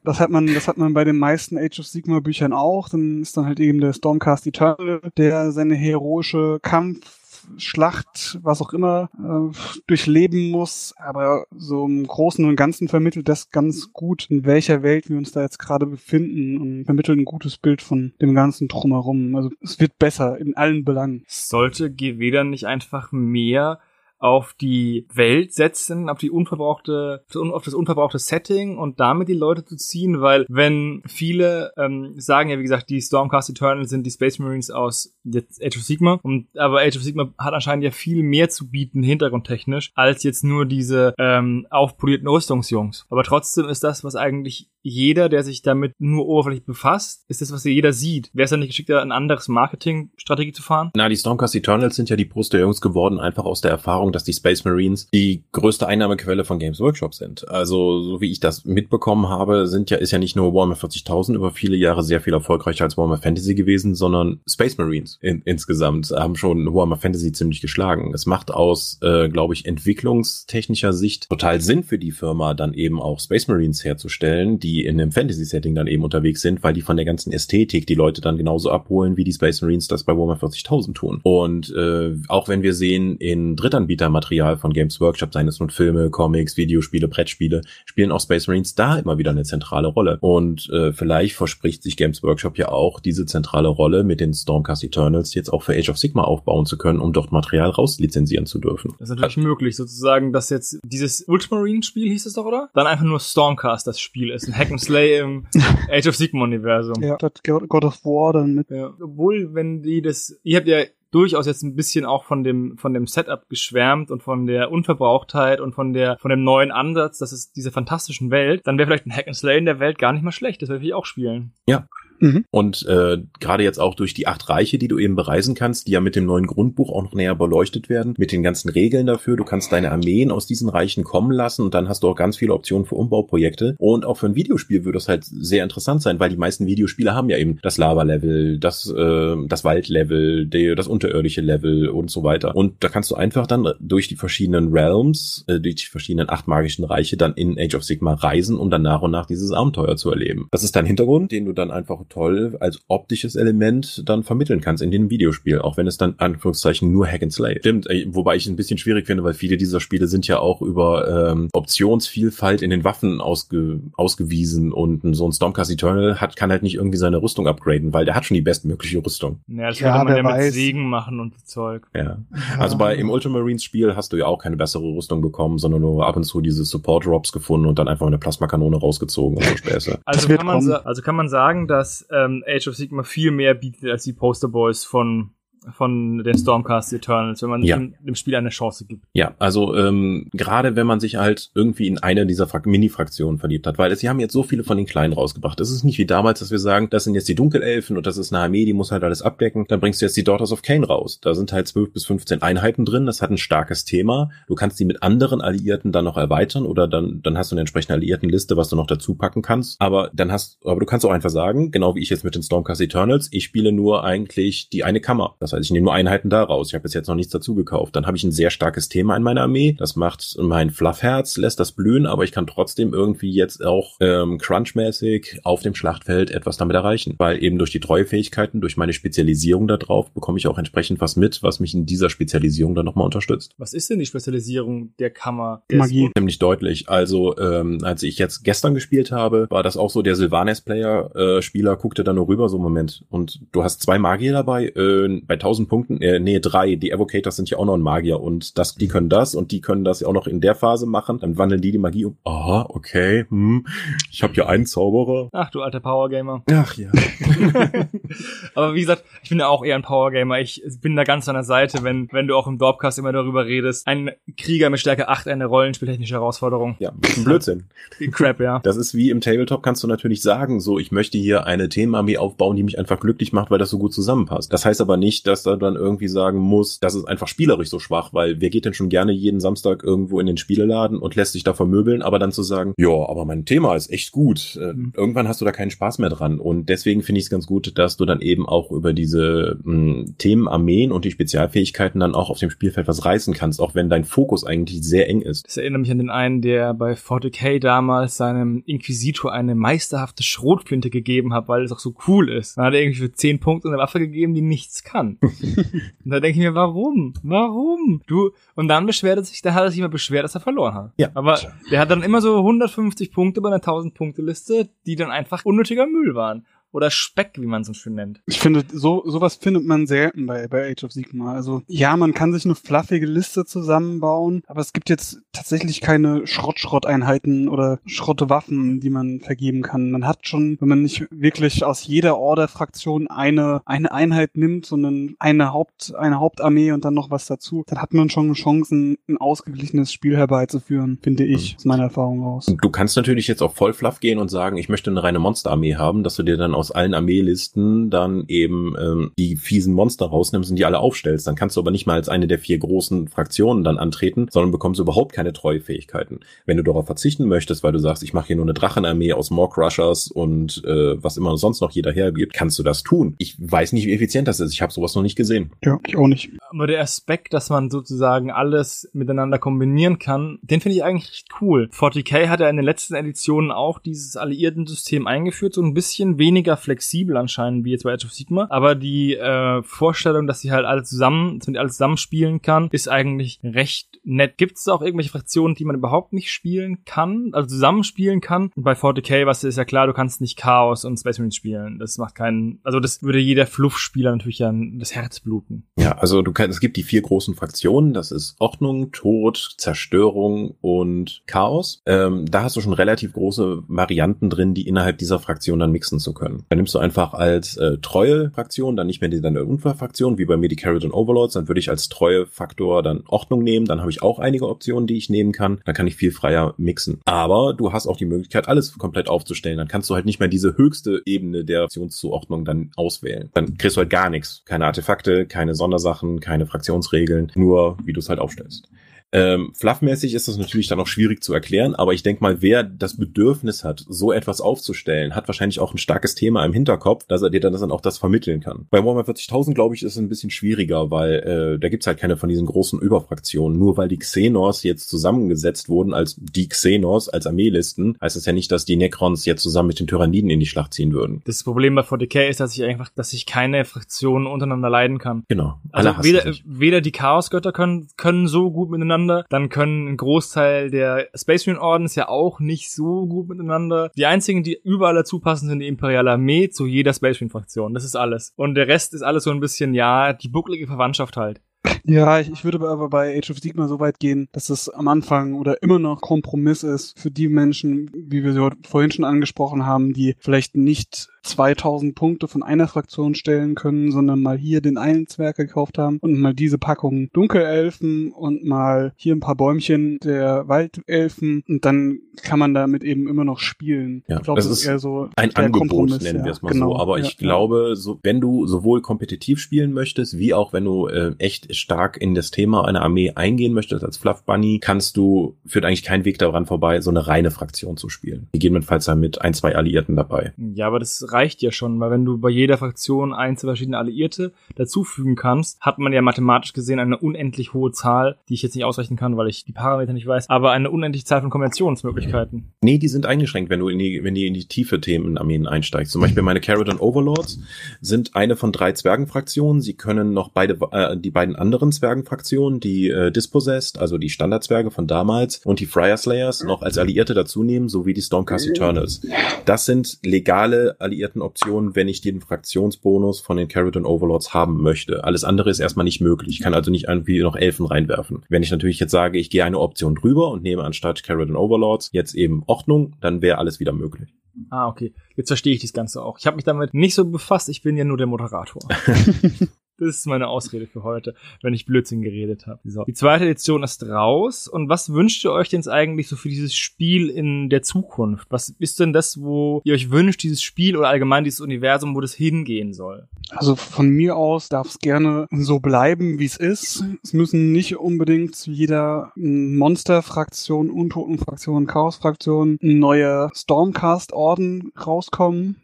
das 0.03 0.19
hat 0.19 0.29
man, 0.29 0.53
das 0.53 0.67
hat 0.67 0.75
man 0.75 0.93
bei 0.93 1.05
den 1.05 1.17
meisten 1.17 1.57
Age 1.57 1.79
of 1.79 1.87
Sigma 1.87 2.19
Büchern 2.19 2.51
auch. 2.51 2.89
Dann 2.89 3.21
ist 3.21 3.37
dann 3.37 3.45
halt 3.45 3.61
eben 3.61 3.79
der 3.79 3.93
Stormcast 3.93 4.45
Eternal, 4.47 4.99
der 5.15 5.53
seine 5.53 5.75
heroische 5.75 6.59
Kampf 6.61 7.24
Schlacht, 7.57 8.39
was 8.41 8.61
auch 8.61 8.73
immer, 8.73 9.09
äh, 9.17 9.55
durchleben 9.87 10.51
muss. 10.51 10.93
Aber 10.97 11.45
so 11.55 11.85
im 11.85 12.05
Großen 12.05 12.45
und 12.45 12.55
Ganzen 12.55 12.87
vermittelt 12.87 13.29
das 13.29 13.49
ganz 13.49 13.91
gut, 13.93 14.27
in 14.29 14.45
welcher 14.45 14.83
Welt 14.83 15.09
wir 15.09 15.17
uns 15.17 15.31
da 15.31 15.41
jetzt 15.41 15.59
gerade 15.59 15.85
befinden 15.85 16.57
und 16.57 16.85
vermittelt 16.85 17.19
ein 17.19 17.25
gutes 17.25 17.57
Bild 17.57 17.81
von 17.81 18.13
dem 18.21 18.33
ganzen 18.35 18.67
Drumherum. 18.67 19.35
Also 19.35 19.51
es 19.61 19.79
wird 19.79 19.97
besser 19.97 20.37
in 20.37 20.55
allen 20.55 20.83
Belangen. 20.83 21.23
Sollte 21.27 21.91
dann 21.91 22.49
nicht 22.49 22.65
einfach 22.65 23.11
mehr 23.11 23.79
auf 24.17 24.53
die 24.59 25.07
Welt 25.13 25.53
setzen, 25.53 26.09
auf 26.09 26.19
die 26.19 26.31
unverbrauchte, 26.31 27.23
auf 27.33 27.63
das 27.63 27.73
unverbrauchte 27.73 28.19
Setting 28.19 28.77
und 28.77 28.99
damit 28.99 29.27
die 29.27 29.33
Leute 29.33 29.65
zu 29.65 29.75
ziehen, 29.75 30.21
weil 30.21 30.45
wenn 30.49 31.01
viele 31.05 31.71
ähm, 31.77 32.13
sagen 32.17 32.49
ja, 32.49 32.57
wie 32.57 32.63
gesagt, 32.63 32.89
die 32.89 33.01
Stormcast 33.01 33.49
Eternal 33.49 33.85
sind 33.85 34.05
die 34.05 34.11
Space 34.11 34.39
Marines 34.39 34.71
aus 34.71 35.13
jetzt 35.23 35.63
Age 35.63 35.77
of 35.77 35.83
Sigma 35.83 36.19
und 36.23 36.47
aber 36.57 36.81
Age 36.81 36.97
of 36.97 37.03
Sigma 37.03 37.33
hat 37.37 37.53
anscheinend 37.53 37.83
ja 37.83 37.91
viel 37.91 38.23
mehr 38.23 38.49
zu 38.49 38.69
bieten 38.69 39.03
hintergrundtechnisch 39.03 39.91
als 39.95 40.23
jetzt 40.23 40.43
nur 40.43 40.65
diese 40.65 41.13
ähm, 41.17 41.67
aufpolierten 41.69 42.27
Rüstungsjungs. 42.27 43.05
Aber 43.09 43.23
trotzdem 43.23 43.65
ist 43.65 43.83
das, 43.83 44.03
was 44.03 44.15
eigentlich 44.15 44.69
jeder, 44.85 45.29
der 45.29 45.43
sich 45.43 45.63
damit 45.63 45.93
nur 45.97 46.27
oberflächlich 46.27 46.63
befasst, 46.63 47.25
ist 47.27 47.41
das, 47.41 47.51
was 47.51 47.63
jeder 47.63 47.91
sieht. 47.91 48.29
Wäre 48.33 48.43
es 48.43 48.51
dann 48.51 48.59
nicht 48.59 48.69
geschickter, 48.69 49.01
ein 49.01 49.11
anderes 49.11 49.47
Marketingstrategie 49.47 50.51
zu 50.51 50.61
fahren? 50.61 50.91
Na, 50.95 51.09
die 51.09 51.15
Stormcast 51.15 51.55
Eternals 51.55 51.95
sind 51.95 52.09
ja 52.09 52.15
die 52.15 52.25
Brust 52.25 52.53
der 52.53 52.59
Jungs 52.59 52.81
geworden, 52.81 53.19
einfach 53.19 53.45
aus 53.45 53.61
der 53.61 53.71
Erfahrung, 53.71 54.11
dass 54.11 54.23
die 54.23 54.33
Space 54.33 54.63
Marines 54.63 55.09
die 55.11 55.43
größte 55.53 55.87
Einnahmequelle 55.87 56.45
von 56.45 56.59
Games 56.59 56.79
Workshop 56.79 57.15
sind. 57.15 57.49
Also, 57.49 57.99
so 58.01 58.21
wie 58.21 58.31
ich 58.31 58.39
das 58.39 58.63
mitbekommen 58.65 59.27
habe, 59.27 59.65
sind 59.65 59.89
ja, 59.89 59.97
ist 59.97 60.11
ja 60.11 60.19
nicht 60.19 60.35
nur 60.35 60.53
Warhammer 60.53 60.75
40.000 60.75 61.33
über 61.33 61.49
viele 61.49 61.77
Jahre 61.77 62.03
sehr 62.03 62.21
viel 62.21 62.33
erfolgreicher 62.33 62.83
als 62.83 62.95
Warhammer 62.95 63.17
Fantasy 63.17 63.55
gewesen, 63.55 63.95
sondern 63.95 64.41
Space 64.47 64.77
Marines 64.77 65.17
in, 65.19 65.41
insgesamt 65.45 66.11
haben 66.11 66.35
schon 66.35 66.71
Warhammer 66.71 66.97
Fantasy 66.97 67.31
ziemlich 67.31 67.61
geschlagen. 67.61 68.13
Es 68.13 68.27
macht 68.27 68.51
aus, 68.51 68.99
äh, 69.01 69.29
glaube 69.29 69.55
ich, 69.55 69.65
entwicklungstechnischer 69.65 70.93
Sicht 70.93 71.27
total 71.27 71.59
Sinn 71.59 71.83
für 71.83 71.97
die 71.97 72.11
Firma, 72.11 72.53
dann 72.53 72.75
eben 72.75 73.01
auch 73.01 73.19
Space 73.19 73.47
Marines 73.47 73.83
herzustellen, 73.83 74.59
die 74.59 74.74
in 74.83 74.99
einem 74.99 75.11
Fantasy-Setting 75.11 75.75
dann 75.75 75.87
eben 75.87 76.03
unterwegs 76.03 76.41
sind, 76.41 76.63
weil 76.63 76.73
die 76.73 76.81
von 76.81 76.97
der 76.97 77.05
ganzen 77.05 77.31
Ästhetik 77.31 77.87
die 77.87 77.95
Leute 77.95 78.21
dann 78.21 78.37
genauso 78.37 78.71
abholen, 78.71 79.17
wie 79.17 79.23
die 79.23 79.33
Space 79.33 79.61
Marines 79.61 79.87
das 79.87 80.03
bei 80.03 80.13
Warhammer 80.13 80.37
40.000 80.37 80.93
tun. 80.93 81.19
Und 81.23 81.73
äh, 81.75 82.15
auch 82.27 82.47
wenn 82.47 82.63
wir 82.63 82.73
sehen, 82.73 83.17
in 83.17 83.55
Drittanbietermaterial 83.55 84.57
von 84.57 84.73
Games 84.73 84.99
Workshop, 84.99 85.33
seien 85.33 85.47
es 85.47 85.59
nun 85.59 85.69
Filme, 85.69 86.09
Comics, 86.09 86.57
Videospiele, 86.57 87.07
Brettspiele, 87.07 87.61
spielen 87.85 88.11
auch 88.11 88.21
Space 88.21 88.47
Marines 88.47 88.75
da 88.75 88.97
immer 88.97 89.17
wieder 89.17 89.31
eine 89.31 89.43
zentrale 89.43 89.87
Rolle. 89.87 90.17
Und 90.21 90.69
äh, 90.69 90.93
vielleicht 90.93 91.35
verspricht 91.35 91.83
sich 91.83 91.97
Games 91.97 92.23
Workshop 92.23 92.57
ja 92.57 92.69
auch, 92.69 92.99
diese 92.99 93.25
zentrale 93.25 93.67
Rolle 93.67 94.03
mit 94.03 94.19
den 94.19 94.33
Stormcast 94.33 94.83
Eternals 94.83 95.33
jetzt 95.33 95.51
auch 95.51 95.63
für 95.63 95.73
Age 95.73 95.89
of 95.89 95.97
Sigma 95.97 96.23
aufbauen 96.23 96.65
zu 96.65 96.77
können, 96.77 96.99
um 96.99 97.13
dort 97.13 97.31
Material 97.31 97.69
rauslizenzieren 97.69 98.45
zu 98.45 98.59
dürfen. 98.59 98.93
Das 98.99 99.09
ist 99.09 99.15
natürlich 99.19 99.37
möglich, 99.37 99.75
sozusagen, 99.75 100.33
dass 100.33 100.49
jetzt 100.49 100.79
dieses 100.83 101.23
Ultramarine-Spiel 101.27 102.09
hieß 102.09 102.25
es 102.25 102.33
doch, 102.33 102.45
oder? 102.45 102.69
Dann 102.73 102.87
einfach 102.87 103.05
nur 103.05 103.19
Stormcast 103.19 103.87
das 103.87 103.99
Spiel 103.99 104.29
ist. 104.29 104.47
Ein 104.47 104.53
Hack 104.65 104.71
and 104.71 104.81
Slay 104.81 105.19
im 105.19 105.45
Age 105.91 106.07
of 106.07 106.15
Sigma-Universum. 106.15 107.01
Ja, 107.03 107.17
das 107.17 107.31
God 107.43 107.85
of 107.85 108.03
War 108.03 108.33
dann 108.33 108.53
mit. 108.53 108.69
Ja. 108.69 108.93
Obwohl, 109.01 109.53
wenn 109.53 109.81
die 109.81 110.01
das, 110.01 110.39
ihr 110.43 110.57
habt 110.57 110.67
ja 110.67 110.83
durchaus 111.11 111.45
jetzt 111.45 111.63
ein 111.63 111.75
bisschen 111.75 112.03
auch 112.03 112.25
von 112.25 112.43
dem 112.43 112.77
von 112.77 112.93
dem 112.93 113.07
Setup 113.07 113.47
geschwärmt 113.47 114.11
und 114.11 114.21
von 114.21 114.47
der 114.47 114.69
Unverbrauchtheit 114.71 115.61
und 115.61 115.73
von 115.73 115.93
der 115.93 116.17
von 116.19 116.29
dem 116.29 116.43
neuen 116.43 116.71
Ansatz, 116.71 117.19
das 117.19 117.31
ist 117.31 117.55
diese 117.55 117.71
fantastischen 117.71 118.31
Welt, 118.31 118.61
dann 118.65 118.77
wäre 118.77 118.87
vielleicht 118.87 119.05
ein 119.05 119.15
Hack 119.15 119.27
and 119.27 119.35
Slay 119.35 119.57
in 119.57 119.65
der 119.65 119.79
Welt 119.79 119.97
gar 119.97 120.11
nicht 120.11 120.23
mal 120.23 120.31
schlecht. 120.31 120.61
Das 120.61 120.69
würde 120.69 120.85
ich 120.85 120.93
auch 120.93 121.05
spielen. 121.05 121.53
Ja. 121.67 121.87
Mhm. 122.19 122.45
Und 122.51 122.85
äh, 122.87 123.17
gerade 123.39 123.63
jetzt 123.63 123.79
auch 123.79 123.95
durch 123.95 124.13
die 124.13 124.27
acht 124.27 124.49
Reiche, 124.49 124.77
die 124.77 124.87
du 124.87 124.99
eben 124.99 125.15
bereisen 125.15 125.55
kannst, 125.55 125.87
die 125.87 125.91
ja 125.91 126.01
mit 126.01 126.15
dem 126.15 126.25
neuen 126.25 126.47
Grundbuch 126.47 126.91
auch 126.91 127.03
noch 127.03 127.13
näher 127.13 127.35
beleuchtet 127.35 127.89
werden, 127.89 128.13
mit 128.17 128.31
den 128.31 128.43
ganzen 128.43 128.69
Regeln 128.69 129.07
dafür. 129.07 129.37
Du 129.37 129.43
kannst 129.43 129.71
deine 129.71 129.91
Armeen 129.91 130.31
aus 130.31 130.47
diesen 130.47 130.69
Reichen 130.69 131.03
kommen 131.03 131.31
lassen 131.31 131.63
und 131.63 131.73
dann 131.73 131.89
hast 131.89 132.03
du 132.03 132.09
auch 132.09 132.15
ganz 132.15 132.37
viele 132.37 132.53
Optionen 132.53 132.85
für 132.85 132.95
Umbauprojekte. 132.95 133.75
Und 133.77 134.05
auch 134.05 134.17
für 134.17 134.27
ein 134.27 134.35
Videospiel 134.35 134.85
würde 134.85 134.97
das 134.97 135.07
halt 135.07 135.25
sehr 135.25 135.63
interessant 135.63 136.01
sein, 136.01 136.19
weil 136.19 136.29
die 136.29 136.37
meisten 136.37 136.65
Videospiele 136.65 137.13
haben 137.13 137.29
ja 137.29 137.37
eben 137.37 137.59
das 137.61 137.77
Lava-Level, 137.77 138.59
das, 138.59 138.89
äh, 138.89 139.35
das 139.47 139.63
Wald-Level, 139.63 140.47
das 140.75 140.87
unterirdische 140.87 141.41
Level 141.41 141.89
und 141.89 142.09
so 142.09 142.23
weiter. 142.23 142.55
Und 142.55 142.83
da 142.83 142.89
kannst 142.89 143.11
du 143.11 143.15
einfach 143.15 143.47
dann 143.47 143.67
durch 143.79 144.07
die 144.07 144.15
verschiedenen 144.15 144.71
Realms, 144.71 145.43
äh, 145.47 145.59
durch 145.59 145.75
die 145.75 145.85
verschiedenen 145.85 146.29
acht 146.29 146.47
magischen 146.47 146.85
Reiche 146.85 147.17
dann 147.17 147.33
in 147.33 147.57
Age 147.59 147.75
of 147.75 147.83
Sigma 147.83 148.13
reisen, 148.13 148.57
um 148.57 148.69
dann 148.69 148.81
nach 148.81 149.01
und 149.01 149.11
nach 149.11 149.25
dieses 149.25 149.51
Abenteuer 149.51 149.95
zu 149.95 150.09
erleben. 150.11 150.47
Das 150.51 150.63
ist 150.63 150.75
dein 150.75 150.85
Hintergrund, 150.85 151.31
den 151.31 151.45
du 151.45 151.53
dann 151.53 151.71
einfach 151.71 151.99
toll 152.15 152.55
als 152.61 152.79
optisches 152.87 153.35
Element 153.35 154.01
dann 154.05 154.23
vermitteln 154.23 154.61
kannst 154.61 154.81
in 154.81 154.89
dem 154.89 155.09
Videospiel, 155.09 155.59
auch 155.59 155.75
wenn 155.75 155.85
es 155.85 155.97
dann 155.97 156.15
Anführungszeichen 156.17 156.91
nur 156.91 157.07
Hack 157.07 157.21
and 157.23 157.33
Slay. 157.33 157.57
Stimmt, 157.59 157.89
äh, 157.89 158.05
wobei 158.07 158.37
ich 158.37 158.43
es 158.43 158.49
ein 158.49 158.55
bisschen 158.55 158.77
schwierig 158.77 159.05
finde, 159.05 159.23
weil 159.23 159.33
viele 159.33 159.57
dieser 159.57 159.81
Spiele 159.81 160.07
sind 160.07 160.25
ja 160.27 160.39
auch 160.39 160.61
über 160.61 161.31
ähm, 161.31 161.49
Optionsvielfalt 161.53 162.61
in 162.61 162.69
den 162.69 162.83
Waffen 162.83 163.21
ausge 163.21 163.81
ausgewiesen 163.97 164.71
und 164.71 165.01
so 165.15 165.27
ein 165.27 165.33
Stormcast 165.33 165.71
Eternal 165.71 166.21
hat 166.21 166.35
kann 166.35 166.51
halt 166.51 166.63
nicht 166.63 166.75
irgendwie 166.75 166.97
seine 166.97 167.21
Rüstung 167.21 167.47
upgraden, 167.47 167.93
weil 167.93 168.05
der 168.05 168.15
hat 168.15 168.25
schon 168.25 168.35
die 168.35 168.41
bestmögliche 168.41 169.05
Rüstung. 169.05 169.39
Ja, 169.47 169.67
das 169.67 169.79
Ja, 169.79 169.91
könnte 169.91 170.05
man 170.05 170.17
ja 170.17 170.23
mit 170.23 170.31
weiß. 170.31 170.53
Segen 170.53 170.89
machen 170.89 171.19
und 171.19 171.47
Zeug. 171.47 171.87
Ja. 171.93 172.17
Also 172.57 172.77
bei 172.77 172.95
im 172.95 173.09
Ultramarines 173.09 173.63
Spiel 173.63 173.95
hast 173.95 174.13
du 174.13 174.17
ja 174.17 174.25
auch 174.25 174.37
keine 174.37 174.55
bessere 174.55 174.83
Rüstung 174.83 175.21
bekommen, 175.21 175.57
sondern 175.57 175.81
nur 175.81 176.07
ab 176.07 176.15
und 176.15 176.23
zu 176.23 176.41
diese 176.41 176.63
Support 176.63 177.05
Drops 177.05 177.31
gefunden 177.31 177.67
und 177.67 177.77
dann 177.77 177.87
einfach 177.87 178.07
eine 178.07 178.17
Plasmakanone 178.17 178.77
rausgezogen 178.77 179.37
und 179.37 179.43
so 179.43 179.57
Späße. 179.57 179.99
Also 180.05 180.27
kann, 180.27 180.45
man 180.45 180.71
also 180.71 181.01
kann 181.01 181.15
man 181.15 181.29
sagen, 181.29 181.67
dass 181.67 181.94
ähm, 182.11 182.43
Age 182.47 182.67
of 182.67 182.75
Sigma 182.75 183.03
viel 183.03 183.31
mehr 183.31 183.53
bietet 183.53 183.89
als 183.89 184.03
die 184.03 184.13
Posterboys 184.13 184.83
von 184.83 185.34
von 185.71 186.23
den 186.23 186.37
Stormcast 186.37 186.93
Eternals, 186.93 187.41
wenn 187.41 187.49
man 187.49 187.63
Ja. 187.63 187.77
dem, 187.77 187.95
dem 188.05 188.15
Spiel 188.15 188.35
eine 188.35 188.49
Chance 188.49 188.85
gibt. 188.85 189.05
Ja, 189.13 189.35
also 189.39 189.75
ähm, 189.75 190.27
gerade 190.33 190.75
wenn 190.75 190.87
man 190.87 190.99
sich 190.99 191.15
halt 191.17 191.51
irgendwie 191.55 191.87
in 191.87 191.97
eine 191.99 192.25
dieser 192.25 192.47
Fra- 192.47 192.61
Mini-Fraktionen 192.65 193.39
verliebt 193.39 193.67
hat, 193.67 193.77
weil 193.77 193.91
es, 193.91 193.99
sie 193.99 194.09
haben 194.09 194.19
jetzt 194.19 194.33
so 194.33 194.43
viele 194.43 194.63
von 194.63 194.77
den 194.77 194.85
Kleinen 194.85 195.13
rausgebracht. 195.13 195.59
Es 195.59 195.71
ist 195.71 195.83
nicht 195.83 195.97
wie 195.97 196.05
damals, 196.05 196.39
dass 196.39 196.51
wir 196.51 196.59
sagen, 196.59 196.89
das 196.89 197.03
sind 197.03 197.15
jetzt 197.15 197.27
die 197.27 197.35
Dunkelelfen 197.35 197.97
und 197.97 198.05
das 198.05 198.17
ist 198.17 198.33
eine 198.33 198.43
Armee, 198.43 198.65
die 198.65 198.73
muss 198.73 198.91
halt 198.91 199.03
alles 199.03 199.21
abdecken. 199.21 199.65
Dann 199.67 199.79
bringst 199.79 200.01
du 200.01 200.05
jetzt 200.05 200.17
die 200.17 200.23
Daughters 200.23 200.51
of 200.51 200.61
Cain 200.61 200.83
raus. 200.83 201.19
Da 201.21 201.33
sind 201.33 201.51
halt 201.51 201.67
12 201.67 201.93
bis 201.93 202.05
15 202.05 202.41
Einheiten 202.41 202.85
drin. 202.85 203.05
Das 203.05 203.21
hat 203.21 203.29
ein 203.31 203.37
starkes 203.37 203.85
Thema. 203.85 204.29
Du 204.47 204.55
kannst 204.55 204.79
die 204.79 204.85
mit 204.85 205.03
anderen 205.03 205.41
Alliierten 205.41 205.91
dann 205.91 206.05
noch 206.05 206.17
erweitern 206.17 206.65
oder 206.65 206.87
dann, 206.87 207.21
dann 207.23 207.37
hast 207.37 207.51
du 207.51 207.55
eine 207.55 207.61
entsprechende 207.61 207.93
Alliiertenliste, 207.95 208.57
was 208.57 208.69
du 208.69 208.75
noch 208.75 208.87
dazu 208.87 209.15
packen 209.15 209.41
kannst. 209.41 209.79
Aber 209.81 210.09
dann 210.13 210.31
hast, 210.31 210.57
aber 210.65 210.79
du 210.79 210.85
kannst 210.85 211.05
auch 211.05 211.11
einfach 211.11 211.29
sagen, 211.29 211.71
genau 211.71 211.95
wie 211.95 212.01
ich 212.01 212.09
jetzt 212.09 212.23
mit 212.23 212.35
den 212.35 212.43
Stormcast 212.43 212.81
Eternals, 212.81 213.27
ich 213.31 213.43
spiele 213.43 213.71
nur 213.71 214.03
eigentlich 214.03 214.69
die 214.69 214.83
eine 214.83 215.01
Kammer. 215.01 215.35
Das 215.39 215.53
heißt, 215.55 215.65
ich 215.65 215.71
nehme 215.71 215.85
nur 215.85 215.93
Einheiten 215.93 216.29
daraus. 216.29 216.69
Ich 216.69 216.73
habe 216.73 216.83
bis 216.83 216.93
jetzt 216.93 217.07
noch 217.07 217.15
nichts 217.15 217.31
dazu 217.31 217.55
gekauft. 217.55 217.95
Dann 217.95 218.05
habe 218.05 218.17
ich 218.17 218.23
ein 218.23 218.31
sehr 218.31 218.49
starkes 218.49 218.89
Thema 218.89 219.15
in 219.15 219.23
meiner 219.23 219.41
Armee. 219.41 219.75
Das 219.77 219.95
macht 219.95 220.35
mein 220.39 220.69
Fluffherz, 220.69 221.37
lässt 221.37 221.59
das 221.59 221.71
blühen, 221.71 222.05
aber 222.05 222.23
ich 222.23 222.31
kann 222.31 222.47
trotzdem 222.47 222.93
irgendwie 222.93 223.31
jetzt 223.31 223.65
auch 223.65 223.97
ähm, 223.99 224.37
crunchmäßig 224.37 225.39
auf 225.43 225.61
dem 225.61 225.75
Schlachtfeld 225.75 226.31
etwas 226.31 226.57
damit 226.57 226.75
erreichen. 226.75 227.15
Weil 227.17 227.43
eben 227.43 227.57
durch 227.57 227.71
die 227.71 227.79
Treuefähigkeiten, 227.79 228.61
durch 228.61 228.77
meine 228.77 228.93
Spezialisierung 228.93 229.67
darauf, 229.67 230.11
bekomme 230.11 230.37
ich 230.37 230.47
auch 230.47 230.57
entsprechend 230.57 231.01
was 231.01 231.15
mit, 231.15 231.41
was 231.43 231.59
mich 231.59 231.73
in 231.73 231.85
dieser 231.85 232.09
Spezialisierung 232.09 232.75
dann 232.75 232.85
nochmal 232.85 233.05
unterstützt. 233.05 233.53
Was 233.57 233.73
ist 233.73 233.89
denn 233.89 233.99
die 233.99 234.05
Spezialisierung 234.05 234.93
der 234.99 235.09
Kammer? 235.09 235.63
Magie. 235.71 236.09
Nämlich 236.15 236.39
deutlich. 236.39 236.89
Also, 236.89 237.37
ähm, 237.37 237.79
als 237.83 238.03
ich 238.03 238.17
jetzt 238.17 238.43
gestern 238.43 238.73
gespielt 238.73 239.11
habe, 239.11 239.47
war 239.49 239.63
das 239.63 239.77
auch 239.77 239.89
so, 239.89 240.01
der 240.01 240.15
Sylvanes-Player, 240.15 241.15
äh, 241.15 241.41
Spieler 241.41 241.75
guckte 241.75 242.03
da 242.03 242.13
nur 242.13 242.27
rüber, 242.27 242.49
so 242.49 242.57
Moment. 242.57 243.05
Und 243.09 243.41
du 243.51 243.63
hast 243.63 243.81
zwei 243.81 243.99
Magier 243.99 244.33
dabei, 244.33 244.67
äh, 244.67 245.21
bei 245.25 245.35
1000 245.45 245.69
Punkten, 245.69 246.01
äh, 246.01 246.19
nee, 246.19 246.39
drei. 246.39 246.75
Die 246.75 246.91
Evocators 246.91 247.35
sind 247.35 247.49
ja 247.49 247.57
auch 247.57 247.65
noch 247.65 247.75
ein 247.75 247.81
Magier 247.81 248.19
und 248.19 248.57
das, 248.57 248.75
die 248.75 248.87
können 248.87 249.09
das 249.09 249.35
und 249.35 249.51
die 249.51 249.61
können 249.61 249.83
das 249.83 249.99
ja 249.99 250.07
auch 250.07 250.13
noch 250.13 250.27
in 250.27 250.41
der 250.41 250.55
Phase 250.55 250.85
machen. 250.85 251.19
Dann 251.19 251.37
wandeln 251.37 251.61
die 251.61 251.71
die 251.71 251.77
Magie 251.77 252.05
um. 252.05 252.17
Aha, 252.23 252.65
okay, 252.69 253.25
hm. 253.29 253.65
Ich 254.11 254.23
habe 254.23 254.33
hier 254.33 254.49
einen 254.49 254.65
Zauberer. 254.65 255.29
Ach, 255.31 255.49
du 255.51 255.61
alter 255.61 255.79
Powergamer. 255.79 256.43
Ach 256.51 256.75
ja. 256.75 256.89
Aber 258.55 258.73
wie 258.73 258.81
gesagt, 258.81 259.03
ich 259.23 259.29
bin 259.29 259.39
ja 259.39 259.47
auch 259.47 259.63
eher 259.63 259.75
ein 259.75 259.81
Powergamer. 259.81 260.39
Ich 260.39 260.63
bin 260.81 260.95
da 260.95 261.03
ganz 261.03 261.27
an 261.29 261.35
der 261.35 261.43
Seite, 261.43 261.83
wenn, 261.83 262.07
wenn 262.11 262.27
du 262.27 262.35
auch 262.35 262.47
im 262.47 262.57
Dorpcast 262.57 262.99
immer 262.99 263.11
darüber 263.11 263.45
redest. 263.45 263.87
Ein 263.87 264.11
Krieger 264.37 264.69
mit 264.69 264.79
Stärke 264.79 265.09
8 265.09 265.27
eine 265.27 265.45
rollenspieltechnische 265.45 266.15
Herausforderung. 266.15 266.75
Ja, 266.79 266.91
ein 266.91 267.23
Blödsinn. 267.23 267.65
Crap, 268.11 268.39
ja. 268.39 268.59
Das 268.59 268.77
ist 268.77 268.95
wie 268.95 269.09
im 269.09 269.21
Tabletop 269.21 269.63
kannst 269.63 269.83
du 269.83 269.87
natürlich 269.87 270.21
sagen, 270.21 270.59
so, 270.59 270.79
ich 270.79 270.91
möchte 270.91 271.17
hier 271.17 271.45
eine 271.45 271.69
Themenarmee 271.69 272.17
aufbauen, 272.17 272.55
die 272.55 272.63
mich 272.63 272.79
einfach 272.79 272.99
glücklich 272.99 273.33
macht, 273.33 273.51
weil 273.51 273.59
das 273.59 273.69
so 273.69 273.77
gut 273.77 273.93
zusammenpasst. 273.93 274.51
Das 274.51 274.65
heißt 274.65 274.81
aber 274.81 274.97
nicht, 274.97 275.27
dass 275.27 275.34
da 275.43 275.55
dann 275.55 275.75
irgendwie 275.75 276.07
sagen 276.07 276.39
muss, 276.39 276.79
das 276.79 276.95
ist 276.95 277.05
einfach 277.05 277.27
spielerisch 277.27 277.69
so 277.69 277.79
schwach, 277.79 278.13
weil 278.13 278.39
wer 278.41 278.49
geht 278.49 278.65
denn 278.65 278.73
schon 278.73 278.89
gerne 278.89 279.11
jeden 279.11 279.39
Samstag 279.39 279.83
irgendwo 279.83 280.19
in 280.19 280.27
den 280.27 280.37
Spieleladen 280.37 280.99
und 280.99 281.15
lässt 281.15 281.33
sich 281.33 281.43
da 281.43 281.53
vermöbeln, 281.53 282.01
aber 282.01 282.19
dann 282.19 282.31
zu 282.31 282.43
sagen, 282.43 282.73
ja, 282.77 282.89
aber 282.89 283.25
mein 283.25 283.45
Thema 283.45 283.75
ist 283.75 283.91
echt 283.91 284.11
gut. 284.11 284.57
Äh, 284.61 284.73
Mhm. 284.75 284.93
Irgendwann 284.95 285.27
hast 285.27 285.41
du 285.41 285.45
da 285.45 285.51
keinen 285.51 285.71
Spaß 285.71 285.99
mehr 285.99 286.09
dran. 286.09 286.39
Und 286.39 286.69
deswegen 286.69 287.01
finde 287.01 287.19
ich 287.19 287.25
es 287.25 287.29
ganz 287.29 287.47
gut, 287.47 287.77
dass 287.77 287.97
du 287.97 288.05
dann 288.05 288.21
eben 288.21 288.47
auch 288.47 288.71
über 288.71 288.93
diese 288.93 289.57
mh, 289.63 290.05
Themenarmeen 290.17 290.91
und 290.91 291.05
die 291.05 291.11
Spezialfähigkeiten 291.11 291.99
dann 291.99 292.15
auch 292.15 292.29
auf 292.29 292.39
dem 292.39 292.49
Spielfeld 292.49 292.87
was 292.87 293.05
reißen 293.05 293.33
kannst, 293.33 293.59
auch 293.61 293.75
wenn 293.75 293.89
dein 293.89 294.03
Fokus 294.03 294.45
eigentlich 294.45 294.83
sehr 294.83 295.09
eng 295.09 295.21
ist. 295.21 295.45
Das 295.45 295.57
erinnert 295.57 295.81
mich 295.81 295.91
an 295.91 295.97
den 295.97 296.09
einen, 296.09 296.41
der 296.41 296.73
bei 296.73 296.93
40k 296.93 297.59
damals 297.59 298.17
seinem 298.17 298.63
Inquisitor 298.65 299.31
eine 299.31 299.55
meisterhafte 299.55 300.23
Schrotflinte 300.23 300.89
gegeben 300.89 301.33
hat, 301.33 301.47
weil 301.47 301.63
es 301.63 301.71
auch 301.71 301.79
so 301.79 301.93
cool 302.07 302.29
ist. 302.29 302.57
Dann 302.57 302.65
hat 302.65 302.73
er 302.73 302.81
irgendwie 302.81 302.99
für 302.99 303.11
10 303.11 303.39
Punkte 303.39 303.67
eine 303.67 303.77
Waffe 303.77 303.99
gegeben, 303.99 304.33
die 304.33 304.41
nichts 304.41 304.83
kann. 304.83 305.14
Und 305.21 305.91
da 306.05 306.19
denke 306.19 306.39
ich 306.39 306.45
mir, 306.45 306.55
warum? 306.55 307.13
Warum? 307.23 308.01
Du, 308.07 308.31
und 308.55 308.67
dann 308.67 308.85
beschwert 308.85 309.17
er 309.17 309.23
sich, 309.23 309.41
da 309.41 309.53
hat 309.53 309.63
er 309.63 309.69
sich 309.69 309.79
immer 309.79 309.89
beschwert, 309.89 310.23
dass 310.23 310.35
er 310.35 310.41
verloren 310.41 310.73
hat. 310.73 310.93
Ja. 310.97 311.09
Aber 311.13 311.39
der 311.71 311.79
hat 311.79 311.91
dann 311.91 312.03
immer 312.03 312.21
so 312.21 312.37
150 312.37 313.11
Punkte 313.11 313.41
bei 313.41 313.49
einer 313.49 313.61
1000-Punkte-Liste, 313.61 314.69
die 314.85 314.95
dann 314.95 315.11
einfach 315.11 315.45
unnötiger 315.45 315.87
Müll 315.87 316.15
waren. 316.15 316.45
Oder 316.75 316.91
Speck, 316.91 317.31
wie 317.39 317.45
man 317.45 317.61
es 317.61 317.67
so 317.67 317.73
schön 317.73 317.95
nennt. 317.95 318.21
Ich 318.25 318.39
finde, 318.39 318.65
so 318.69 319.01
sowas 319.05 319.35
findet 319.35 319.65
man 319.65 319.87
selten 319.87 320.25
bei, 320.25 320.49
bei 320.49 320.71
Age 320.71 320.83
of 320.83 320.91
Sigma. 320.91 321.33
Also 321.33 321.61
ja, 321.67 321.95
man 321.95 322.13
kann 322.13 322.33
sich 322.33 322.43
eine 322.43 322.55
fluffige 322.55 323.05
Liste 323.05 323.45
zusammenbauen, 323.45 324.43
aber 324.47 324.59
es 324.59 324.73
gibt 324.73 324.89
jetzt 324.89 325.21
tatsächlich 325.31 325.79
keine 325.79 326.27
Schrott-Schrott-Einheiten 326.27 327.47
oder 327.47 327.79
Schrottwaffen, 327.85 328.81
die 328.81 328.89
man 328.89 329.21
vergeben 329.21 329.61
kann. 329.61 329.89
Man 329.89 330.05
hat 330.05 330.27
schon, 330.27 330.57
wenn 330.59 330.67
man 330.67 330.81
nicht 330.81 331.07
wirklich 331.11 331.63
aus 331.63 331.87
jeder 331.87 332.17
Order-Fraktion 332.17 333.07
eine, 333.07 333.61
eine 333.65 333.93
Einheit 333.93 334.35
nimmt, 334.35 334.65
sondern 334.65 335.15
eine 335.19 335.53
Haupt, 335.53 335.95
eine 335.95 336.19
Hauptarmee 336.19 336.73
und 336.73 336.83
dann 336.83 336.93
noch 336.93 337.09
was 337.09 337.25
dazu, 337.25 337.63
dann 337.67 337.81
hat 337.81 337.93
man 337.93 338.09
schon 338.09 338.33
Chancen, 338.33 338.97
ein 339.07 339.17
ausgeglichenes 339.17 339.93
Spiel 339.93 340.17
herbeizuführen, 340.17 340.99
finde 341.01 341.23
ich, 341.23 341.55
aus 341.55 341.63
meiner 341.63 341.83
Erfahrung 341.83 342.25
aus. 342.25 342.47
Du 342.47 342.69
kannst 342.69 342.97
natürlich 342.97 343.27
jetzt 343.27 343.41
auch 343.41 343.53
voll 343.53 343.71
fluff 343.71 344.01
gehen 344.01 344.19
und 344.19 344.29
sagen, 344.29 344.57
ich 344.57 344.67
möchte 344.67 344.89
eine 344.89 345.01
reine 345.01 345.19
Monsterarmee 345.19 345.75
haben, 345.75 346.03
dass 346.03 346.15
du 346.15 346.23
dir 346.23 346.35
dann 346.35 346.53
aus 346.53 346.64
allen 346.71 346.93
Armeelisten 346.93 347.89
dann 347.89 348.25
eben 348.27 348.75
ähm, 348.79 349.11
die 349.17 349.35
fiesen 349.35 349.73
Monster 349.73 350.07
rausnimmst 350.07 350.49
und 350.49 350.55
die 350.57 350.65
alle 350.65 350.79
aufstellst. 350.79 351.27
Dann 351.27 351.35
kannst 351.35 351.55
du 351.55 351.61
aber 351.61 351.71
nicht 351.71 351.85
mal 351.85 351.95
als 351.95 352.09
eine 352.09 352.27
der 352.27 352.39
vier 352.39 352.57
großen 352.57 353.07
Fraktionen 353.07 353.63
dann 353.63 353.77
antreten, 353.77 354.27
sondern 354.31 354.51
bekommst 354.51 354.79
überhaupt 354.79 355.13
keine 355.13 355.33
Treuefähigkeiten. 355.33 356.19
Wenn 356.45 356.57
du 356.57 356.63
darauf 356.63 356.85
verzichten 356.85 357.27
möchtest, 357.27 357.63
weil 357.63 357.71
du 357.71 357.79
sagst, 357.79 358.03
ich 358.03 358.13
mache 358.13 358.27
hier 358.27 358.35
nur 358.35 358.45
eine 358.45 358.53
Drachenarmee 358.53 359.13
aus 359.13 359.31
Maw-Crushers 359.31 360.07
und 360.07 360.63
äh, 360.65 361.01
was 361.03 361.17
immer 361.17 361.37
sonst 361.37 361.61
noch 361.61 361.71
jeder 361.71 361.91
hergibt, 361.91 362.33
kannst 362.33 362.57
du 362.59 362.63
das 362.63 362.83
tun. 362.83 363.15
Ich 363.17 363.35
weiß 363.39 363.73
nicht, 363.73 363.85
wie 363.85 363.93
effizient 363.93 364.27
das 364.27 364.39
ist. 364.39 364.53
Ich 364.53 364.61
habe 364.61 364.73
sowas 364.73 364.95
noch 364.95 365.03
nicht 365.03 365.15
gesehen. 365.15 365.51
Ja, 365.63 365.79
ich 365.85 365.97
auch 365.97 366.07
nicht. 366.07 366.31
Aber 366.49 366.67
der 366.67 366.81
Aspekt, 366.81 367.33
dass 367.33 367.49
man 367.49 367.69
sozusagen 367.69 368.31
alles 368.31 368.89
miteinander 368.93 369.39
kombinieren 369.39 369.99
kann, 369.99 370.39
den 370.41 370.61
finde 370.61 370.77
ich 370.77 370.83
eigentlich 370.83 371.09
recht 371.09 371.27
cool. 371.41 371.69
40k 371.73 372.27
hat 372.27 372.39
ja 372.39 372.49
in 372.49 372.55
den 372.55 372.65
letzten 372.65 372.95
Editionen 372.95 373.51
auch 373.51 373.79
dieses 373.79 374.17
Alliierten-System 374.17 375.07
eingeführt, 375.07 375.53
so 375.53 375.61
ein 375.61 375.73
bisschen 375.73 376.17
weniger 376.17 376.54
flexibel 376.57 377.17
anscheinend 377.17 377.65
wie 377.65 377.71
jetzt 377.71 377.83
bei 377.83 377.93
Age 377.93 378.05
of 378.05 378.13
Sigma. 378.13 378.47
Aber 378.49 378.75
die 378.75 379.15
äh, 379.15 379.63
Vorstellung, 379.63 380.27
dass 380.27 380.41
sie 380.41 380.51
halt 380.51 380.65
alle 380.65 380.83
zusammen, 380.83 381.39
dass 381.39 381.47
man 381.47 381.53
die 381.53 381.59
alle 381.59 381.69
zusammen 381.69 381.97
spielen 381.97 382.41
kann, 382.41 382.69
ist 382.71 382.87
eigentlich 382.87 383.39
recht 383.43 383.99
nett. 384.03 384.37
Gibt 384.37 384.57
es 384.57 384.67
auch 384.67 384.81
irgendwelche 384.81 385.11
Fraktionen, 385.11 385.55
die 385.55 385.65
man 385.65 385.75
überhaupt 385.75 386.13
nicht 386.13 386.31
spielen 386.31 386.83
kann, 386.85 387.29
also 387.33 387.47
zusammen 387.47 387.83
spielen 387.83 388.21
kann? 388.21 388.51
Und 388.55 388.63
bei 388.63 388.73
40k, 388.73 389.25
was 389.25 389.43
ist 389.43 389.57
ja 389.57 389.65
klar, 389.65 389.87
du 389.87 389.93
kannst 389.93 390.21
nicht 390.21 390.37
Chaos 390.37 390.85
und 390.85 390.97
Space 390.97 391.19
Marines 391.19 391.35
spielen. 391.35 391.79
Das 391.79 391.97
macht 391.97 392.15
keinen, 392.15 392.59
also 392.63 392.79
das 392.79 393.03
würde 393.03 393.19
jeder 393.19 393.47
Fluff-Spieler 393.47 394.11
natürlich 394.11 394.43
an 394.43 394.79
das 394.79 394.95
Herz 394.95 395.19
bluten. 395.19 395.65
Ja, 395.77 395.97
also 395.97 396.21
du 396.21 396.31
kannst, 396.31 396.55
es 396.55 396.59
gibt 396.59 396.77
die 396.77 396.83
vier 396.83 397.01
großen 397.01 397.35
Fraktionen, 397.35 397.93
das 397.93 398.11
ist 398.11 398.35
Ordnung, 398.39 398.91
Tod, 398.91 399.55
Zerstörung 399.57 400.55
und 400.61 401.23
Chaos. 401.25 401.81
Ähm, 401.85 402.25
da 402.25 402.43
hast 402.43 402.55
du 402.55 402.61
schon 402.61 402.73
relativ 402.73 403.13
große 403.13 403.63
Varianten 403.67 404.29
drin, 404.29 404.53
die 404.53 404.67
innerhalb 404.67 404.97
dieser 404.97 405.19
Fraktion 405.19 405.59
dann 405.59 405.71
mixen 405.71 405.99
zu 405.99 406.13
können. 406.13 406.44
Dann 406.49 406.57
nimmst 406.57 406.75
du 406.75 406.79
einfach 406.79 407.13
als 407.13 407.57
äh, 407.57 407.77
treue 407.77 408.31
Fraktion, 408.31 408.75
dann 408.75 408.87
nicht 408.87 409.01
mehr 409.01 409.09
die 409.09 409.21
deine 409.21 409.43
Unfallfraktion, 409.43 410.17
wie 410.17 410.25
bei 410.25 410.37
mir 410.37 410.49
die 410.49 410.55
Carrot 410.55 410.83
und 410.83 410.91
Overlords, 410.91 411.33
dann 411.33 411.47
würde 411.47 411.59
ich 411.59 411.69
als 411.69 411.89
treue 411.89 412.25
Faktor 412.25 412.83
dann 412.83 413.03
Ordnung 413.07 413.43
nehmen, 413.43 413.65
dann 413.65 413.81
habe 413.81 413.91
ich 413.91 414.01
auch 414.01 414.19
einige 414.19 414.47
Optionen, 414.47 414.87
die 414.87 414.97
ich 414.97 415.09
nehmen 415.09 415.31
kann, 415.31 415.61
dann 415.65 415.75
kann 415.75 415.87
ich 415.87 415.95
viel 415.95 416.11
freier 416.11 416.53
mixen. 416.57 416.99
Aber 417.05 417.53
du 417.53 417.73
hast 417.73 417.87
auch 417.87 417.97
die 417.97 418.05
Möglichkeit, 418.05 418.47
alles 418.47 418.77
komplett 418.77 419.09
aufzustellen, 419.09 419.57
dann 419.57 419.67
kannst 419.67 419.89
du 419.89 419.95
halt 419.95 420.05
nicht 420.05 420.19
mehr 420.19 420.29
diese 420.29 420.57
höchste 420.57 421.01
Ebene 421.05 421.43
der 421.43 421.61
Fraktionszuordnung 421.63 422.45
dann 422.45 422.71
auswählen. 422.75 423.29
Dann 423.33 423.57
kriegst 423.57 423.77
du 423.77 423.81
halt 423.81 423.89
gar 423.89 424.09
nichts. 424.09 424.41
Keine 424.45 424.65
Artefakte, 424.65 425.25
keine 425.25 425.55
Sondersachen, 425.55 426.19
keine 426.19 426.45
Fraktionsregeln, 426.45 427.31
nur 427.35 427.77
wie 427.83 427.93
du 427.93 427.99
es 427.99 428.09
halt 428.09 428.19
aufstellst. 428.19 428.69
Ähm, 429.15 429.53
fluffmäßig 429.55 430.13
ist 430.13 430.27
das 430.27 430.37
natürlich 430.37 430.67
dann 430.67 430.81
auch 430.81 430.87
schwierig 430.87 431.23
zu 431.23 431.33
erklären, 431.33 431.73
aber 431.73 431.93
ich 431.93 432.03
denke 432.03 432.21
mal, 432.21 432.41
wer 432.41 432.63
das 432.63 432.97
Bedürfnis 432.97 433.63
hat, 433.63 433.85
so 433.87 434.11
etwas 434.11 434.41
aufzustellen, 434.41 435.15
hat 435.15 435.29
wahrscheinlich 435.29 435.61
auch 435.61 435.73
ein 435.73 435.77
starkes 435.77 436.15
Thema 436.15 436.43
im 436.43 436.51
Hinterkopf, 436.51 437.05
dass 437.07 437.21
er 437.21 437.29
dir 437.29 437.39
dann, 437.39 437.53
das 437.53 437.61
dann 437.61 437.71
auch 437.71 437.79
das 437.79 437.97
vermitteln 437.97 438.41
kann. 438.41 438.67
Bei 438.69 438.83
Warhammer 438.83 439.03
40.000, 439.05 439.53
glaube 439.53 439.73
ich, 439.73 439.83
ist 439.83 439.93
es 439.93 439.99
ein 439.99 440.09
bisschen 440.09 440.31
schwieriger, 440.31 440.91
weil 440.91 441.13
äh, 441.55 441.59
da 441.59 441.69
gibt's 441.69 441.87
halt 441.87 441.97
keine 441.97 442.17
von 442.17 442.27
diesen 442.27 442.45
großen 442.45 442.77
Überfraktionen. 442.81 443.57
Nur 443.57 443.77
weil 443.77 443.87
die 443.87 443.97
Xenos 443.97 444.63
jetzt 444.63 444.89
zusammengesetzt 444.89 445.69
wurden 445.69 445.93
als 445.93 446.17
die 446.19 446.49
Xenos, 446.49 447.07
als 447.07 447.25
Armeelisten, 447.25 447.97
heißt 448.01 448.17
das 448.17 448.25
ja 448.25 448.33
nicht, 448.33 448.51
dass 448.51 448.65
die 448.65 448.75
Necrons 448.75 449.23
jetzt 449.23 449.43
zusammen 449.43 449.67
mit 449.67 449.79
den 449.79 449.87
Tyranniden 449.87 450.29
in 450.29 450.41
die 450.41 450.45
Schlacht 450.45 450.73
ziehen 450.73 450.91
würden. 450.91 451.21
Das 451.23 451.41
Problem 451.43 451.75
bei 451.75 451.83
40k 451.83 452.27
ist, 452.27 452.41
dass 452.41 452.53
ich 452.57 452.63
einfach, 452.63 452.89
dass 452.89 453.13
ich 453.13 453.25
keine 453.25 453.63
Fraktionen 453.63 454.27
untereinander 454.27 454.69
leiden 454.69 454.97
kann. 454.97 455.23
Genau. 455.29 455.59
Also 455.71 455.91
weder, 456.01 456.33
weder 456.43 456.81
die 456.81 456.91
Chaosgötter 456.91 457.53
können, 457.53 457.87
können 457.95 458.27
so 458.27 458.51
gut 458.51 458.69
miteinander, 458.69 459.04
dann 459.29 459.49
können 459.49 459.87
ein 459.87 459.97
Großteil 459.97 460.71
der 460.71 461.07
Space 461.15 461.45
Marine 461.47 461.61
Ordens 461.61 461.95
ja 461.95 462.07
auch 462.07 462.39
nicht 462.39 462.71
so 462.71 463.05
gut 463.07 463.29
miteinander. 463.29 463.91
Die 463.95 464.05
einzigen, 464.05 464.43
die 464.43 464.59
überall 464.63 464.95
dazu 464.95 465.19
passen, 465.19 465.47
sind 465.47 465.59
die 465.59 465.67
Imperiale 465.67 466.11
Armee 466.11 466.49
zu 466.49 466.65
jeder 466.65 466.93
Space 466.93 467.17
Marine 467.17 467.31
Fraktion. 467.31 467.73
Das 467.73 467.83
ist 467.83 467.95
alles. 467.95 468.33
Und 468.35 468.55
der 468.55 468.67
Rest 468.67 468.93
ist 468.93 469.01
alles 469.01 469.23
so 469.23 469.31
ein 469.31 469.39
bisschen, 469.39 469.73
ja, 469.73 470.13
die 470.13 470.29
bucklige 470.29 470.67
Verwandtschaft 470.67 471.17
halt. 471.17 471.41
Ja, 471.87 472.19
ich, 472.19 472.31
ich 472.31 472.43
würde 472.43 472.67
aber 472.67 472.89
bei 472.89 473.15
Age 473.17 473.31
of 473.31 473.39
Sigma 473.39 473.67
so 473.67 473.79
weit 473.79 473.99
gehen, 473.99 474.27
dass 474.31 474.49
es 474.49 474.69
am 474.69 474.87
Anfang 474.87 475.35
oder 475.35 475.61
immer 475.61 475.77
noch 475.77 476.01
Kompromiss 476.01 476.63
ist 476.63 476.97
für 476.99 477.11
die 477.11 477.27
Menschen, 477.27 477.91
wie 477.93 478.23
wir 478.23 478.33
sie 478.33 478.49
vorhin 478.67 478.91
schon 478.91 479.05
angesprochen 479.05 479.65
haben, 479.65 479.93
die 479.93 480.15
vielleicht 480.19 480.55
nicht 480.55 481.09
2000 481.25 481.95
Punkte 481.95 482.27
von 482.27 482.43
einer 482.43 482.67
Fraktion 482.67 483.15
stellen 483.15 483.55
können, 483.55 483.91
sondern 483.91 484.21
mal 484.21 484.37
hier 484.37 484.61
den 484.61 484.77
einen 484.77 485.07
Zwerg 485.07 485.35
gekauft 485.35 485.77
haben 485.77 485.97
und 485.99 486.19
mal 486.19 486.33
diese 486.33 486.57
Packung 486.57 487.09
Dunkelelfen 487.13 488.11
und 488.11 488.45
mal 488.45 488.93
hier 488.95 489.15
ein 489.15 489.19
paar 489.19 489.35
Bäumchen 489.35 489.99
der 489.99 490.47
Waldelfen 490.47 491.43
und 491.47 491.65
dann 491.65 491.99
kann 492.21 492.39
man 492.39 492.53
damit 492.53 492.83
eben 492.83 493.07
immer 493.07 493.25
noch 493.25 493.39
spielen. 493.39 494.03
Ja, 494.07 494.17
ich 494.17 494.23
glaube, 494.23 494.39
das 494.39 494.49
das 494.49 494.59
ist 494.59 494.65
eher 494.65 494.79
so 494.79 495.09
ein 495.15 495.35
Angebot, 495.35 495.59
Kompromiss, 495.59 496.01
nennen 496.01 496.19
ja. 496.19 496.25
wir 496.25 496.31
es 496.31 496.41
mal 496.41 496.51
Genau, 496.51 496.71
so. 496.71 496.77
Aber 496.77 496.99
ja, 496.99 497.05
ich 497.05 497.17
glaube, 497.17 497.75
so, 497.75 497.99
wenn 498.03 498.21
du 498.21 498.47
sowohl 498.47 498.81
kompetitiv 498.81 499.39
spielen 499.39 499.73
möchtest, 499.73 500.17
wie 500.17 500.33
auch 500.33 500.53
wenn 500.53 500.65
du 500.65 500.87
äh, 500.87 501.13
echt 501.17 501.53
stark 501.55 501.97
in 501.97 502.15
das 502.15 502.31
Thema 502.31 502.65
einer 502.65 502.81
Armee 502.81 503.11
eingehen 503.15 503.53
möchtest 503.53 503.83
als 503.83 503.97
Fluff 503.97 504.23
Bunny, 504.23 504.59
kannst 504.61 504.97
du, 504.97 505.35
führt 505.45 505.65
eigentlich 505.65 505.83
kein 505.83 506.05
Weg 506.05 506.17
daran 506.17 506.45
vorbei, 506.45 506.81
so 506.81 506.89
eine 506.89 507.07
reine 507.07 507.31
Fraktion 507.31 507.77
zu 507.77 507.89
spielen. 507.89 508.27
Gegebenenfalls 508.31 508.85
dann 508.85 508.99
mit 508.99 509.21
ein, 509.21 509.33
zwei 509.33 509.55
Alliierten 509.55 509.95
dabei. 509.95 510.33
Ja, 510.37 510.67
aber 510.67 510.79
das 510.79 511.11
reicht 511.15 511.41
ja 511.41 511.51
schon, 511.51 511.79
weil 511.79 511.91
wenn 511.91 512.03
du 512.03 512.17
bei 512.17 512.29
jeder 512.29 512.57
Fraktion 512.57 513.13
einzelne 513.13 513.51
verschiedene 513.51 513.77
Alliierte 513.77 514.33
dazufügen 514.55 515.15
kannst, 515.15 515.61
hat 515.61 515.79
man 515.79 515.93
ja 515.93 516.01
mathematisch 516.01 516.51
gesehen 516.51 516.79
eine 516.79 516.97
unendlich 516.97 517.53
hohe 517.53 517.71
Zahl, 517.71 518.17
die 518.27 518.33
ich 518.33 518.41
jetzt 518.41 518.55
nicht 518.55 518.65
ausrechnen 518.65 518.97
kann, 518.97 519.15
weil 519.15 519.29
ich 519.29 519.45
die 519.45 519.53
Parameter 519.53 519.93
nicht 519.93 520.05
weiß, 520.05 520.29
aber 520.29 520.51
eine 520.51 520.69
unendliche 520.69 521.05
Zahl 521.05 521.21
von 521.21 521.29
Kombinationsmöglichkeiten. 521.29 522.51
Nee, 522.61 522.77
die 522.77 522.89
sind 522.89 523.05
eingeschränkt, 523.05 523.49
wenn 523.49 523.61
du 523.61 523.69
in 523.69 523.79
die, 523.79 524.03
wenn 524.03 524.13
die 524.13 524.27
in 524.27 524.33
die 524.33 524.45
tiefe 524.45 524.81
Themenarmeen 524.81 525.47
einsteigst. 525.47 525.93
Zum 525.93 526.01
Beispiel 526.01 526.21
meine 526.21 526.41
Caradon 526.41 526.79
Overlords 526.79 527.39
sind 527.79 528.15
eine 528.15 528.35
von 528.35 528.51
drei 528.51 528.73
Zwergenfraktionen. 528.73 529.61
Sie 529.61 529.75
können 529.75 530.13
noch 530.13 530.29
beide, 530.29 530.57
äh, 530.71 530.97
die 530.97 531.11
beiden 531.11 531.35
anderen 531.37 531.71
Zwergenfraktionen, 531.71 532.59
die 532.59 532.89
äh, 532.89 533.11
Dispossessed, 533.11 533.79
also 533.79 533.97
die 533.97 534.09
Standardzwerge 534.09 534.71
von 534.71 534.85
damals 534.85 535.37
und 535.45 535.61
die 535.61 535.65
Friar 535.65 535.97
Slayers 535.97 536.43
noch 536.43 536.61
als 536.61 536.77
Alliierte 536.77 537.13
dazu 537.13 537.43
nehmen, 537.43 537.69
sowie 537.69 537.93
die 537.93 538.01
Stormcast 538.01 538.47
Eternals. 538.47 539.01
Das 539.45 539.65
sind 539.65 539.99
legale 540.03 540.75
alliierten 541.05 541.21
Optionen, 541.21 541.75
wenn 541.75 541.87
ich 541.87 542.01
den 542.01 542.19
Fraktionsbonus 542.19 543.19
von 543.19 543.37
den 543.37 543.47
Caradon 543.47 543.85
Overlords 543.85 544.33
haben 544.33 544.61
möchte. 544.61 545.03
Alles 545.03 545.23
andere 545.23 545.51
ist 545.51 545.59
erstmal 545.59 545.83
nicht 545.83 546.01
möglich. 546.01 546.37
Ich 546.37 546.41
kann 546.41 546.55
also 546.55 546.71
nicht 546.71 546.87
irgendwie 546.87 547.21
noch 547.21 547.35
Elfen 547.35 547.67
reinwerfen. 547.67 548.25
Wenn 548.27 548.41
ich 548.41 548.51
natürlich 548.51 548.79
jetzt 548.79 548.91
sage, 548.91 549.19
ich 549.19 549.29
gehe 549.29 549.45
eine 549.45 549.59
Option 549.59 549.95
drüber 549.95 550.31
und 550.31 550.41
nehme 550.41 550.63
anstatt 550.63 551.03
Caradon 551.03 551.35
Overlords 551.35 551.89
jetzt 551.93 552.15
eben 552.15 552.43
Ordnung, 552.47 552.93
dann 553.01 553.21
wäre 553.21 553.37
alles 553.37 553.59
wieder 553.59 553.71
möglich. 553.71 554.13
Ah, 554.49 554.67
okay. 554.67 554.93
Jetzt 555.15 555.29
verstehe 555.29 555.53
ich 555.53 555.61
das 555.61 555.73
Ganze 555.73 556.03
auch. 556.03 556.17
Ich 556.19 556.25
habe 556.25 556.35
mich 556.35 556.43
damit 556.43 556.73
nicht 556.73 556.95
so 556.95 557.05
befasst, 557.05 557.49
ich 557.49 557.61
bin 557.61 557.77
ja 557.77 557.85
nur 557.85 557.97
der 557.97 558.07
Moderator. 558.07 558.61
Das 559.77 559.89
ist 559.89 560.05
meine 560.07 560.27
Ausrede 560.27 560.67
für 560.67 560.83
heute, 560.83 561.15
wenn 561.41 561.53
ich 561.53 561.65
Blödsinn 561.65 562.01
geredet 562.01 562.47
habe. 562.47 562.59
So. 562.63 562.85
Die 562.85 562.93
zweite 562.93 563.25
Edition 563.25 563.61
ist 563.63 563.83
raus. 563.83 564.47
Und 564.47 564.69
was 564.69 564.93
wünscht 564.93 565.25
ihr 565.25 565.31
euch 565.31 565.49
denn 565.49 565.67
eigentlich 565.67 566.07
so 566.07 566.15
für 566.15 566.29
dieses 566.29 566.55
Spiel 566.55 567.09
in 567.09 567.49
der 567.49 567.61
Zukunft? 567.61 568.27
Was 568.29 568.55
ist 568.59 568.79
denn 568.79 568.93
das, 568.93 569.21
wo 569.21 569.61
ihr 569.65 569.73
euch 569.73 569.91
wünscht, 569.91 570.23
dieses 570.23 570.41
Spiel 570.41 570.77
oder 570.77 570.87
allgemein 570.87 571.25
dieses 571.25 571.41
Universum, 571.41 571.95
wo 571.95 572.01
das 572.01 572.13
hingehen 572.13 572.73
soll? 572.73 573.07
Also 573.31 573.55
von 573.55 573.89
mir 573.89 574.15
aus 574.15 574.49
darf 574.49 574.67
es 574.67 574.79
gerne 574.79 575.27
so 575.31 575.59
bleiben, 575.59 576.19
wie 576.19 576.25
es 576.25 576.37
ist. 576.37 576.83
Es 577.03 577.13
müssen 577.13 577.51
nicht 577.51 577.77
unbedingt 577.77 578.35
zu 578.35 578.51
jeder 578.51 579.11
Monster-Fraktion, 579.15 580.69
Untoten-Fraktion, 580.69 581.67
Chaos-Fraktion 581.67 582.57
neue 582.61 583.29
Stormcast-Orden 583.33 584.71
rauskommen. 584.85 585.57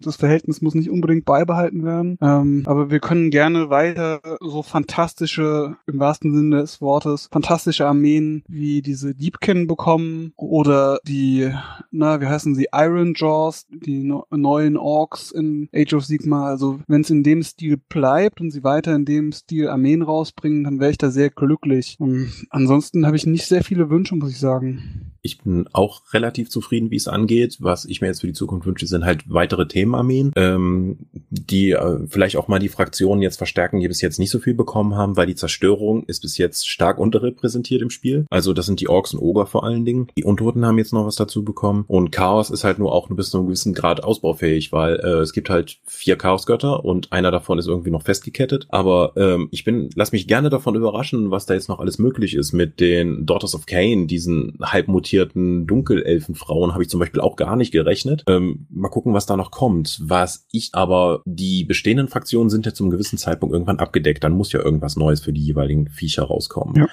Das 0.00 0.16
Verhältnis 0.16 0.62
muss 0.62 0.74
nicht 0.74 0.90
unbedingt 0.90 1.24
beibehalten 1.24 1.84
werden. 1.84 2.18
Ähm, 2.20 2.62
aber 2.66 2.90
wir 2.90 3.00
können 3.00 3.30
gerne 3.30 3.68
weiter 3.70 4.20
so 4.40 4.62
fantastische, 4.62 5.76
im 5.86 5.98
wahrsten 5.98 6.34
Sinne 6.34 6.60
des 6.60 6.80
Wortes, 6.80 7.28
fantastische 7.32 7.86
Armeen 7.86 8.44
wie 8.46 8.82
diese 8.82 9.14
Deepkin 9.14 9.66
bekommen 9.66 10.32
oder 10.36 11.00
die, 11.06 11.50
na, 11.90 12.20
wie 12.20 12.26
heißen 12.26 12.54
sie, 12.54 12.68
Iron 12.72 13.14
Jaws, 13.16 13.66
die 13.70 14.04
no 14.04 14.26
neuen 14.30 14.76
Orks 14.76 15.32
in 15.32 15.68
Age 15.74 15.94
of 15.94 16.04
Sigma. 16.04 16.46
Also 16.46 16.78
wenn 16.86 17.02
es 17.06 17.10
in 17.10 17.22
dem 17.22 17.42
Stil 17.42 17.76
bleibt 17.76 18.40
und 18.40 18.50
sie 18.50 18.64
weiter 18.64 18.94
in 18.94 19.04
dem 19.04 19.32
Stil 19.32 19.68
Armeen 19.68 20.02
rausbringen, 20.02 20.64
dann 20.64 20.80
wäre 20.80 20.90
ich 20.90 20.98
da 20.98 21.10
sehr 21.10 21.30
glücklich. 21.30 21.96
Und 21.98 22.46
ansonsten 22.50 23.06
habe 23.06 23.16
ich 23.16 23.26
nicht 23.26 23.46
sehr 23.46 23.64
viele 23.64 23.88
Wünsche, 23.90 24.16
muss 24.16 24.30
ich 24.30 24.38
sagen. 24.38 25.15
Ich 25.26 25.38
bin 25.42 25.68
auch 25.72 26.02
relativ 26.12 26.50
zufrieden, 26.50 26.90
wie 26.90 26.96
es 26.96 27.08
angeht. 27.08 27.56
Was 27.58 27.84
ich 27.84 28.00
mir 28.00 28.06
jetzt 28.06 28.20
für 28.20 28.28
die 28.28 28.32
Zukunft 28.32 28.66
wünsche, 28.66 28.86
sind 28.86 29.04
halt 29.04 29.24
weitere 29.26 29.66
Themenarmeen, 29.66 30.30
ähm, 30.36 30.98
die 31.30 31.72
äh, 31.72 32.06
vielleicht 32.08 32.36
auch 32.36 32.46
mal 32.46 32.60
die 32.60 32.68
Fraktionen 32.68 33.22
jetzt 33.22 33.36
verstärken, 33.36 33.80
die 33.80 33.88
bis 33.88 34.00
jetzt 34.00 34.20
nicht 34.20 34.30
so 34.30 34.38
viel 34.38 34.54
bekommen 34.54 34.94
haben, 34.94 35.16
weil 35.16 35.26
die 35.26 35.34
Zerstörung 35.34 36.04
ist 36.04 36.20
bis 36.22 36.38
jetzt 36.38 36.68
stark 36.68 36.98
unterrepräsentiert 36.98 37.82
im 37.82 37.90
Spiel. 37.90 38.24
Also 38.30 38.52
das 38.52 38.66
sind 38.66 38.80
die 38.80 38.88
Orks 38.88 39.12
und 39.12 39.20
Oger 39.20 39.46
vor 39.46 39.64
allen 39.64 39.84
Dingen. 39.84 40.06
Die 40.16 40.24
Untoten 40.24 40.64
haben 40.64 40.78
jetzt 40.78 40.92
noch 40.92 41.06
was 41.06 41.16
dazu 41.16 41.44
bekommen. 41.44 41.84
Und 41.88 42.12
Chaos 42.12 42.50
ist 42.50 42.62
halt 42.62 42.78
nur 42.78 42.92
auch 42.92 43.08
bis 43.08 43.30
zu 43.30 43.38
einem 43.38 43.46
gewissen 43.46 43.74
Grad 43.74 44.04
ausbaufähig, 44.04 44.72
weil 44.72 44.96
äh, 44.96 45.18
es 45.18 45.32
gibt 45.32 45.50
halt 45.50 45.78
vier 45.84 46.16
Chaosgötter 46.16 46.84
und 46.84 47.12
einer 47.12 47.32
davon 47.32 47.58
ist 47.58 47.66
irgendwie 47.66 47.90
noch 47.90 48.02
festgekettet. 48.02 48.66
Aber 48.68 49.12
ähm, 49.16 49.48
ich 49.50 49.64
bin, 49.64 49.90
lass 49.96 50.12
mich 50.12 50.28
gerne 50.28 50.50
davon 50.50 50.76
überraschen, 50.76 51.32
was 51.32 51.46
da 51.46 51.54
jetzt 51.54 51.68
noch 51.68 51.80
alles 51.80 51.98
möglich 51.98 52.34
ist 52.36 52.52
mit 52.52 52.78
den 52.78 53.26
Daughters 53.26 53.54
of 53.56 53.66
Cain, 53.66 54.06
diesen 54.06 54.58
halb 54.62 54.86
mutierten 54.86 55.15
Dunkelelfenfrauen 55.24 56.74
habe 56.74 56.82
ich 56.82 56.90
zum 56.90 57.00
Beispiel 57.00 57.20
auch 57.20 57.36
gar 57.36 57.56
nicht 57.56 57.72
gerechnet. 57.72 58.24
Ähm, 58.28 58.66
mal 58.70 58.90
gucken, 58.90 59.14
was 59.14 59.24
da 59.24 59.36
noch 59.36 59.50
kommt. 59.50 59.98
Was 60.02 60.46
ich 60.52 60.70
aber, 60.72 61.22
die 61.24 61.64
bestehenden 61.64 62.08
Fraktionen 62.08 62.50
sind 62.50 62.66
ja 62.66 62.74
zum 62.74 62.90
gewissen 62.90 63.18
Zeitpunkt 63.18 63.54
irgendwann 63.54 63.78
abgedeckt. 63.78 64.22
Dann 64.22 64.32
muss 64.32 64.52
ja 64.52 64.60
irgendwas 64.60 64.96
Neues 64.96 65.20
für 65.20 65.32
die 65.32 65.42
jeweiligen 65.42 65.88
Viecher 65.88 66.24
rauskommen. 66.24 66.76
Ja. 66.76 66.88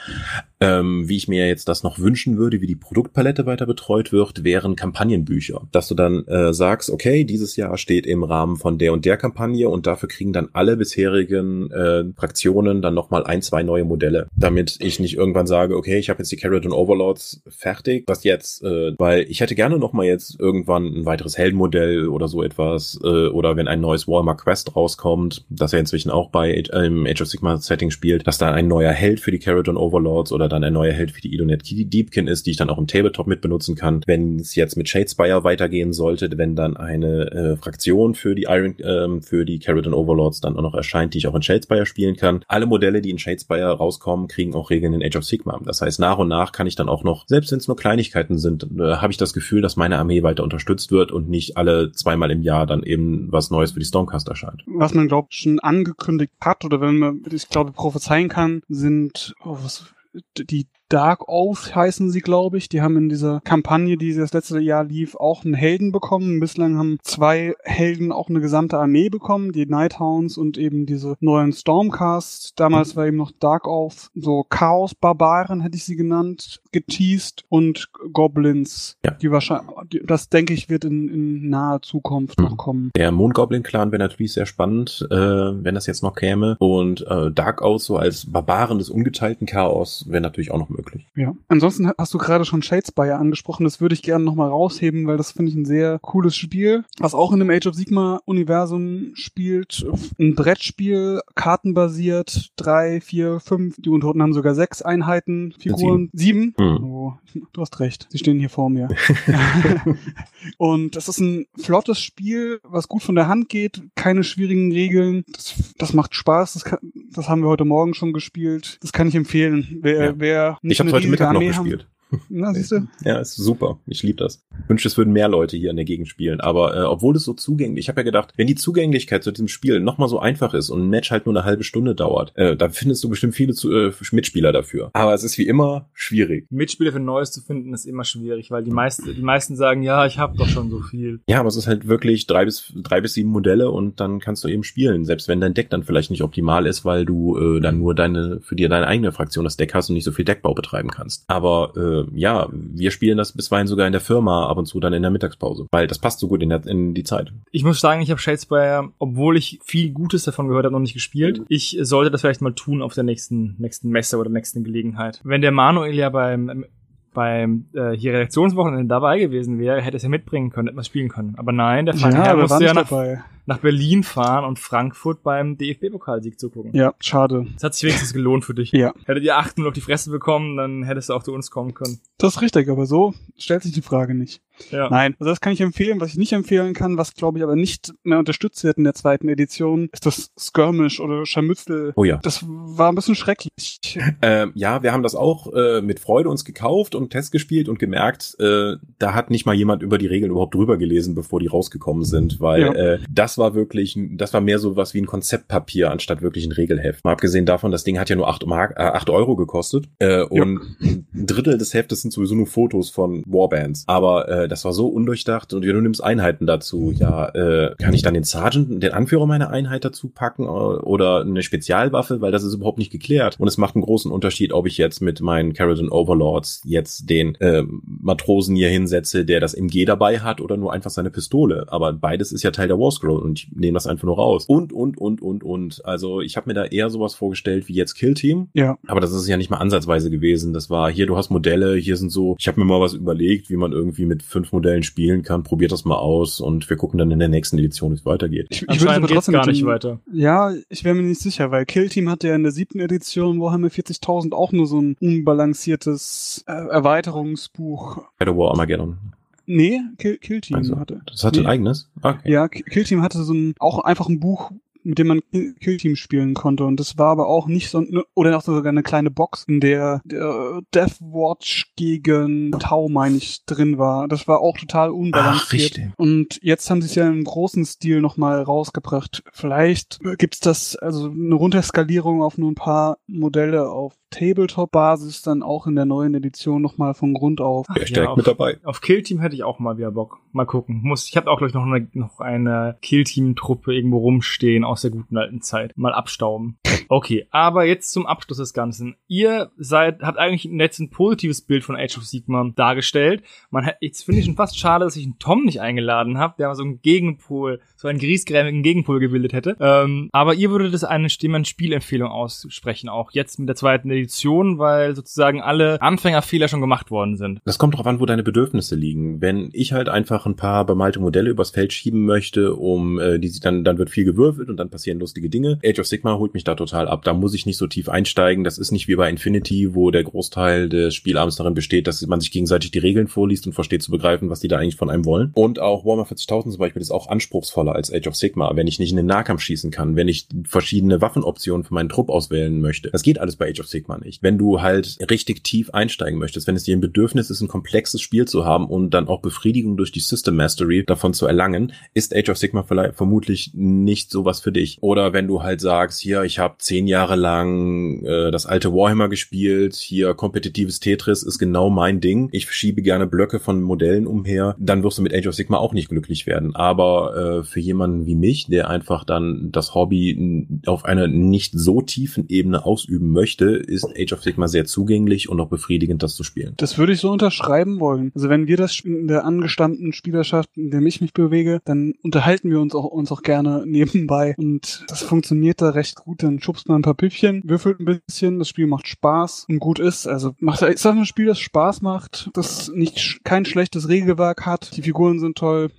Ähm, 0.64 1.10
wie 1.10 1.18
ich 1.18 1.28
mir 1.28 1.46
jetzt 1.46 1.68
das 1.68 1.84
noch 1.84 2.00
wünschen 2.00 2.38
würde, 2.38 2.62
wie 2.62 2.68
die 2.68 2.78
Produktpalette 2.78 3.46
weiter 3.46 3.66
betreut 3.66 4.14
wird, 4.14 4.46
wären 4.46 4.78
Kampagnenbücher. 4.78 5.68
Dass 5.74 5.90
du 5.90 5.96
dann 5.96 6.26
äh, 6.28 6.54
sagst, 6.54 6.90
okay, 6.90 7.26
dieses 7.26 7.58
Jahr 7.58 7.78
steht 7.78 8.06
im 8.06 8.24
Rahmen 8.24 8.56
von 8.56 8.78
der 8.78 8.94
und 8.94 9.04
der 9.04 9.18
Kampagne 9.18 9.68
und 9.68 9.88
dafür 9.88 10.08
kriegen 10.08 10.32
dann 10.32 10.48
alle 10.54 10.78
bisherigen 10.78 11.70
äh, 11.70 12.06
Fraktionen 12.16 12.82
dann 12.82 12.94
nochmal 12.94 13.26
ein, 13.26 13.42
zwei 13.42 13.62
neue 13.62 13.84
Modelle. 13.84 14.28
Damit 14.38 14.78
ich 14.80 15.02
nicht 15.02 15.18
irgendwann 15.18 15.48
sage, 15.48 15.76
okay, 15.76 15.98
ich 16.00 16.10
habe 16.10 16.20
jetzt 16.20 16.32
die 16.32 16.38
Carrot 16.38 16.66
und 16.66 16.72
Overlords 16.72 17.42
fertig, 17.50 18.06
was 18.08 18.24
jetzt, 18.24 18.64
äh, 18.64 18.94
weil 18.98 19.26
ich 19.30 19.42
hätte 19.42 19.56
gerne 19.56 19.78
nochmal 19.78 20.06
jetzt 20.06 20.40
irgendwann 20.40 20.86
ein 20.86 21.06
weiteres 21.06 21.38
Heldenmodell 21.38 22.08
oder 22.08 22.30
so 22.30 22.42
etwas, 22.42 22.98
äh, 23.04 23.28
oder 23.28 23.58
wenn 23.58 23.68
ein 23.68 23.82
neues 23.82 24.08
Walmart 24.08 24.40
Quest 24.40 24.78
rauskommt, 24.78 25.46
das 25.50 25.74
ja 25.74 25.80
inzwischen 25.80 26.10
auch 26.10 26.30
bei 26.30 26.52
äh, 26.52 26.86
im 26.86 27.06
Age 27.06 27.22
of 27.22 27.28
Sigma 27.28 27.58
Setting 27.58 27.92
spielt, 27.92 28.26
dass 28.28 28.38
da 28.38 28.52
ein 28.52 28.70
neuer 28.70 28.92
Held 28.92 29.20
für 29.20 29.32
die 29.32 29.40
Carrot 29.40 29.68
und 29.68 29.76
Overlords 29.76 30.32
oder 30.32 30.53
dann 30.54 30.64
ein 30.64 30.74
neuer 30.74 30.94
Held 30.94 31.12
für 31.12 31.22
die 31.22 31.34
Idonet 31.34 31.64
Deepkin 31.64 32.28
ist, 32.28 32.46
die 32.46 32.52
ich 32.52 32.58
dann 32.58 32.70
auch 32.70 32.78
im 32.78 32.88
Tabletop 32.88 33.28
mit 33.28 33.42
benutzen 33.42 33.76
kann. 33.76 34.02
Wenn 34.06 34.40
es 34.40 34.56
jetzt 34.56 34.78
mit 34.78 34.90
Shadespire 34.90 35.44
weitergehen 35.44 35.94
sollte, 35.94 36.30
wenn 36.38 36.56
dann 36.56 36.78
eine 36.78 37.32
äh, 37.32 37.58
Fraktion 37.58 38.16
für 38.16 38.36
die 38.36 38.44
Iron, 38.44 38.76
ähm, 38.80 39.22
für 39.22 39.46
die 39.46 39.60
Carradon 39.60 39.94
Overlords 39.94 40.42
dann 40.42 40.56
auch 40.58 40.62
noch 40.62 40.74
erscheint, 40.74 41.14
die 41.14 41.18
ich 41.18 41.28
auch 41.28 41.36
in 41.36 41.42
Shadespire 41.42 41.86
spielen 41.86 42.16
kann. 42.16 42.44
Alle 42.48 42.66
Modelle, 42.66 43.02
die 43.02 43.10
in 43.10 43.20
Shadespire 43.20 43.78
rauskommen, 43.78 44.28
kriegen 44.28 44.54
auch 44.54 44.70
Regeln 44.70 44.94
in 44.94 45.04
Age 45.04 45.18
of 45.18 45.26
Sigma. 45.26 45.60
Das 45.66 45.82
heißt, 45.82 46.00
nach 46.00 46.18
und 46.18 46.28
nach 46.28 46.52
kann 46.52 46.68
ich 46.68 46.76
dann 46.76 46.90
auch 46.90 47.04
noch, 47.04 47.26
selbst 47.28 47.52
wenn 47.52 47.60
es 47.60 47.68
nur 47.68 47.78
Kleinigkeiten 47.78 48.38
sind, 48.38 48.64
äh, 48.80 48.96
habe 48.98 49.12
ich 49.12 49.18
das 49.18 49.34
Gefühl, 49.34 49.62
dass 49.62 49.76
meine 49.76 49.98
Armee 49.98 50.24
weiter 50.24 50.44
unterstützt 50.44 50.92
wird 50.92 51.12
und 51.12 51.30
nicht 51.30 51.58
alle 51.58 51.92
zweimal 51.92 52.32
im 52.32 52.44
Jahr 52.44 52.66
dann 52.66 52.84
eben 52.84 53.32
was 53.32 53.52
Neues 53.52 53.72
für 53.72 53.80
die 53.80 53.86
Stormcast 53.86 54.28
erscheint. 54.28 54.64
Was 54.68 54.94
man, 54.94 55.08
glaube 55.08 55.28
ich, 55.32 55.40
schon 55.40 55.60
angekündigt 55.60 56.32
hat 56.42 56.66
oder 56.66 56.82
wenn 56.82 56.98
man, 56.98 57.22
ich 57.32 57.50
glaube, 57.50 57.72
prophezeien 57.72 58.30
kann, 58.30 58.62
sind, 58.70 59.34
oh, 59.44 59.58
was, 59.64 59.94
die 60.38 60.68
Dark 60.94 61.28
Oath 61.28 61.74
heißen 61.74 62.12
sie, 62.12 62.22
glaube 62.22 62.60
ich. 62.60 62.70
Die 62.70 62.84
haben 62.84 62.96
in 62.98 63.10
dieser 63.10 63.42
Kampagne, 63.44 63.98
die 63.98 64.14
das 64.14 64.32
letzte 64.32 64.60
Jahr 64.60 64.84
lief, 64.84 65.16
auch 65.16 65.44
einen 65.44 65.56
Helden 65.56 65.92
bekommen. 65.92 66.40
Bislang 66.40 66.78
haben 66.78 67.00
zwei 67.02 67.56
Helden 67.64 68.12
auch 68.12 68.30
eine 68.30 68.42
gesamte 68.42 68.78
Armee 68.78 69.10
bekommen, 69.10 69.54
die 69.54 69.66
Nighthounds 69.66 70.38
und 70.38 70.60
eben 70.60 70.86
diese 70.86 71.16
neuen 71.20 71.52
Stormcast. 71.52 72.60
Damals 72.60 72.96
war 72.96 73.08
eben 73.08 73.18
noch 73.18 73.32
Dark 73.32 73.66
Oath, 73.66 74.12
so 74.14 74.44
Chaos-Barbaren 74.48 75.62
hätte 75.62 75.78
ich 75.78 75.84
sie 75.84 75.96
genannt, 75.96 76.62
geteased 76.72 77.44
und 77.50 77.90
Goblins, 78.12 79.00
ja. 79.04 79.12
die 79.20 79.32
wahrscheinlich, 79.32 79.66
das 80.06 80.30
denke 80.30 80.54
ich, 80.54 80.70
wird 80.70 80.86
in, 80.86 81.10
in 81.10 81.50
naher 81.50 81.82
Zukunft 81.82 82.38
mhm. 82.38 82.46
noch 82.46 82.58
kommen. 82.58 82.92
Der 82.96 83.12
Mondgoblin-Clan 83.12 83.92
wäre 83.92 84.04
natürlich 84.04 84.34
sehr 84.34 84.46
spannend, 84.46 85.08
äh, 85.10 85.16
wenn 85.16 85.74
das 85.74 85.88
jetzt 85.88 86.04
noch 86.04 86.14
käme. 86.14 86.56
Und 86.60 87.04
äh, 87.08 87.32
Dark 87.32 87.64
Oath 87.64 87.82
so 87.82 87.98
als 87.98 88.32
Barbaren 88.32 88.78
des 88.78 88.92
ungeteilten 88.92 89.48
Chaos 89.48 90.06
wäre 90.08 90.22
natürlich 90.22 90.52
auch 90.52 90.60
noch 90.60 90.70
möglich 90.70 90.83
möglich. 90.84 91.08
Ja. 91.16 91.36
Ansonsten 91.48 91.92
hast 91.98 92.14
du 92.14 92.18
gerade 92.18 92.46
schon 92.46 92.62
Shadespire 92.62 93.16
angesprochen. 93.16 93.64
Das 93.64 93.82
würde 93.82 93.94
ich 93.94 94.02
gerne 94.02 94.24
nochmal 94.24 94.50
rausheben, 94.50 95.08
weil 95.08 95.18
das 95.18 95.32
finde 95.32 95.52
ich 95.52 95.58
ein 95.58 95.66
sehr 95.66 96.00
cooles 96.00 96.36
Spiel, 96.36 96.84
was 97.00 97.16
auch 97.16 97.32
in 97.32 97.40
dem 97.40 97.50
Age 97.50 97.68
of 97.68 97.76
Sigma 97.76 98.20
Universum 98.26 99.12
spielt. 99.16 99.86
Ein 100.20 100.36
Brettspiel, 100.36 101.22
kartenbasiert, 101.36 102.52
drei, 102.56 103.02
vier, 103.02 103.40
fünf. 103.40 103.76
Die 103.78 103.90
Untoten 103.90 104.22
haben 104.22 104.34
sogar 104.34 104.56
sechs 104.56 104.82
Einheiten, 104.82 105.54
Figuren, 105.58 106.10
sieben. 106.14 106.54
sieben? 106.58 106.80
Mhm. 106.80 106.84
Oh, 106.84 107.14
du 107.54 107.62
hast 107.62 107.80
recht. 107.80 108.08
Sie 108.10 108.18
stehen 108.18 108.40
hier 108.40 108.50
vor 108.50 108.70
mir. 108.70 108.90
Und 110.58 110.96
das 110.96 111.08
ist 111.08 111.20
ein 111.20 111.46
flottes 111.58 112.00
Spiel, 112.00 112.60
was 112.64 112.88
gut 112.88 113.04
von 113.04 113.16
der 113.16 113.28
Hand 113.28 113.50
geht, 113.50 113.82
keine 113.96 114.24
schwierigen 114.24 114.72
Regeln. 114.72 115.24
Das, 115.32 115.74
das 115.78 115.94
macht 115.94 116.16
Spaß. 116.16 116.54
Das, 116.54 116.66
kann, 116.66 116.80
das 117.12 117.30
haben 117.30 117.42
wir 117.42 117.50
heute 117.50 117.66
Morgen 117.66 117.94
schon 117.94 118.14
gespielt. 118.14 118.78
Das 118.82 118.94
kann 118.94 119.08
ich 119.08 119.16
empfehlen. 119.16 119.80
Wer, 119.82 120.06
ja. 120.06 120.14
wer 120.18 120.58
ich 120.74 120.80
habe 120.80 120.92
heute 120.92 121.08
Mittag 121.08 121.34
noch 121.34 121.40
gespielt. 121.40 121.88
Na, 122.30 122.54
siehst 122.54 122.72
du? 122.72 122.88
Ja, 123.04 123.20
ist 123.20 123.36
super. 123.36 123.80
Ich 123.86 124.04
liebe 124.04 124.18
das. 124.18 124.44
Ich 124.64 124.70
wünsche, 124.70 124.88
es 124.88 124.98
würden 124.98 125.14
mehr 125.14 125.28
Leute 125.28 125.58
hier 125.58 125.70
in 125.70 125.76
der 125.76 125.86
Gegend 125.86 126.08
spielen. 126.08 126.42
Aber 126.42 126.76
äh, 126.76 126.84
obwohl 126.84 127.16
es 127.16 127.24
so 127.24 127.34
zugänglich, 127.34 127.86
ich 127.86 127.90
habe 127.90 128.02
ja 128.02 128.04
gedacht, 128.04 128.34
wenn 128.38 128.48
die 128.48 128.56
Zugänglichkeit 128.56 129.24
zu 129.24 129.32
diesem 129.32 129.48
Spiel 129.48 129.80
nochmal 129.80 130.10
so 130.10 130.20
einfach 130.20 130.54
ist 130.54 130.70
und 130.70 130.84
ein 130.84 130.90
Match 130.90 131.12
halt 131.12 131.26
nur 131.26 131.36
eine 131.36 131.46
halbe 131.46 131.64
Stunde 131.64 131.96
dauert, 131.96 132.36
äh, 132.36 132.56
dann 132.56 132.72
findest 132.72 133.04
du 133.04 133.10
bestimmt 133.10 133.36
viele 133.36 133.54
zu, 133.54 133.72
äh, 133.72 133.92
Mitspieler 134.12 134.52
dafür. 134.52 134.92
Aber 134.94 135.14
es 135.14 135.24
ist 135.24 135.38
wie 135.38 135.48
immer 135.48 135.90
schwierig. 135.94 136.46
Mitspieler 136.50 136.92
für 136.92 137.00
Neues 137.00 137.32
zu 137.32 137.42
finden 137.42 137.74
ist 137.74 137.86
immer 137.86 138.04
schwierig, 138.04 138.52
weil 138.52 138.64
die 138.64 138.72
meisten, 138.72 139.14
die 139.16 139.22
meisten 139.22 139.56
sagen, 139.56 139.82
ja, 139.82 140.06
ich 140.06 140.20
habe 140.20 140.38
doch 140.38 140.48
schon 140.48 140.70
so 140.70 140.82
viel. 140.82 141.22
Ja, 141.28 141.40
aber 141.40 141.50
es 141.50 141.56
ist 141.56 141.68
halt 141.68 141.88
wirklich 141.88 142.28
drei 142.28 142.46
bis 142.46 142.74
drei 142.76 143.02
bis 143.02 143.14
sieben 143.14 143.30
Modelle 143.30 143.72
und 143.72 144.00
dann 144.00 144.20
kannst 144.20 144.44
du 144.44 144.48
eben 144.48 144.64
spielen, 144.64 145.06
selbst 145.06 145.28
wenn 145.28 145.42
dein 145.42 145.54
Deck 145.54 145.70
dann 145.70 145.84
vielleicht 145.84 146.12
nicht 146.12 146.24
optimal 146.24 146.68
ist, 146.68 146.86
weil 146.86 147.06
du 147.06 147.38
äh, 147.38 147.60
dann 147.60 147.80
nur 147.80 147.96
deine 147.96 148.40
für 148.42 148.56
dir 148.56 148.70
deine 148.70 148.88
eigene 148.88 149.12
Fraktion 149.12 149.44
das 149.44 149.58
Deck 149.58 149.74
hast 149.74 149.90
und 149.90 149.96
nicht 149.96 150.04
so 150.04 150.12
viel 150.12 150.26
Deckbau 150.26 150.54
betreiben 150.54 150.90
kannst. 150.90 151.24
Aber 151.28 151.74
äh, 151.76 152.03
äh, 152.12 152.20
ja, 152.20 152.48
wir 152.52 152.92
spielen 152.92 153.18
das 153.18 153.34
bisweilen 153.34 153.68
sogar 153.68 153.88
in 153.88 153.94
der 153.94 154.02
Firma, 154.02 154.48
ab 154.48 154.58
und 154.58 154.66
zu 154.66 154.80
dann 154.80 154.94
in 154.94 155.02
der 155.02 155.12
Mittagspause, 155.12 155.68
weil 155.72 155.88
das 155.88 156.00
passt 156.00 156.20
so 156.20 156.28
gut 156.28 156.42
in, 156.42 156.50
der, 156.50 156.66
in 156.66 156.94
die 156.94 157.04
Zeit. 157.04 157.32
Ich 157.52 157.64
muss 157.64 157.80
sagen, 157.80 158.02
ich 158.02 158.12
habe 158.12 158.20
Shadespire, 158.20 158.90
obwohl 159.00 159.38
ich 159.38 159.60
viel 159.64 159.92
Gutes 159.92 160.24
davon 160.24 160.48
gehört 160.48 160.66
habe, 160.66 160.74
noch 160.74 160.80
nicht 160.80 160.94
gespielt. 160.94 161.42
Ich 161.48 161.78
sollte 161.82 162.12
das 162.12 162.22
vielleicht 162.22 162.42
mal 162.42 162.54
tun 162.54 162.82
auf 162.82 162.94
der 162.94 163.04
nächsten, 163.04 163.56
nächsten 163.60 163.90
Messe 163.90 164.18
oder 164.18 164.30
nächsten 164.30 164.64
Gelegenheit. 164.64 165.22
Wenn 165.24 165.42
der 165.42 165.52
Manuel 165.52 165.96
ja 165.96 166.10
beim 166.10 166.66
beim 167.14 167.66
äh, 167.74 167.92
hier 167.92 168.14
Redaktionswochenende 168.14 168.88
dabei 168.88 169.20
gewesen 169.20 169.60
wäre, 169.60 169.82
hätte 169.82 169.98
es 169.98 170.04
ja 170.04 170.10
mitbringen 170.10 170.50
können, 170.50 170.68
hätte 170.68 170.76
man 170.76 170.84
spielen 170.84 171.10
können. 171.10 171.36
Aber 171.38 171.52
nein, 171.52 171.86
der 171.86 171.96
Frank 171.96 172.16
Ja, 172.16 172.36
musste 172.36 172.64
ja 172.64 172.74
nicht 172.74 172.76
nach, 172.76 172.90
dabei. 172.90 173.24
Nach 173.46 173.60
Berlin 173.60 174.04
fahren 174.04 174.46
und 174.46 174.60
Frankfurt 174.60 175.24
beim 175.24 175.58
DFB-Pokalsieg 175.58 176.40
zugucken. 176.40 176.72
Ja, 176.74 176.94
schade. 177.00 177.46
Das 177.56 177.64
hat 177.64 177.74
sich 177.76 177.84
wenigstens 177.84 178.14
gelohnt 178.14 178.46
für 178.46 178.54
dich. 178.54 178.72
Ja. 178.72 178.94
Hättet 179.06 179.24
ihr 179.24 179.38
8 179.38 179.60
auf 179.62 179.74
die 179.74 179.82
Fresse 179.82 180.12
bekommen, 180.12 180.56
dann 180.58 180.84
hättest 180.84 181.10
du 181.10 181.14
auch 181.14 181.24
zu 181.24 181.34
uns 181.34 181.52
kommen 181.52 181.74
können. 181.74 182.00
Das 182.18 182.36
ist 182.36 182.42
richtig, 182.42 182.70
aber 182.70 182.86
so 182.86 183.14
stellt 183.38 183.64
sich 183.64 183.74
die 183.74 183.82
Frage 183.82 184.14
nicht. 184.16 184.42
Ja. 184.70 184.88
Nein, 184.90 185.16
also 185.20 185.32
das 185.32 185.42
kann 185.42 185.52
ich 185.52 185.62
empfehlen. 185.62 186.00
Was 186.00 186.10
ich 186.12 186.18
nicht 186.18 186.32
empfehlen 186.32 186.74
kann, 186.74 186.98
was 186.98 187.16
glaube 187.16 187.40
ich 187.40 187.44
aber 187.44 187.56
nicht 187.56 187.94
mehr 188.04 188.20
unterstützt 188.20 188.64
wird 188.64 188.78
in 188.78 188.84
der 188.84 188.94
zweiten 188.94 189.28
Edition, 189.28 189.90
ist 189.92 190.06
das 190.06 190.32
Skirmish 190.40 191.00
oder 191.00 191.26
Scharmützel. 191.26 191.92
Oh 191.96 192.04
ja. 192.04 192.18
Das 192.22 192.46
war 192.48 192.90
ein 192.92 192.96
bisschen 192.96 193.16
schrecklich. 193.16 193.80
Ähm, 194.22 194.52
ja, 194.56 194.84
wir 194.84 194.94
haben 194.94 195.04
das 195.04 195.16
auch 195.16 195.52
äh, 195.54 195.82
mit 195.82 196.00
Freude 196.00 196.30
uns 196.30 196.46
gekauft 196.46 196.94
und 196.96 197.10
Test 197.10 197.32
gespielt 197.32 197.68
und 197.68 197.80
gemerkt, 197.80 198.36
äh, 198.40 198.76
da 199.00 199.14
hat 199.16 199.32
nicht 199.32 199.46
mal 199.46 199.54
jemand 199.56 199.82
über 199.84 199.98
die 199.98 200.08
Regeln 200.08 200.32
überhaupt 200.32 200.54
drüber 200.54 200.78
gelesen, 200.78 201.16
bevor 201.16 201.40
die 201.40 201.48
rausgekommen 201.48 202.06
sind, 202.06 202.40
weil 202.40 202.62
Ja. 202.62 202.74
äh, 202.74 203.00
das 203.10 203.33
war 203.38 203.56
wirklich, 203.56 203.98
das 204.12 204.34
war 204.34 204.42
mehr 204.42 204.60
so 204.60 204.76
was 204.76 204.94
wie 204.94 205.02
ein 205.02 205.06
Konzeptpapier 205.06 205.92
anstatt 205.92 206.22
wirklich 206.22 206.46
ein 206.46 206.52
Regelheft. 206.52 207.04
Mal 207.04 207.12
abgesehen 207.12 207.46
davon, 207.46 207.72
das 207.72 207.84
Ding 207.84 208.00
hat 208.00 208.10
ja 208.10 208.16
nur 208.16 208.28
8, 208.28 208.46
Mark, 208.46 208.76
äh, 208.78 208.84
8 208.84 209.10
Euro 209.10 209.36
gekostet 209.36 209.86
äh, 210.00 210.22
und 210.22 210.62
ein 210.82 211.08
Drittel 211.14 211.58
des 211.58 211.74
Heftes 211.74 212.02
sind 212.02 212.12
sowieso 212.12 212.36
nur 212.36 212.48
Fotos 212.48 212.90
von 212.90 213.24
Warbands. 213.26 213.84
Aber 213.88 214.28
äh, 214.28 214.48
das 214.48 214.66
war 214.66 214.74
so 214.74 214.88
undurchdacht 214.88 215.54
und 215.54 215.62
du 215.62 215.82
nimmst 215.82 216.04
Einheiten 216.04 216.46
dazu. 216.46 216.92
Ja, 216.92 217.30
äh, 217.30 217.76
kann 217.78 217.94
ich 217.94 218.02
dann 218.02 218.14
den 218.14 218.24
Sergeant, 218.24 218.82
den 218.82 218.92
Anführer 218.92 219.26
meiner 219.26 219.50
Einheit 219.50 219.86
dazu 219.86 220.10
packen 220.10 220.44
äh, 220.44 220.48
oder 220.48 221.22
eine 221.22 221.44
Spezialwaffe, 221.44 222.22
weil 222.22 222.32
das 222.32 222.44
ist 222.44 222.54
überhaupt 222.54 222.78
nicht 222.78 222.92
geklärt. 222.92 223.36
Und 223.40 223.48
es 223.48 223.58
macht 223.58 223.76
einen 223.76 223.84
großen 223.84 224.12
Unterschied, 224.12 224.54
ob 224.54 224.68
ich 224.68 224.78
jetzt 224.78 225.02
mit 225.02 225.22
meinen 225.22 225.54
Carradon 225.54 225.90
Overlords 225.90 226.62
jetzt 226.66 227.10
den 227.10 227.38
ähm, 227.40 227.82
Matrosen 227.86 228.56
hier 228.56 228.70
hinsetze, 228.70 229.26
der 229.26 229.40
das 229.40 229.54
MG 229.54 229.86
dabei 229.86 230.20
hat 230.20 230.42
oder 230.42 230.58
nur 230.58 230.74
einfach 230.74 230.92
seine 230.92 231.10
Pistole. 231.10 231.66
Aber 231.70 231.94
beides 231.94 232.32
ist 232.32 232.44
ja 232.44 232.52
Teil 232.52 232.68
der 232.68 232.80
War 232.80 232.92
Scroll 232.92 233.22
und 233.24 233.40
ich 233.40 233.52
nehme 233.54 233.74
das 233.76 233.88
einfach 233.88 234.04
nur 234.06 234.16
raus. 234.18 234.46
Und, 234.46 234.72
und, 234.74 234.98
und, 234.98 235.22
und, 235.22 235.44
und. 235.44 235.86
Also 235.86 236.22
ich 236.22 236.38
habe 236.38 236.50
mir 236.50 236.54
da 236.54 236.66
eher 236.66 236.90
sowas 236.90 237.16
vorgestellt 237.16 237.68
wie 237.68 237.74
jetzt 237.74 237.96
Kill 237.96 238.14
Team. 238.14 238.50
Ja, 238.54 238.78
Aber 238.88 239.00
das 239.00 239.14
ist 239.14 239.28
ja 239.28 239.38
nicht 239.38 239.50
mal 239.50 239.58
ansatzweise 239.58 240.10
gewesen. 240.10 240.54
Das 240.54 240.70
war 240.70 240.92
hier, 240.92 241.06
du 241.08 241.18
hast 241.18 241.30
Modelle, 241.30 241.76
hier 241.76 241.98
sind 241.98 242.10
so, 242.12 242.36
ich 242.40 242.48
habe 242.48 242.60
mir 242.60 242.66
mal 242.66 242.80
was 242.82 242.94
überlegt, 242.94 243.50
wie 243.50 243.56
man 243.58 243.72
irgendwie 243.72 244.06
mit 244.06 244.22
fünf 244.24 244.52
Modellen 244.52 244.84
spielen 244.84 245.24
kann. 245.24 245.44
Probiert 245.44 245.72
das 245.72 245.86
mal 245.86 245.96
aus 245.98 246.40
und 246.40 246.70
wir 246.70 246.78
gucken 246.78 246.98
dann 246.98 247.12
in 247.12 247.20
der 247.20 247.30
nächsten 247.30 247.58
Edition, 247.58 247.92
wie 247.92 247.96
es 247.96 248.06
weitergeht. 248.06 248.48
ich, 248.50 248.62
ich 248.70 248.82
würde 248.82 248.94
aber 248.96 249.08
trotzdem 249.08 249.34
gar 249.34 249.48
nicht 249.48 249.62
dem- 249.62 249.68
weiter. 249.68 250.00
Ja, 250.12 250.54
ich 250.70 250.84
wäre 250.84 250.96
mir 250.96 251.04
nicht 251.04 251.22
sicher, 251.22 251.52
weil 251.52 251.66
Kill 251.66 251.90
Team 251.90 252.10
hatte 252.10 252.28
ja 252.28 252.36
in 252.36 252.44
der 252.44 252.52
siebten 252.52 252.80
Edition 252.80 253.40
Warhammer 253.40 253.68
40.000 253.70 254.34
auch 254.34 254.52
nur 254.52 254.68
so 254.68 254.80
ein 254.82 254.96
unbalanciertes 255.00 256.44
äh, 256.48 256.52
Erweiterungsbuch. 256.52 258.04
Shadow 258.20 258.38
War 258.38 258.52
Armageddon. 258.52 258.98
Nee, 259.46 259.82
Kill, 259.98 260.18
Kill 260.18 260.42
Team 260.42 260.58
Also, 260.58 260.78
hatte. 260.80 261.02
Das 261.06 261.24
hat 261.24 261.36
ein 261.36 261.44
Nee. 261.44 261.48
eigenes? 261.50 261.90
Okay. 262.02 262.32
Ja, 262.32 262.48
Ki- 262.48 262.64
Kill 262.64 262.84
Team 262.86 263.02
hatte 263.02 263.24
so 263.24 263.34
ein, 263.34 263.54
auch 263.60 263.80
einfach 263.80 264.08
ein 264.08 264.20
Buch, 264.20 264.52
mit 264.84 265.00
dem 265.00 265.08
man 265.08 265.22
Ki- 265.32 265.54
Kill 265.60 265.78
Team 265.78 265.96
spielen 265.96 266.34
konnte. 266.34 266.66
Und 266.66 266.80
das 266.80 266.98
war 266.98 267.12
aber 267.12 267.28
auch 267.28 267.48
nicht 267.48 267.70
so, 267.70 267.82
ne- 267.82 268.04
oder 268.16 268.38
auch 268.38 268.42
sogar 268.42 268.70
eine 268.72 268.84
kleine 268.84 269.12
Box, 269.12 269.46
in 269.48 269.60
der, 269.60 270.02
der 270.06 270.62
Death 270.74 271.00
Watch 271.02 271.72
gegen 271.76 272.52
Tau, 272.60 272.90
meine 272.90 273.18
ich, 273.18 273.46
drin 273.46 273.78
war. 273.78 274.08
Das 274.08 274.28
war 274.28 274.40
auch 274.42 274.58
total 274.58 274.92
unbalanciert. 274.92 275.80
Ach. 275.92 276.00
Und 276.00 276.40
jetzt 276.42 276.70
haben 276.70 276.82
sie 276.82 276.88
es 276.88 276.96
ja 276.96 277.08
im 277.08 277.24
großen 277.24 277.66
Stil 277.66 278.02
nochmal 278.02 278.42
rausgebracht. 278.42 279.24
Vielleicht 279.32 280.00
gibt's 280.18 280.40
das, 280.40 280.76
also 280.76 281.10
eine 281.10 281.36
Runterskalierung 281.36 282.22
auf 282.22 282.38
nur 282.38 282.52
ein 282.52 282.56
paar 282.56 282.98
Modelle 283.08 283.70
auf 283.70 283.94
Tabletop-Basis 284.12 285.22
dann 285.24 285.42
auch 285.42 285.66
in 285.66 285.76
der 285.76 285.86
neuen 285.86 286.14
Edition 286.14 286.62
nochmal 286.62 286.94
von 286.94 287.14
Grund 287.14 287.42
auf. 287.42 287.66
Der 287.76 287.86
stärkt 287.88 288.10
auf- 288.10 288.18
mit 288.18 288.28
dabei. 288.28 288.58
Auf 288.64 288.82
Killteam 288.82 289.20
hätte 289.20 289.36
ich 289.36 289.44
auch 289.44 289.60
mal 289.60 289.78
wieder 289.78 289.92
Bock. 289.92 290.20
Mal 290.32 290.46
gucken. 290.46 290.82
Muss, 290.84 291.08
ich 291.10 291.18
habe 291.18 291.30
auch 291.32 291.38
gleich 291.40 291.54
noch 291.54 291.64
eine, 291.66 291.88
noch 291.94 292.20
eine 292.20 292.78
Killteam-Truppe 292.82 293.74
irgendwo 293.74 293.98
rumstehen 293.98 294.64
aus 294.74 294.82
der 294.82 294.92
guten 294.92 295.18
alten 295.18 295.42
Zeit. 295.42 295.78
Mal 295.78 295.94
abstauben. 295.94 296.58
Okay, 296.90 297.28
aber 297.32 297.66
jetzt 297.66 297.92
zum 297.92 298.06
Abschluss 298.06 298.38
des 298.38 298.54
Ganzen. 298.54 298.96
Ihr 299.08 299.52
seid, 299.58 300.02
habt 300.02 300.18
eigentlich 300.18 300.46
ein 300.46 300.58
letztes 300.58 300.90
positives 300.90 301.42
Bild 301.42 301.64
von 301.64 301.76
Age 301.76 301.98
of 301.98 302.06
Sigma 302.06 302.52
dargestellt. 302.56 303.24
Man 303.50 303.66
hat, 303.66 303.78
jetzt 303.80 304.04
finde 304.04 304.20
ich 304.20 304.26
schon 304.26 304.36
fast 304.36 304.60
schade, 304.60 304.86
dass 304.86 304.96
ich 304.96 305.06
einen 305.06 305.20
Tom 305.20 305.46
nicht 305.46 305.62
eingeladen 305.62 306.18
habe, 306.18 306.36
der 306.38 306.48
mal 306.48 306.56
so 306.56 306.64
einen 306.64 306.82
Gegenpol, 306.82 307.62
so 307.84 307.90
einen 307.90 308.00
griesgrämigen 308.00 308.64
Gegenpol 308.64 309.02
gebildet 309.02 309.34
hätte. 309.34 309.58
Ähm, 309.60 310.10
aber 310.14 310.36
ihr 310.36 310.50
würdet 310.50 310.74
es 310.74 310.86
eine 310.86 311.10
Stimme, 311.10 311.36
eine 311.36 311.46
Spielempfehlung 311.46 312.10
aussprechen, 312.10 312.88
auch 312.88 313.12
jetzt 313.12 313.40
mit 313.40 313.50
der 313.50 313.58
zweiten 313.58 313.92
Edition, 313.92 314.58
weil 314.58 314.96
sozusagen 314.96 315.42
alle 315.42 315.82
Anfängerfehler 315.82 316.48
schon 316.48 316.62
gemacht 316.62 316.92
worden 316.92 317.18
sind. 317.18 317.42
Das 317.44 317.60
kommt 317.60 317.78
drauf 317.78 317.86
an, 317.86 318.00
wo 318.00 318.06
deine 318.06 318.24
Bedürfnisse 318.24 318.76
liegen. 318.76 319.22
Wenn 319.22 319.50
ich 319.52 319.74
halt 319.74 319.90
einfach 319.90 320.26
ein 320.26 320.38
paar 320.38 320.66
bemalte 320.66 321.02
Modelle 321.02 321.30
übers 321.30 321.52
Feld 321.52 321.74
schieben 321.74 322.06
möchte, 322.06 322.56
um 322.56 323.00
äh, 323.00 323.20
die 323.20 323.38
dann 323.42 323.66
dann 323.66 323.78
wird 323.78 323.90
viel 323.90 324.06
gewürfelt 324.06 324.50
und 324.50 324.56
dann 324.56 324.70
passieren 324.70 325.00
lustige 325.00 325.30
Dinge. 325.30 325.60
Age 325.66 325.80
of 325.80 325.88
Sigma 325.88 326.18
holt 326.18 326.34
mich 326.34 326.46
da 326.46 326.56
total 326.56 326.88
ab. 326.88 327.04
Da 327.04 327.14
muss 327.14 327.34
ich 327.34 327.46
nicht 327.46 327.58
so 327.58 327.68
tief 327.68 327.90
einsteigen. 327.90 328.46
Das 328.46 328.58
ist 328.58 328.72
nicht 328.72 328.88
wie 328.88 328.96
bei 328.96 329.10
Infinity, 329.10 329.76
wo 329.76 329.92
der 329.92 330.06
Großteil 330.06 330.70
des 330.70 330.96
Spielabends 330.96 331.36
darin 331.36 331.54
besteht, 331.54 331.88
dass 331.88 332.06
man 332.08 332.22
sich 332.22 332.32
gegenseitig 332.32 332.72
die 332.72 332.80
Regeln 332.80 333.10
vorliest 333.10 333.46
und 333.46 333.52
versteht 333.52 333.84
zu 333.84 333.92
begreifen, 333.92 334.30
was 334.30 334.40
die 334.40 334.48
da 334.48 334.58
eigentlich 334.58 334.78
von 334.78 334.90
einem 334.90 335.04
wollen. 335.04 335.32
Und 335.34 335.60
auch 335.60 335.84
Warhammer 335.84 336.06
40.000 336.06 336.52
zum 336.52 336.58
Beispiel 336.58 336.82
ist 336.82 336.92
auch 336.92 337.10
anspruchsvoller 337.10 337.73
als 337.74 337.94
Age 337.94 338.08
of 338.08 338.16
Sigma, 338.16 338.56
wenn 338.56 338.68
ich 338.68 338.80
nicht 338.80 338.92
in 338.92 338.98
den 338.98 339.06
Nahkampf 339.06 339.42
schießen 339.42 339.72
kann, 339.72 339.96
wenn 339.96 340.08
ich 340.08 340.28
verschiedene 340.46 341.02
Waffenoptionen 341.02 341.64
für 341.64 341.74
meinen 341.74 341.90
Trupp 341.90 342.10
auswählen 342.10 342.60
möchte. 342.62 342.90
Das 342.92 343.04
geht 343.04 343.20
alles 343.20 343.36
bei 343.36 343.50
Age 343.50 343.62
of 343.62 343.68
Sigma 343.68 343.98
nicht. 343.98 344.24
Wenn 344.24 344.38
du 344.38 344.62
halt 344.62 344.98
richtig 345.10 345.44
tief 345.44 345.70
einsteigen 345.72 346.20
möchtest, 346.20 346.48
wenn 346.48 346.56
es 346.56 346.64
dir 346.64 346.76
ein 346.76 346.82
Bedürfnis 346.82 347.30
ist, 347.30 347.42
ein 347.42 347.48
komplexes 347.48 348.02
Spiel 348.02 348.26
zu 348.26 348.46
haben 348.46 348.68
und 348.68 348.92
dann 348.92 349.08
auch 349.08 349.22
Befriedigung 349.22 349.78
durch 349.78 349.92
die 349.92 350.00
System 350.00 350.36
Mastery 350.36 350.84
davon 350.86 351.14
zu 351.14 351.26
erlangen, 351.26 351.74
ist 351.94 352.16
Age 352.16 352.30
of 352.30 352.38
Sigma 352.38 352.64
vermutlich 352.64 353.52
nicht 353.54 354.12
sowas 354.12 354.40
für 354.40 354.52
dich. 354.52 354.78
Oder 354.82 355.14
wenn 355.14 355.28
du 355.28 355.44
halt 355.44 355.62
sagst, 355.62 356.00
hier, 356.00 356.24
ich 356.24 356.40
habe 356.40 356.56
zehn 356.60 356.88
Jahre 356.88 357.16
lang 357.16 358.04
äh, 358.04 358.32
das 358.32 358.46
alte 358.46 358.74
Warhammer 358.74 359.10
gespielt, 359.10 359.76
hier 359.76 360.14
kompetitives 360.14 360.80
Tetris 360.80 361.24
ist 361.24 361.40
genau 361.40 361.70
mein 361.70 362.00
Ding. 362.00 362.30
Ich 362.32 362.52
schiebe 362.52 362.82
gerne 362.82 363.08
Blöcke 363.08 363.40
von 363.40 363.62
Modellen 363.62 364.08
umher, 364.08 364.56
dann 364.60 364.84
wirst 364.84 364.98
du 364.98 365.02
mit 365.02 365.14
Age 365.14 365.28
of 365.28 365.36
Sigma 365.36 365.58
auch 365.58 365.74
nicht 365.74 365.90
glücklich 365.90 366.28
werden. 366.28 366.56
Aber 366.56 367.42
äh, 367.42 367.44
für 367.44 367.60
jemanden 367.64 368.06
wie 368.06 368.16
mich, 368.16 368.48
der 368.48 368.70
einfach 368.70 369.04
dann 369.04 369.50
das 369.52 369.74
Hobby 369.76 370.48
auf 370.66 370.86
einer 370.86 371.08
nicht 371.08 371.54
so 371.56 371.82
tiefen 371.82 372.26
Ebene 372.30 372.66
ausüben 372.66 373.12
möchte, 373.12 373.46
ist 373.46 373.86
Age 373.98 374.14
of 374.14 374.22
Sigma 374.24 374.48
sehr 374.48 374.66
zugänglich 374.66 375.30
und 375.30 375.40
auch 375.40 375.50
befriedigend, 375.50 376.04
das 376.04 376.16
zu 376.16 376.24
spielen. 376.24 376.54
Das 376.58 376.78
würde 376.78 376.94
ich 376.94 377.00
so 377.00 377.12
unterschreiben 377.12 377.80
wollen. 377.80 378.12
Also 378.16 378.30
wenn 378.30 378.48
wir 378.48 378.58
das 378.58 378.80
in 378.82 379.08
der 379.08 379.26
angestammten 379.26 379.94
Spielerschaft, 379.94 380.50
in 380.56 380.72
der 380.72 380.82
ich 380.82 381.02
mich 381.02 381.14
bewege, 381.14 381.62
dann 381.66 381.94
unterhalten 382.04 382.50
wir 382.50 382.60
uns 382.60 382.76
auch, 382.76 382.86
uns 382.86 383.12
auch 383.12 383.22
gerne 383.22 383.64
nebenbei. 383.66 384.36
Und 384.38 384.86
das 384.88 385.02
funktioniert 385.04 385.62
da 385.62 385.70
recht 385.70 385.96
gut. 385.96 386.24
Dann 386.24 386.40
schubst 386.42 386.68
man 386.68 386.80
ein 386.80 386.84
paar 386.84 386.94
Püppchen, 386.94 387.42
würfelt 387.46 387.80
ein 387.80 387.86
bisschen, 388.08 388.40
das 388.40 388.50
Spiel 388.50 388.68
macht 388.68 388.88
Spaß 388.88 389.46
und 389.50 389.60
gut 389.60 389.80
ist. 389.80 390.08
Also 390.08 390.36
macht 390.40 390.62
ist 390.62 390.84
das 390.86 390.96
ein 390.96 391.06
Spiel, 391.06 391.26
das 391.28 391.40
Spaß 391.40 391.82
macht, 391.82 392.30
das 392.34 392.72
nicht 392.74 393.22
kein 393.24 393.46
schlechtes 393.46 393.88
Regelwerk 393.90 394.46
hat. 394.46 394.76
Die 394.76 394.82
Figuren 394.82 395.20
sind 395.20 395.38
toll. 395.38 395.70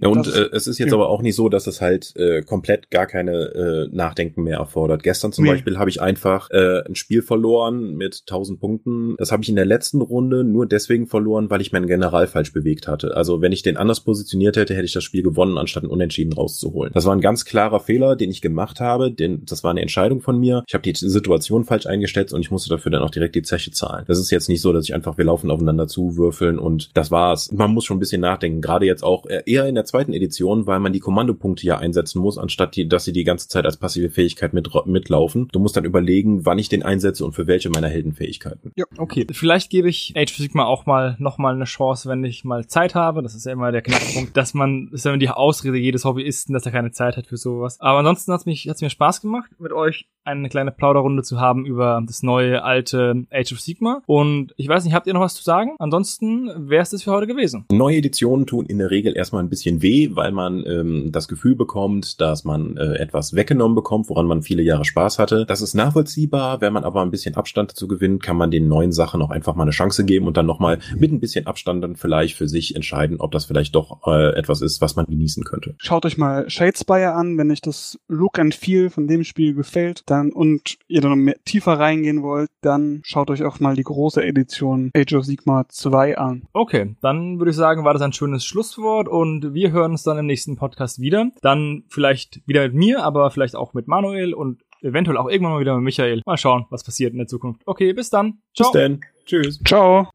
Ja, 0.00 0.08
und 0.08 0.26
Das- 0.26 0.34
äh, 0.34 0.48
es 0.52 0.66
ist 0.66 0.78
jetzt 0.78 0.88
ja. 0.90 0.94
aber 0.94 1.08
auch 1.08 1.22
nicht 1.22 1.33
so, 1.34 1.48
dass 1.48 1.66
es 1.66 1.80
halt 1.80 2.14
äh, 2.16 2.42
komplett 2.42 2.90
gar 2.90 3.06
keine 3.06 3.88
äh, 3.90 3.94
Nachdenken 3.94 4.42
mehr 4.42 4.58
erfordert. 4.58 5.02
Gestern 5.02 5.32
zum 5.32 5.44
Nee. 5.44 5.50
Beispiel 5.50 5.78
habe 5.78 5.90
ich 5.90 6.00
einfach 6.00 6.50
äh, 6.50 6.82
ein 6.86 6.94
Spiel 6.94 7.22
verloren 7.22 7.94
mit 7.94 8.22
1000 8.26 8.60
Punkten. 8.60 9.14
Das 9.18 9.32
habe 9.32 9.42
ich 9.42 9.48
in 9.48 9.56
der 9.56 9.64
letzten 9.66 10.00
Runde 10.00 10.44
nur 10.44 10.66
deswegen 10.66 11.06
verloren, 11.06 11.50
weil 11.50 11.60
ich 11.60 11.72
meinen 11.72 11.86
General 11.86 12.26
falsch 12.26 12.52
bewegt 12.52 12.88
hatte. 12.88 13.16
Also 13.16 13.40
wenn 13.40 13.52
ich 13.52 13.62
den 13.62 13.76
anders 13.76 14.00
positioniert 14.00 14.56
hätte, 14.56 14.74
hätte 14.74 14.84
ich 14.86 14.92
das 14.92 15.04
Spiel 15.04 15.22
gewonnen, 15.22 15.58
anstatt 15.58 15.82
ein 15.82 15.90
Unentschieden 15.90 16.32
rauszuholen. 16.32 16.92
Das 16.94 17.04
war 17.04 17.14
ein 17.14 17.20
ganz 17.20 17.44
klarer 17.44 17.80
Fehler, 17.80 18.16
den 18.16 18.30
ich 18.30 18.40
gemacht 18.40 18.80
habe. 18.80 19.10
Den, 19.10 19.44
das 19.44 19.62
war 19.64 19.70
eine 19.70 19.82
Entscheidung 19.82 20.20
von 20.20 20.38
mir. 20.38 20.64
Ich 20.66 20.74
habe 20.74 20.82
die 20.82 20.94
Situation 20.94 21.64
falsch 21.64 21.86
eingestellt 21.86 22.32
und 22.32 22.40
ich 22.40 22.50
musste 22.50 22.70
dafür 22.70 22.90
dann 22.90 23.02
auch 23.02 23.10
direkt 23.10 23.34
die 23.34 23.42
Zeche 23.42 23.70
zahlen. 23.70 24.04
Das 24.06 24.18
ist 24.18 24.30
jetzt 24.30 24.48
nicht 24.48 24.60
so, 24.60 24.72
dass 24.72 24.84
ich 24.84 24.94
einfach, 24.94 25.18
wir 25.18 25.24
laufen 25.24 25.50
aufeinander 25.50 25.86
zu, 25.86 26.16
würfeln 26.16 26.58
und 26.58 26.90
das 26.94 27.10
war's. 27.10 27.50
Man 27.52 27.72
muss 27.72 27.84
schon 27.84 27.96
ein 27.96 28.00
bisschen 28.00 28.20
nachdenken. 28.20 28.60
Gerade 28.60 28.86
jetzt 28.86 29.02
auch 29.02 29.26
äh, 29.26 29.42
eher 29.46 29.66
in 29.66 29.74
der 29.74 29.84
zweiten 29.84 30.12
Edition, 30.12 30.66
weil 30.66 30.80
man 30.80 30.92
die 30.92 31.00
Kommandopunkte 31.14 31.64
ja 31.64 31.78
einsetzen 31.78 32.20
muss, 32.20 32.38
anstatt 32.38 32.74
die, 32.74 32.88
dass 32.88 33.04
sie 33.04 33.12
die 33.12 33.22
ganze 33.22 33.46
Zeit 33.46 33.64
als 33.66 33.76
passive 33.76 34.10
Fähigkeit 34.10 34.52
mit, 34.52 34.68
mitlaufen. 34.86 35.46
Du 35.52 35.60
musst 35.60 35.76
dann 35.76 35.84
überlegen, 35.84 36.44
wann 36.44 36.58
ich 36.58 36.68
den 36.68 36.82
einsetze 36.82 37.24
und 37.24 37.34
für 37.34 37.46
welche 37.46 37.70
meiner 37.70 37.88
Heldenfähigkeiten. 37.88 38.72
Okay, 38.98 39.24
vielleicht 39.30 39.70
gebe 39.70 39.88
ich 39.88 40.12
Age 40.16 40.32
of 40.32 40.38
Sigma 40.38 40.64
auch 40.64 40.86
mal 40.86 41.14
noch 41.20 41.38
mal 41.38 41.54
eine 41.54 41.66
Chance, 41.66 42.08
wenn 42.08 42.24
ich 42.24 42.42
mal 42.42 42.66
Zeit 42.66 42.96
habe. 42.96 43.22
Das 43.22 43.36
ist 43.36 43.46
ja 43.46 43.52
immer 43.52 43.70
der 43.70 43.82
Knackpunkt, 43.82 44.36
dass 44.36 44.54
man, 44.54 44.86
das 44.90 45.00
ist 45.00 45.04
ja 45.04 45.12
immer 45.12 45.18
die 45.18 45.28
Ausrede 45.28 45.78
jedes 45.78 46.04
Hobbyisten, 46.04 46.52
dass 46.52 46.66
er 46.66 46.72
keine 46.72 46.90
Zeit 46.90 47.16
hat 47.16 47.28
für 47.28 47.36
sowas. 47.36 47.80
Aber 47.80 47.98
ansonsten 48.00 48.32
hat's 48.32 48.44
mich, 48.44 48.68
hat's 48.68 48.82
mir 48.82 48.90
Spaß 48.90 49.20
gemacht, 49.20 49.52
mit 49.60 49.70
euch 49.70 50.08
eine 50.24 50.48
kleine 50.48 50.72
Plauderrunde 50.72 51.22
zu 51.22 51.38
haben 51.38 51.64
über 51.64 52.02
das 52.04 52.22
neue 52.24 52.64
alte 52.64 53.24
Age 53.30 53.52
of 53.52 53.60
Sigma. 53.60 54.02
Und 54.06 54.52
ich 54.56 54.66
weiß 54.66 54.84
nicht, 54.84 54.94
habt 54.94 55.06
ihr 55.06 55.14
noch 55.14 55.20
was 55.20 55.34
zu 55.34 55.44
sagen? 55.44 55.76
Ansonsten 55.78 56.68
wäre 56.68 56.82
es 56.82 56.90
das 56.90 57.04
für 57.04 57.12
heute 57.12 57.28
gewesen. 57.28 57.66
Neue 57.70 57.98
Editionen 57.98 58.46
tun 58.46 58.66
in 58.66 58.78
der 58.78 58.90
Regel 58.90 59.16
erstmal 59.16 59.44
ein 59.44 59.50
bisschen 59.50 59.82
weh, 59.82 60.10
weil 60.14 60.32
man 60.32 60.64
ähm, 60.66 61.03
das 61.12 61.28
Gefühl 61.28 61.54
bekommt, 61.54 62.20
dass 62.20 62.44
man 62.44 62.76
äh, 62.76 62.94
etwas 62.96 63.34
weggenommen 63.34 63.74
bekommt, 63.74 64.08
woran 64.08 64.26
man 64.26 64.42
viele 64.42 64.62
Jahre 64.62 64.84
Spaß 64.84 65.18
hatte. 65.18 65.46
Das 65.46 65.60
ist 65.60 65.74
nachvollziehbar. 65.74 66.60
Wenn 66.60 66.72
man 66.72 66.84
aber 66.84 67.02
ein 67.02 67.10
bisschen 67.10 67.34
Abstand 67.34 67.72
dazu 67.72 67.88
gewinnt, 67.88 68.22
kann 68.22 68.36
man 68.36 68.50
den 68.50 68.68
neuen 68.68 68.92
Sachen 68.92 69.22
auch 69.22 69.30
einfach 69.30 69.54
mal 69.54 69.62
eine 69.62 69.70
Chance 69.70 70.04
geben 70.04 70.26
und 70.26 70.36
dann 70.36 70.46
nochmal 70.46 70.78
mit 70.96 71.12
ein 71.12 71.20
bisschen 71.20 71.46
Abstand 71.46 71.82
dann 71.82 71.96
vielleicht 71.96 72.36
für 72.36 72.48
sich 72.48 72.74
entscheiden, 72.74 73.20
ob 73.20 73.32
das 73.32 73.44
vielleicht 73.44 73.74
doch 73.74 74.06
äh, 74.06 74.34
etwas 74.36 74.60
ist, 74.60 74.80
was 74.80 74.96
man 74.96 75.06
genießen 75.06 75.44
könnte. 75.44 75.74
Schaut 75.78 76.06
euch 76.06 76.18
mal 76.18 76.48
Shadespire 76.48 77.12
an, 77.12 77.38
wenn 77.38 77.50
euch 77.50 77.60
das 77.60 77.98
Look 78.08 78.38
and 78.38 78.54
Feel 78.54 78.90
von 78.90 79.06
dem 79.06 79.24
Spiel 79.24 79.54
gefällt, 79.54 80.02
dann 80.06 80.32
und 80.32 80.76
ihr 80.88 81.00
dann 81.00 81.18
mehr, 81.18 81.36
tiefer 81.44 81.78
reingehen 81.78 82.22
wollt, 82.22 82.50
dann 82.60 83.00
schaut 83.04 83.30
euch 83.30 83.42
auch 83.44 83.60
mal 83.60 83.74
die 83.74 83.82
große 83.82 84.22
Edition 84.22 84.90
Age 84.94 85.14
of 85.14 85.24
Sigma 85.24 85.64
2 85.68 86.18
an. 86.18 86.42
Okay, 86.52 86.96
dann 87.00 87.38
würde 87.38 87.50
ich 87.50 87.56
sagen, 87.56 87.84
war 87.84 87.92
das 87.92 88.02
ein 88.02 88.12
schönes 88.12 88.44
Schlusswort 88.44 89.08
und 89.08 89.54
wir 89.54 89.72
hören 89.72 89.92
uns 89.92 90.02
dann 90.02 90.18
im 90.18 90.26
nächsten 90.26 90.56
Podcast 90.94 91.00
wieder. 91.00 91.30
Dann 91.42 91.84
vielleicht 91.88 92.40
wieder 92.46 92.62
mit 92.62 92.74
mir, 92.74 93.02
aber 93.02 93.30
vielleicht 93.30 93.56
auch 93.56 93.74
mit 93.74 93.88
Manuel 93.88 94.34
und 94.34 94.62
eventuell 94.82 95.16
auch 95.16 95.28
irgendwann 95.28 95.54
mal 95.54 95.60
wieder 95.60 95.74
mit 95.74 95.84
Michael. 95.84 96.22
Mal 96.26 96.36
schauen, 96.36 96.66
was 96.70 96.84
passiert 96.84 97.12
in 97.12 97.18
der 97.18 97.26
Zukunft. 97.26 97.62
Okay, 97.66 97.92
bis 97.92 98.10
dann. 98.10 98.38
Ciao. 98.54 98.70
Bis 98.70 98.80
dann. 98.80 99.00
Tschüss. 99.26 99.60
Ciao. 99.64 100.08